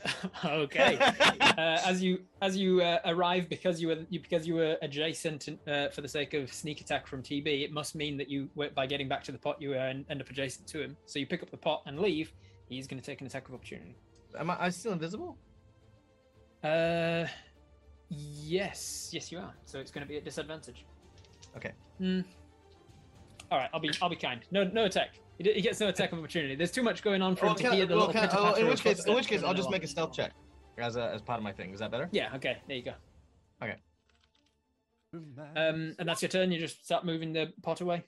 [0.44, 0.96] okay.
[1.40, 5.48] uh, as you as you uh, arrive because you were you, because you were adjacent
[5.68, 8.70] uh, for the sake of sneak attack from TB, it must mean that you were-
[8.70, 10.96] by getting back to the pot you uh, end up adjacent to him.
[11.06, 12.32] So you pick up the pot and leave.
[12.68, 13.96] He's going to take an attack of opportunity.
[14.38, 15.36] Am I, I still invisible?
[16.62, 17.26] Uh,
[18.08, 19.54] yes, yes you are.
[19.64, 20.84] So it's going to be a disadvantage.
[21.56, 21.72] Okay.
[21.98, 22.20] Hmm.
[23.50, 24.40] All right, I'll be I'll be kind.
[24.52, 25.14] No no attack.
[25.38, 26.54] He, he gets no attack of opportunity.
[26.54, 28.28] There's too much going on for Well, him to I- hear the well, little I-
[28.32, 30.32] oh, in which case, in which case, I'll just make a stealth check
[30.78, 31.72] as a, as part of my thing.
[31.72, 32.08] Is that better?
[32.12, 32.34] Yeah.
[32.36, 32.58] Okay.
[32.68, 32.92] There you go.
[33.62, 33.76] Okay.
[35.12, 36.52] Um, and that's your turn.
[36.52, 38.04] You just start moving the pot away.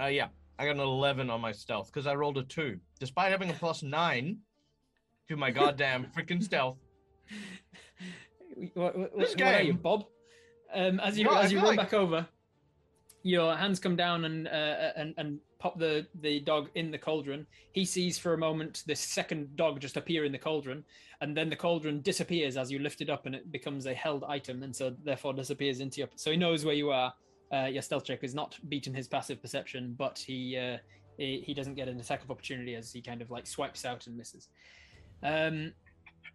[0.00, 0.28] Uh, yeah.
[0.58, 3.52] I got an 11 on my stealth because I rolled a two, despite having a
[3.52, 4.38] plus nine
[5.28, 6.76] to my goddamn freaking stealth.
[8.74, 10.06] What, what, This what are you, Bob?
[10.74, 12.26] Um, as you No, as you run like- back over,
[13.22, 17.46] your hands come down and uh, and and pop the the dog in the cauldron.
[17.72, 20.84] He sees for a moment this second dog just appear in the cauldron,
[21.20, 24.24] and then the cauldron disappears as you lift it up, and it becomes a held
[24.24, 26.08] item, and so therefore disappears into your.
[26.16, 27.12] So he knows where you are.
[27.52, 30.78] Uh, your stealth check has not beaten his passive perception, but he uh,
[31.16, 34.06] he, he doesn't get an attack of opportunity as he kind of like swipes out
[34.06, 34.48] and misses.
[35.22, 35.72] Um,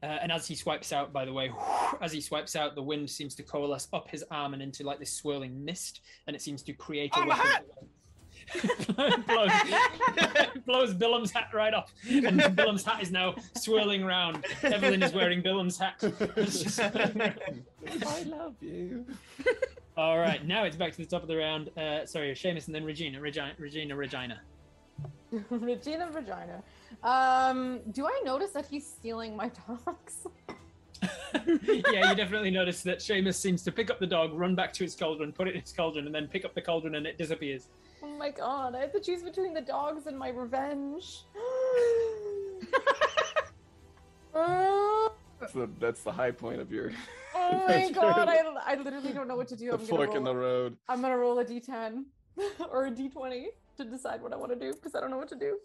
[0.02, 1.52] uh, and as he swipes out, by the way,
[2.02, 5.00] as he swipes out, the wind seems to coalesce up his arm and into like
[5.00, 7.64] this swirling mist, and it seems to create a Oh, my weapon.
[9.28, 9.52] blows,
[10.66, 14.46] blows Billem's hat right off, and Billem's hat is now swirling round.
[14.64, 15.96] Evelyn is wearing Billem's hat.
[16.02, 17.64] It's just swirling round.
[18.06, 19.06] I love you.
[19.96, 21.70] All right, now it's back to the top of the round.
[21.78, 24.42] Uh, sorry, Seamus and then Regina, Regina, Regina, Regina.
[25.50, 26.62] Regina Vagina.
[27.04, 30.28] Um, do I notice that he's stealing my dogs?
[31.58, 34.84] yeah, you definitely notice that Seamus seems to pick up the dog, run back to
[34.84, 37.18] its cauldron, put it in its cauldron, and then pick up the cauldron and it
[37.18, 37.68] disappears.
[38.02, 41.24] Oh my god, I have to choose between the dogs and my revenge.
[45.40, 46.92] That's the that's the high point of your
[47.36, 49.66] oh my god, I, I literally don't know what to do.
[49.66, 50.78] the I'm gonna, fork in the road.
[50.88, 52.06] I'm gonna roll a d10
[52.72, 55.28] or a d20 to decide what I want to do because I don't know what
[55.30, 55.60] to do.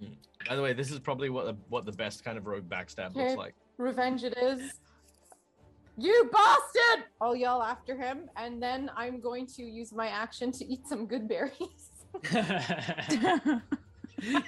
[0.00, 0.12] Hmm.
[0.48, 3.14] By the way, this is probably what the what the best kind of rogue backstab
[3.14, 3.54] looks like.
[3.78, 4.72] Revenge it is.
[5.98, 7.04] You bastard!
[7.22, 11.06] I'll yell after him, and then I'm going to use my action to eat some
[11.06, 11.54] good berries.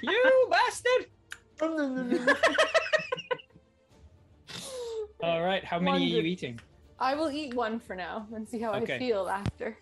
[0.02, 1.06] you bastard!
[5.22, 6.60] All right, how many are you Wondered- eating?
[7.00, 8.96] I will eat one for now and see how Okay.
[8.96, 9.78] I feel after.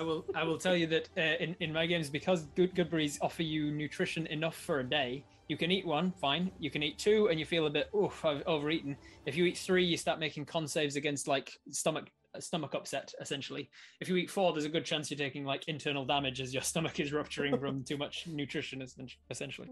[0.00, 0.24] I will.
[0.34, 3.70] I will tell you that uh, in in my games, because good Goodberries offer you
[3.70, 6.50] nutrition enough for a day, you can eat one, fine.
[6.58, 8.96] You can eat two, and you feel a bit oof, I've overeaten.
[9.26, 13.12] If you eat three, you start making con saves against like stomach stomach upset.
[13.20, 13.68] Essentially,
[14.00, 16.62] if you eat four, there's a good chance you're taking like internal damage as your
[16.72, 18.82] stomach is rupturing from too much nutrition.
[19.30, 19.68] Essentially,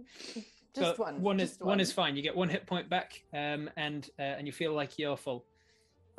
[0.74, 1.22] Just So one.
[1.22, 2.16] One is just one is fine.
[2.16, 5.46] You get one hit point back, um, and uh, and you feel like you're full.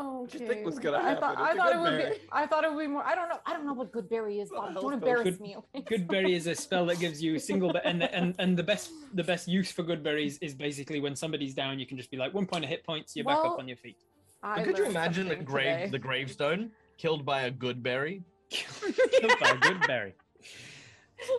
[0.01, 1.45] Oh, What'd you think was gonna I thought, happen?
[1.45, 2.11] I thought it would berry.
[2.11, 2.17] be.
[2.31, 3.03] I thought it would be more.
[3.03, 3.39] I don't know.
[3.45, 4.49] I don't know what good berry is.
[4.49, 4.81] What Bob.
[4.81, 5.57] Don't embarrass good- me.
[5.75, 5.81] okay?
[5.97, 8.91] Goodberry is a spell that gives you single be- and, the, and and the best
[9.13, 12.17] the best use for good berries is basically when somebody's down, you can just be
[12.17, 13.97] like one point of hit points, you're back up on your feet.
[14.41, 15.89] I Could you imagine the grave today.
[15.91, 18.23] the gravestone killed by a good berry?
[18.49, 20.13] Killed by a good berry.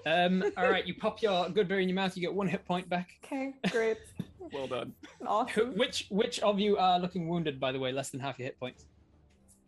[0.07, 2.65] Um, all right, you pop your good berry in your mouth, you get one hit
[2.67, 3.11] point back.
[3.25, 3.99] Okay, great,
[4.53, 4.93] Well done.
[5.27, 5.75] Awesome.
[5.77, 7.93] which which of you are looking wounded, by the way?
[7.93, 8.85] Less than half your hit points.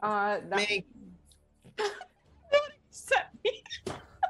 [0.02, 0.84] Uh, that, Me.
[2.90, 3.62] Set me.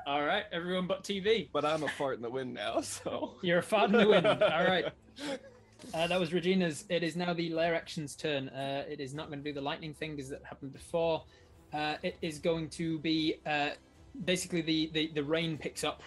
[0.07, 1.49] All right, everyone but TB.
[1.53, 3.35] But I'm a fart in the wind now, so.
[3.43, 4.27] You're a fart in the wind.
[4.27, 4.87] All right.
[5.95, 6.85] Uh, that was Regina's.
[6.89, 8.49] It is now the lair action's turn.
[8.49, 11.25] Uh, it is not going to do the lightning thing as that happened before.
[11.73, 13.71] Uh, it is going to be uh,
[14.25, 16.03] basically the, the the rain picks up,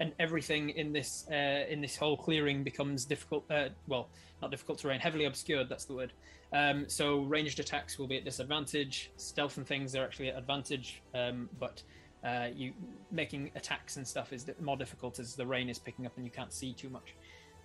[0.00, 3.44] and everything in this uh, in this whole clearing becomes difficult.
[3.50, 4.08] Uh, well,
[4.40, 5.68] not difficult terrain, heavily obscured.
[5.68, 6.12] That's the word.
[6.52, 9.10] Um, so ranged attacks will be at disadvantage.
[9.16, 11.82] Stealth and things are actually at advantage, um, but
[12.24, 12.72] uh, you
[13.10, 16.30] making attacks and stuff is more difficult as the rain is picking up and you
[16.30, 17.14] can't see too much.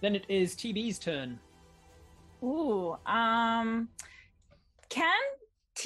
[0.01, 1.39] Then it is TB's turn.
[2.43, 3.89] Ooh, um,
[4.89, 5.19] can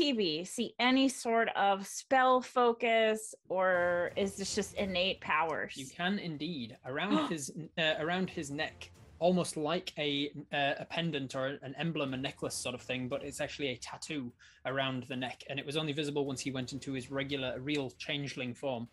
[0.01, 5.77] TB see any sort of spell focus, or is this just innate powers?
[5.77, 8.89] You can indeed around his uh, around his neck,
[9.19, 13.23] almost like a uh, a pendant or an emblem, a necklace sort of thing, but
[13.23, 14.31] it's actually a tattoo
[14.65, 17.91] around the neck, and it was only visible once he went into his regular, real
[17.99, 18.87] changeling form.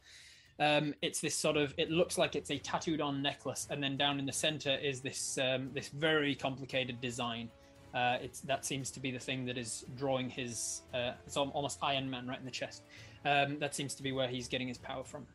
[0.60, 1.72] Um, it's this sort of.
[1.78, 5.00] It looks like it's a tattooed on necklace, and then down in the center is
[5.00, 7.48] this um, this very complicated design.
[7.94, 10.82] Uh, it's that seems to be the thing that is drawing his.
[10.92, 12.82] Uh, it's almost Iron Man right in the chest.
[13.24, 15.26] Um, that seems to be where he's getting his power from.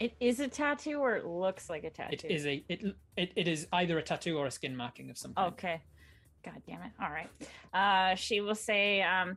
[0.00, 2.26] It is a tattoo, or it looks like a tattoo.
[2.26, 2.82] It is a it,
[3.16, 5.52] it it is either a tattoo or a skin marking of some kind.
[5.54, 5.80] Okay.
[6.44, 6.92] God damn it.
[7.00, 7.30] All right.
[7.72, 9.36] Uh, she will say, um,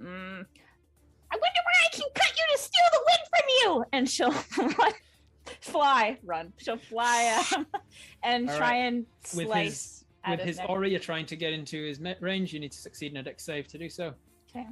[0.00, 0.44] mm,
[1.30, 3.84] I wonder where I can cut you to steal the wind from you.
[3.92, 4.92] And she'll run,
[5.60, 6.52] fly, run.
[6.58, 7.66] She'll fly um,
[8.22, 8.76] and All try right.
[8.76, 10.68] and With slice with his neck.
[10.68, 12.52] aura, you're trying to get into his range.
[12.52, 14.12] You need to succeed in a dex save to do so.
[14.50, 14.66] Okay.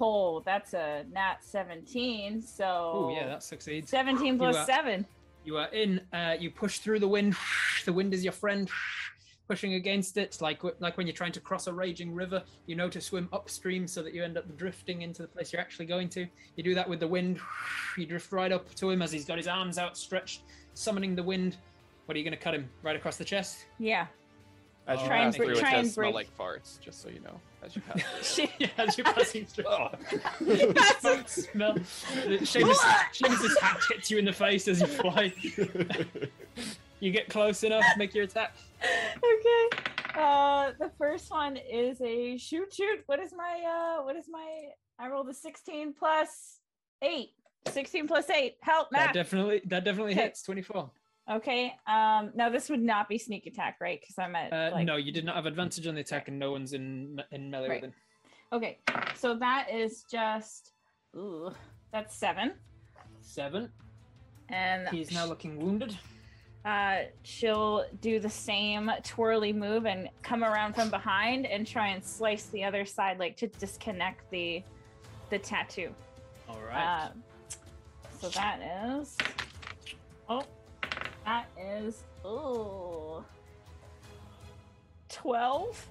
[0.00, 2.42] Oh, that's a nat 17.
[2.42, 3.90] So Oh yeah, that succeeds.
[3.90, 5.06] 17 plus are- 7.
[5.44, 6.00] You are in.
[6.12, 7.34] Uh, you push through the wind.
[7.84, 8.70] The wind is your friend.
[9.48, 12.88] Pushing against it, like like when you're trying to cross a raging river, you know
[12.88, 16.08] to swim upstream so that you end up drifting into the place you're actually going
[16.10, 16.26] to.
[16.56, 17.40] You do that with the wind.
[17.98, 20.42] You drift right up to him as he's got his arms outstretched,
[20.74, 21.56] summoning the wind.
[22.06, 22.68] What are you going to cut him?
[22.82, 23.66] Right across the chest?
[23.78, 24.06] Yeah.
[24.88, 26.80] As you Try and pass br- through, try it and does smell break- like farts,
[26.80, 27.40] just so you know.
[27.62, 28.46] As you pass through.
[28.46, 29.64] She, yeah, as you're passing through.
[29.68, 29.90] Oh.
[31.02, 31.74] Both smell.
[31.74, 32.78] Seamus,
[33.12, 35.32] Seamus's hat hits you in the face as you fly.
[37.00, 38.54] You get close enough, make your attack.
[39.16, 39.82] okay.
[40.14, 43.00] Uh, the first one is a shoot shoot.
[43.06, 43.62] What is my
[43.98, 44.02] uh?
[44.04, 44.46] What is my?
[44.98, 46.58] I rolled a 16 plus
[47.02, 47.30] eight.
[47.68, 48.56] 16 plus eight.
[48.60, 49.08] Help, Matt.
[49.08, 50.22] That definitely that definitely Okay.
[50.22, 50.42] hits.
[50.42, 50.90] Twenty four.
[51.30, 51.74] Okay.
[51.86, 52.30] Um.
[52.34, 54.00] Now this would not be sneak attack, right?
[54.00, 54.86] Because I'm at Uh, like.
[54.86, 57.68] no, you did not have advantage on the attack, and no one's in in melee
[57.68, 57.82] Right.
[57.82, 57.92] with.
[58.52, 58.78] Okay.
[59.14, 60.72] So that is just.
[61.16, 61.50] Ooh.
[61.92, 62.54] That's seven.
[63.20, 63.70] Seven.
[64.48, 65.96] And He's now looking wounded.
[66.64, 72.04] uh, she'll do the same twirly move and come around from behind and try and
[72.04, 74.62] slice the other side, like to disconnect the
[75.30, 75.94] the tattoo.
[76.48, 77.06] All right.
[77.06, 77.08] Uh,
[78.20, 78.60] so that
[79.00, 79.16] is.
[80.28, 80.42] Oh,
[81.24, 82.02] that is.
[82.24, 83.24] Oh.
[85.08, 85.88] 12.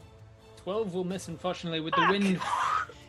[0.63, 2.39] Twelve will miss, unfortunately, with the wind.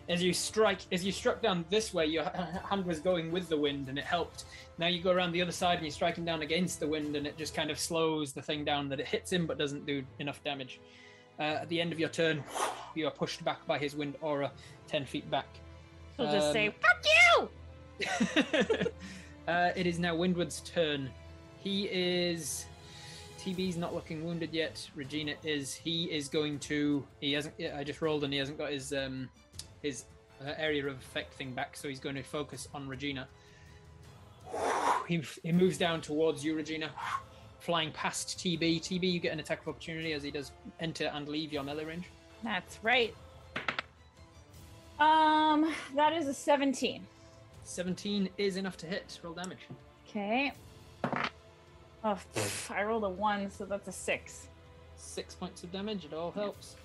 [0.08, 2.24] As you strike, as you struck down this way, your
[2.68, 4.44] hand was going with the wind, and it helped.
[4.78, 7.26] Now you go around the other side, and you're striking down against the wind, and
[7.26, 8.88] it just kind of slows the thing down.
[8.88, 10.80] That it hits him, but doesn't do enough damage.
[11.38, 12.42] Uh, at the end of your turn,
[12.94, 14.50] you are pushed back by his wind aura,
[14.88, 15.46] ten feet back.
[16.16, 17.04] She'll just say, Um, fuck
[17.38, 18.86] you!
[19.48, 21.10] uh, it is now Windward's turn.
[21.62, 22.66] He is.
[23.38, 24.88] TB's not looking wounded yet.
[24.94, 25.74] Regina is.
[25.74, 27.04] He is going to.
[27.20, 27.54] He hasn't.
[27.74, 29.28] I just rolled and he hasn't got his um
[29.82, 30.04] his
[30.44, 33.28] uh, area of effect thing back, so he's going to focus on Regina.
[35.08, 36.90] He, he moves down towards you, Regina,
[37.58, 38.80] flying past TB.
[38.80, 41.84] TB, you get an attack of opportunity as he does enter and leave your melee
[41.84, 42.04] range.
[42.42, 43.14] That's right.
[44.98, 47.06] Um, that is a 17.
[47.64, 49.18] 17 is enough to hit.
[49.22, 49.66] Roll damage.
[50.08, 50.52] Okay.
[52.04, 54.48] Oh, pff, I rolled a one, so that's a six.
[54.96, 56.04] Six points of damage.
[56.04, 56.76] It all helps.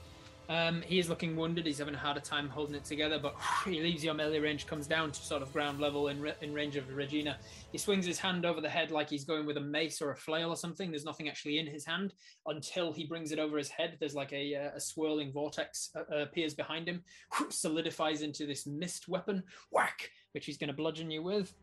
[0.49, 1.65] Um, he is looking wounded.
[1.65, 4.87] He's having a harder time holding it together, but he leaves your melee range, comes
[4.87, 7.37] down to sort of ground level in, re- in range of Regina.
[7.71, 10.15] He swings his hand over the head like he's going with a mace or a
[10.15, 10.89] flail or something.
[10.91, 12.13] There's nothing actually in his hand
[12.45, 13.97] until he brings it over his head.
[13.99, 17.03] There's like a, uh, a swirling vortex uh, uh, appears behind him,
[17.49, 21.53] solidifies into this mist weapon, whack, which he's going to bludgeon you with.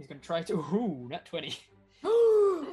[0.00, 0.54] He's going to try to.
[0.54, 1.54] Ooh, nat 20.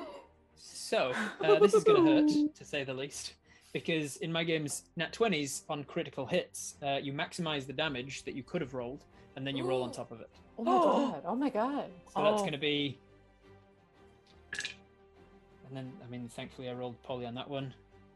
[0.60, 1.12] So,
[1.44, 3.34] uh, this is going to hurt, to say the least,
[3.74, 8.34] because in my games, nat 20s on critical hits, uh, you maximize the damage that
[8.36, 9.04] you could have rolled,
[9.36, 10.30] and then you roll on top of it.
[10.58, 11.22] Oh my god.
[11.26, 11.90] Oh my god.
[12.16, 12.38] So that's Oh.
[12.40, 12.98] going to be.
[14.54, 17.74] And then, I mean, thankfully I rolled poorly on that one.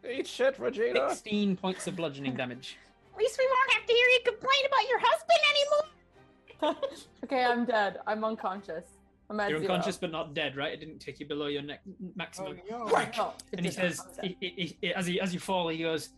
[0.09, 1.09] Eat shit, Regina.
[1.09, 2.77] 16 points of bludgeoning damage.
[3.13, 7.03] At least we won't have to hear you complain about your husband anymore.
[7.25, 7.99] okay, I'm dead.
[8.07, 8.85] I'm unconscious.
[9.31, 9.71] I'm at You're zero.
[9.71, 10.73] unconscious but not dead, right?
[10.73, 11.81] It didn't take you below your neck
[12.17, 12.57] maximum.
[12.69, 13.15] Oh, Whack!
[13.17, 15.77] no, it and he says, I'm he, he, he- as, he, as you fall, he
[15.77, 16.09] goes,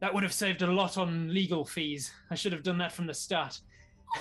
[0.00, 2.10] That would have saved a lot on legal fees.
[2.30, 3.60] I should have done that from the start.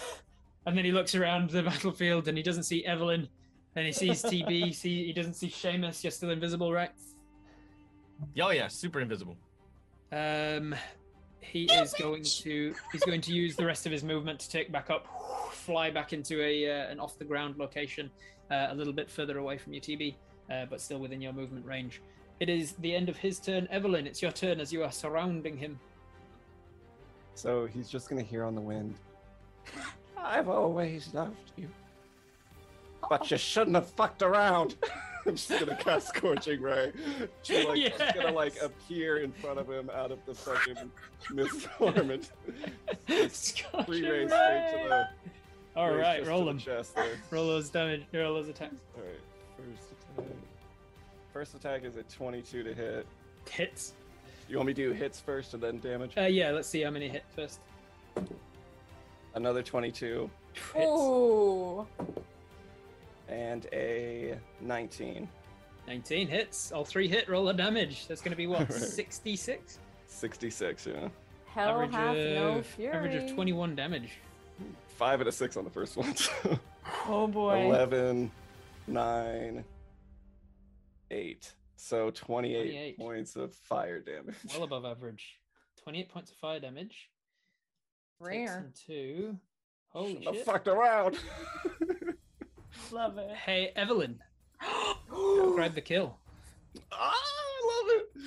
[0.65, 3.29] and then he looks around the battlefield and he doesn't see Evelyn.
[3.77, 4.75] And he sees TB.
[4.75, 6.03] see, he doesn't see Seamus.
[6.03, 6.91] You're still invisible, right?
[8.41, 9.37] Oh yeah, super invisible.
[10.11, 10.75] Um,
[11.39, 14.71] he is going to he's going to use the rest of his movement to take
[14.71, 15.07] back up,
[15.51, 18.09] fly back into a uh, an off the ground location,
[18.51, 20.15] uh, a little bit further away from your TB,
[20.51, 22.01] uh, but still within your movement range.
[22.39, 23.67] It is the end of his turn.
[23.71, 25.79] Evelyn, it's your turn as you are surrounding him.
[27.35, 28.95] So he's just gonna hear on the wind.
[30.17, 31.69] I've always loved you.
[33.09, 34.75] But you shouldn't have fucked around.
[35.29, 36.91] I'm just gonna cast Scorching Ray.
[37.43, 40.89] She like she's gonna like appear in front of him out of the fucking
[41.33, 42.23] mist form and
[43.31, 44.87] Scotch three rays and straight to Ray.
[44.89, 45.07] the
[45.75, 46.59] All rays roll to them.
[46.59, 47.17] chest there.
[47.31, 48.03] Roll those damage.
[48.13, 48.75] Roll those attacks.
[48.97, 49.19] Alright,
[49.57, 50.31] first attack.
[51.33, 53.05] First attack is a 22 to hit.
[53.49, 53.93] Hits.
[54.49, 56.13] You want me to do hits first and then damage?
[56.17, 57.59] Uh, yeah, let's see how many hit first.
[59.35, 60.29] Another 22
[60.73, 60.85] Hits.
[60.87, 61.85] Ooh.
[63.27, 65.27] And a 19.
[65.87, 66.71] 19 hits.
[66.71, 67.29] All three hit.
[67.29, 68.07] Roll the damage.
[68.07, 68.69] That's going to be what?
[68.69, 68.71] Right.
[68.73, 69.79] 66.
[70.07, 71.07] 66, yeah.
[71.45, 72.93] Hell average has no of fury.
[72.93, 74.11] average of 21 damage.
[74.87, 76.15] Five and a six on the first one.
[76.15, 76.59] so
[77.07, 77.65] Oh boy.
[77.67, 78.31] 11,
[78.87, 79.63] 9,
[81.11, 81.53] 8.
[81.75, 82.97] So 28, 28.
[82.97, 84.35] points of fire damage.
[84.53, 85.39] Well above average.
[85.83, 87.09] 28 points of fire damage.
[88.23, 88.57] Takes Rare.
[88.57, 89.37] him to.
[89.89, 90.45] Holy Shouldn't have shit.
[90.45, 91.17] fucked around.
[92.91, 93.29] Love it.
[93.35, 94.19] Hey, Evelyn,
[95.09, 96.17] grab the kill.
[96.91, 98.25] ah, I love it.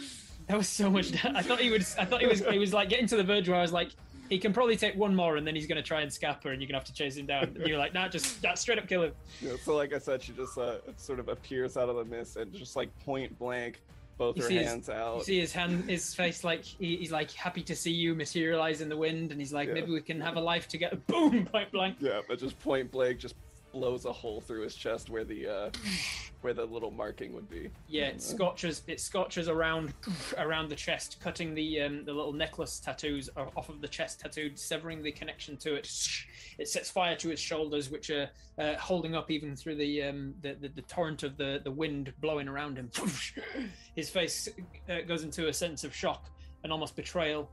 [0.48, 1.12] That was so much.
[1.12, 1.82] da- I thought he would.
[1.98, 2.44] I thought he was.
[2.46, 3.90] He was like getting to the verge where I was like,
[4.28, 6.50] he can probably take one more and then he's going to try and scap her
[6.50, 7.44] and you're going to have to chase him down.
[7.44, 9.12] And you're like, nah, just nah, straight up kill him.
[9.40, 12.36] Yeah, so like I said, she just uh, sort of appears out of the mist
[12.36, 13.80] and just like point blank,
[14.18, 15.24] both You her see his- hands You out.
[15.24, 18.88] see his hand, his face, like he, he's like happy to see you materialize in
[18.88, 19.74] the wind, and he's like, Yeah.
[19.74, 20.96] maybe we can have a life together.
[21.08, 21.96] Boom, point blank.
[22.00, 23.34] Yeah, but just point blank just
[23.72, 25.70] blows a hole through his chest where the uh,
[26.40, 27.70] where the little marking would be.
[27.88, 29.92] Yeah, it scotches It scotches around
[30.38, 34.58] around the chest, cutting the um, the little necklace tattoos off of the chest tattooed,
[34.58, 35.90] severing the connection to it.
[36.58, 40.34] It sets fire to his shoulders, which are uh, holding up even through the, um,
[40.42, 42.90] the, the the torrent of the the wind blowing around him.
[43.96, 44.48] His face
[44.88, 46.30] uh, goes into a sense of shock
[46.62, 47.50] and almost betrayal.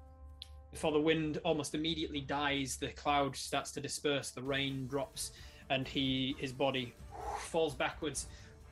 [0.72, 5.32] Before the wind almost immediately dies, the cloud starts to disperse, the rain drops,
[5.70, 6.94] and he his body
[7.40, 8.28] falls backwards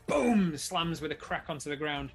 [0.08, 2.12] boom slams with a crack onto the ground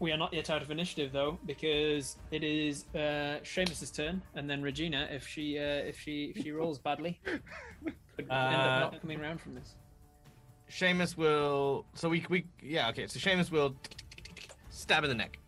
[0.00, 4.48] we are not yet out of initiative though because it is uh Seamus's turn and
[4.50, 7.34] then Regina if she uh if she if she rolls badly could
[8.18, 9.74] end Uh, up not coming around from this
[10.70, 11.84] Seamus will.
[11.94, 13.06] So we we yeah okay.
[13.06, 13.76] So Seamus will
[14.70, 15.38] stab in the neck.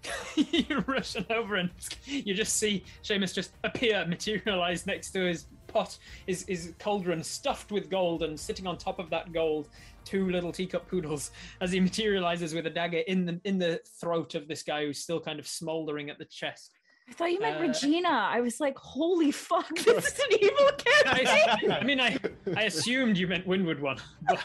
[0.36, 1.68] you're rushing over and
[2.06, 7.70] you just see Seamus just appear materialize next to his pot his, his cauldron stuffed
[7.70, 9.68] with gold and sitting on top of that gold
[10.04, 11.30] two little teacup poodles
[11.60, 14.98] as he materializes with a dagger in the in the throat of this guy who's
[14.98, 16.72] still kind of smoldering at the chest
[17.08, 18.10] I thought you meant Uh, Regina.
[18.10, 21.26] I was like, holy fuck, this is an evil campaign.
[21.72, 22.18] I, I mean i
[22.56, 24.44] i assumed you meant windward one but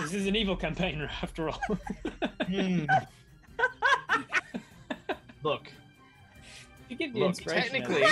[0.00, 1.60] this is an evil campaign after all
[2.46, 2.84] Hmm.
[5.42, 5.70] Look,
[6.88, 7.28] you give the look.
[7.30, 8.04] inspiration Technically,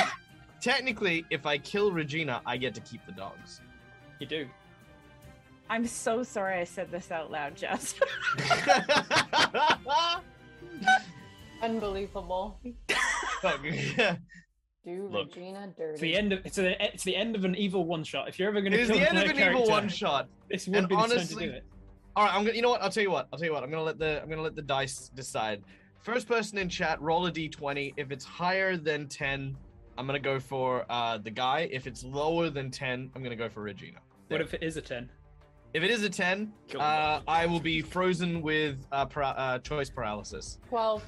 [0.64, 3.60] technically, if I kill Regina, I get to keep the dogs.
[4.18, 4.48] you do
[5.68, 7.94] I'm so sorry I said this out loud, Jess.
[11.62, 12.58] Unbelievable.
[13.42, 13.62] Look,
[14.84, 15.28] Do Look.
[15.34, 15.92] Regina dirty.
[15.92, 18.38] it's the end of it's, a, it's the end of an evil one shot if
[18.38, 20.28] you're ever going it to is kill the end of another an evil one shot.
[20.50, 21.64] This would And be the honestly, time to do it.
[22.16, 22.56] All right, I'm gonna.
[22.56, 22.82] You know what?
[22.82, 23.28] I'll tell you what.
[23.32, 23.62] I'll tell you what.
[23.62, 25.62] I'm gonna let the I'm gonna let the dice decide.
[26.02, 27.94] First person in chat, roll a d20.
[27.96, 29.56] If it's higher than 10,
[29.96, 31.68] I'm gonna go for uh, the guy.
[31.72, 33.98] If it's lower than 10, I'm gonna go for Regina.
[34.28, 35.08] What if it is a 10?
[35.72, 37.20] If it is a 10, uh.
[37.26, 40.58] I will be frozen with uh, para- uh, choice paralysis.
[40.68, 41.04] 12.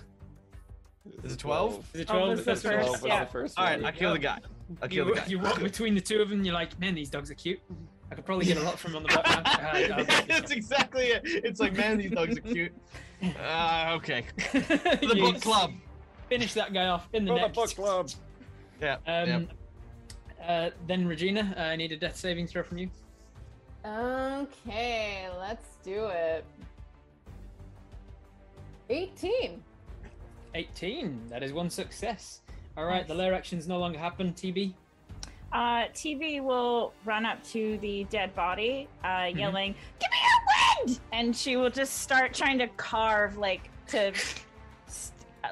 [1.22, 1.84] Is it 12?
[1.94, 2.36] Is it Oh, 12?
[2.38, 3.24] the first, 12 was yeah.
[3.24, 3.84] the first All right.
[3.84, 4.40] I kill the guy.
[4.82, 5.26] I kill You, the guy.
[5.28, 7.60] you walk between the two of them, you're like, man, these dogs are cute.
[8.10, 9.24] I could probably get a lot from on the back.
[9.66, 11.22] Uh, That's exactly it.
[11.24, 12.72] It's like, man, these dogs are cute.
[13.40, 14.26] Uh, okay.
[14.52, 15.72] the You book club.
[16.28, 17.54] Finish that guy off in the For the neck.
[17.54, 18.10] book club.
[18.80, 18.96] Yeah.
[19.06, 19.48] Um,
[20.46, 22.90] uh, then Regina, uh, I need a death saving throw from you.
[23.84, 26.44] Okay, let's do it.
[28.90, 29.62] 18.
[30.54, 31.20] 18.
[31.28, 32.40] That is one success.
[32.76, 33.18] All right, the Nice.
[33.18, 34.32] lair actions no longer happen.
[34.32, 34.74] TB.
[35.52, 39.38] Uh, TB will run up to the dead body, uh, Mm-hmm.
[39.38, 44.14] yelling, "Give me your wind!" And she will just start trying to carve, like to,
[44.14, 44.44] st-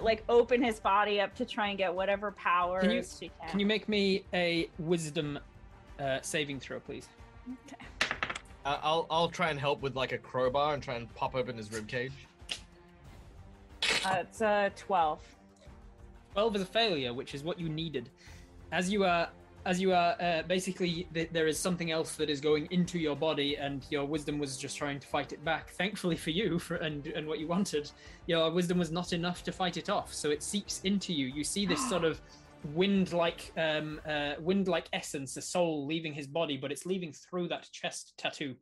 [0.02, 3.50] like open his body up to try and get whatever powers she can.
[3.50, 5.38] Can you make me a wisdom
[5.98, 7.08] uh, saving throw, please?
[8.64, 11.56] Uh, I'll I'll try and help with like a crowbar and try and pop open
[11.56, 12.12] his rib cage.
[14.04, 15.20] Uh, it's a twelve.
[16.34, 18.10] 12 is a failure, which is what you needed.
[18.72, 19.28] As you are,
[19.66, 23.16] as you are, uh, basically, th- there is something else that is going into your
[23.16, 25.70] body, and your wisdom was just trying to fight it back.
[25.70, 27.90] Thankfully for you, for and and what you wanted,
[28.26, 30.12] your wisdom was not enough to fight it off.
[30.12, 31.26] So it seeps into you.
[31.26, 32.20] You see this sort of
[32.74, 37.68] wind-like, um, uh, wind-like essence, a soul leaving his body, but it's leaving through that
[37.72, 38.54] chest tattoo.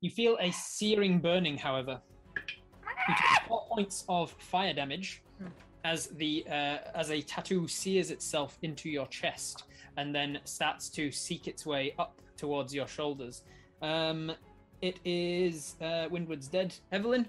[0.00, 2.00] You feel a searing burning, however.
[3.08, 5.23] You take four points of fire damage
[5.84, 9.64] as the uh, as a tattoo sears itself into your chest
[9.96, 13.42] and then starts to seek its way up towards your shoulders.
[13.82, 14.32] Um,
[14.80, 16.74] it is uh, Windward's dead.
[16.90, 17.26] Evelyn,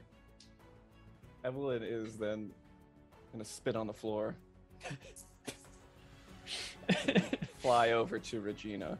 [1.43, 2.51] Evelyn is then
[3.31, 4.35] gonna spit on the floor,
[7.59, 8.97] fly over to Regina.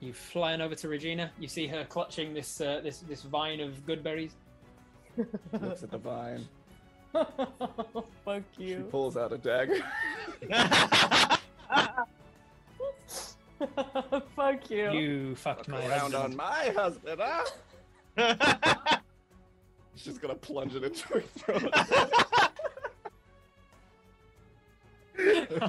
[0.00, 1.30] you flying over to Regina.
[1.40, 4.34] You see her clutching this uh, this this vine of good berries.
[5.16, 6.46] Looks at the vine.
[8.24, 8.88] Fuck She you.
[8.90, 9.76] pulls out a dagger.
[14.36, 14.90] Fuck you.
[14.92, 16.14] You fucked Fuck my around husband.
[16.24, 17.20] on my husband,
[18.16, 18.96] huh?
[19.96, 21.72] She's gonna plunge it into her throat.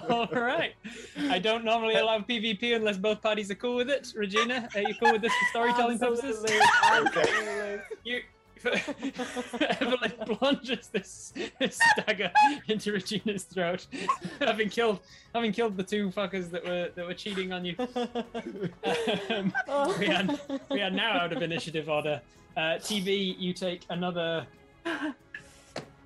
[0.10, 0.74] All right.
[1.30, 4.08] I don't normally allow PvP unless both parties are cool with it.
[4.16, 6.44] Regina, are you cool with this for storytelling purposes?
[6.44, 7.82] Absolutely, absolutely.
[8.04, 8.22] You,
[9.80, 12.32] Evelyn plunges this, this dagger
[12.68, 13.88] into Regina's throat,
[14.40, 15.00] having killed
[15.34, 17.76] having killed the two fuckers that were that were cheating on you.
[19.30, 19.54] Um,
[20.00, 20.26] we are
[20.72, 22.22] we are now out of initiative order.
[22.56, 24.48] Uh, TB, you take another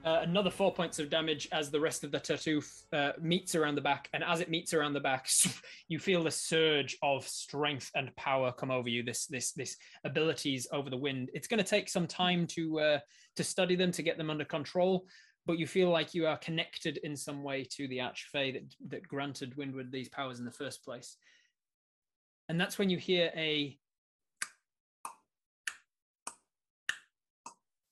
[0.10, 2.64] uh, another four points of damage as the rest of the tattoo
[2.94, 5.30] uh, meets around the back, and as it meets around the back,
[5.88, 9.04] you feel the surge of strength and power come over you.
[9.04, 11.30] This this this abilities over the wind.
[11.36, 13.00] It's going to take some time to uh,
[13.36, 15.06] to study them to get them under control,
[15.46, 19.08] but you feel like you are connected in some way to the Archfey that that
[19.08, 21.18] granted Windward these powers in the first place.
[22.48, 23.78] And that's when you hear a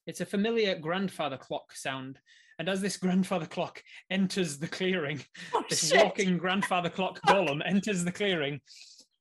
[0.07, 2.17] It's a familiar grandfather clock sound.
[2.57, 5.21] And as this grandfather clock enters the clearing,
[5.53, 6.03] Oh, this shit.
[6.03, 8.61] walking grandfather clock golem enters the clearing.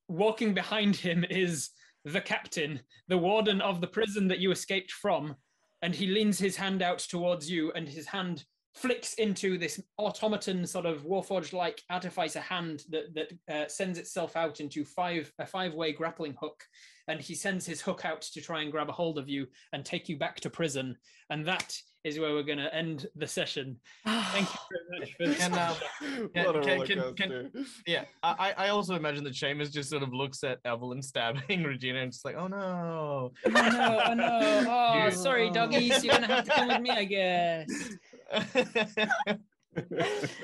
[0.07, 1.69] Walking behind him is
[2.05, 5.35] the captain, the warden of the prison that you escaped from.
[5.81, 8.43] And he leans his hand out towards you, and his hand
[8.73, 14.35] flicks into this automaton sort of warforged like artificer hand that that uh, sends itself
[14.35, 16.63] out into five a five way grappling hook
[17.07, 19.85] and he sends his hook out to try and grab a hold of you and
[19.85, 20.95] take you back to prison
[21.29, 25.25] and that is where we're going to end the session thank you very much for
[25.27, 29.71] this Can, um, Can- what can- can- yeah, I, I I also imagine that Seamus
[29.71, 33.31] just sort of looks at Evelyn stabbing Regina and just like, oh no.
[33.45, 36.89] oh no oh no oh You- sorry doggies you're gonna have to come with me
[36.91, 37.67] i guess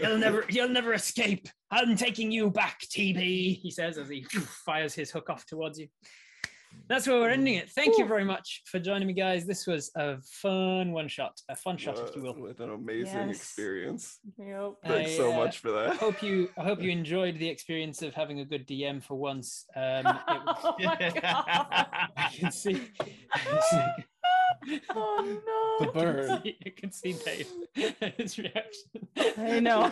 [0.02, 1.48] You'll never, you'll never escape.
[1.72, 3.60] I'm taking you back, TB.
[3.62, 4.24] He says as he
[4.66, 5.88] fires his hook off towards you.
[6.90, 7.70] That's where we're ending it.
[7.72, 9.46] Thank you very much for joining me, guys.
[9.46, 12.34] This was a fun one shot, a fun shot, if you will.
[12.34, 13.38] What an amazing Yes.
[13.38, 14.20] experience.
[14.38, 14.74] Yep.
[14.86, 15.90] Thanks I, so uh, much for that.
[15.92, 19.16] I hope you, I hope you enjoyed the experience of having a good DM for
[19.16, 19.66] once.
[19.76, 21.44] Um, it was- oh my god.
[22.18, 22.82] I can see,
[23.34, 24.04] I can see,
[24.96, 25.86] Oh no.
[25.86, 26.42] The bird.
[26.44, 27.48] You can see Dave,
[28.18, 29.08] his reaction.
[29.38, 29.92] I know.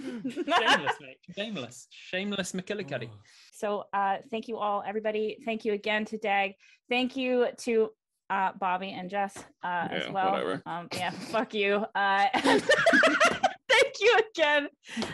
[0.00, 1.18] Shameless, mate.
[1.36, 1.86] Shameless.
[1.90, 3.08] Shameless McKillicuddy.
[3.52, 5.38] So uh, thank you all, everybody.
[5.44, 6.54] Thank you again to Dag.
[6.88, 7.90] Thank you to
[8.28, 10.32] uh, Bobby and Jess uh, as well.
[10.32, 10.62] whatever.
[10.66, 11.84] Um, yeah, fuck you.
[11.94, 14.68] Uh, and thank you again,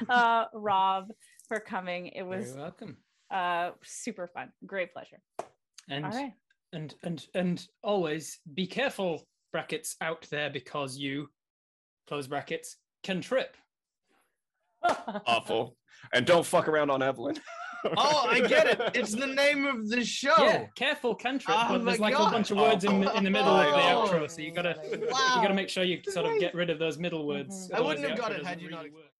[0.09, 1.09] uh, Rob,
[1.49, 2.07] for coming.
[2.09, 2.97] It Very was welcome.
[3.31, 4.51] uh, super fun.
[4.67, 5.21] Great pleasure.
[5.91, 6.33] And All right.
[6.73, 11.29] And and and always be careful brackets out there because you
[12.07, 13.57] close brackets can trip.
[15.27, 15.77] Awful.
[16.13, 17.37] And don't fuck around on Evelyn.
[17.97, 18.81] Oh, I get it.
[18.95, 20.35] It's the name of the show.
[20.37, 21.57] Yeah, careful can trip.
[21.57, 22.27] Oh but there's like God.
[22.27, 24.75] a bunch of words in the, in the middle of the outro, so you gotta
[24.81, 25.35] Wow.
[25.37, 27.71] you gotta make sure you sort of get rid of those middle words.
[27.73, 29.13] I wouldn't have got it had doesn't you not really work.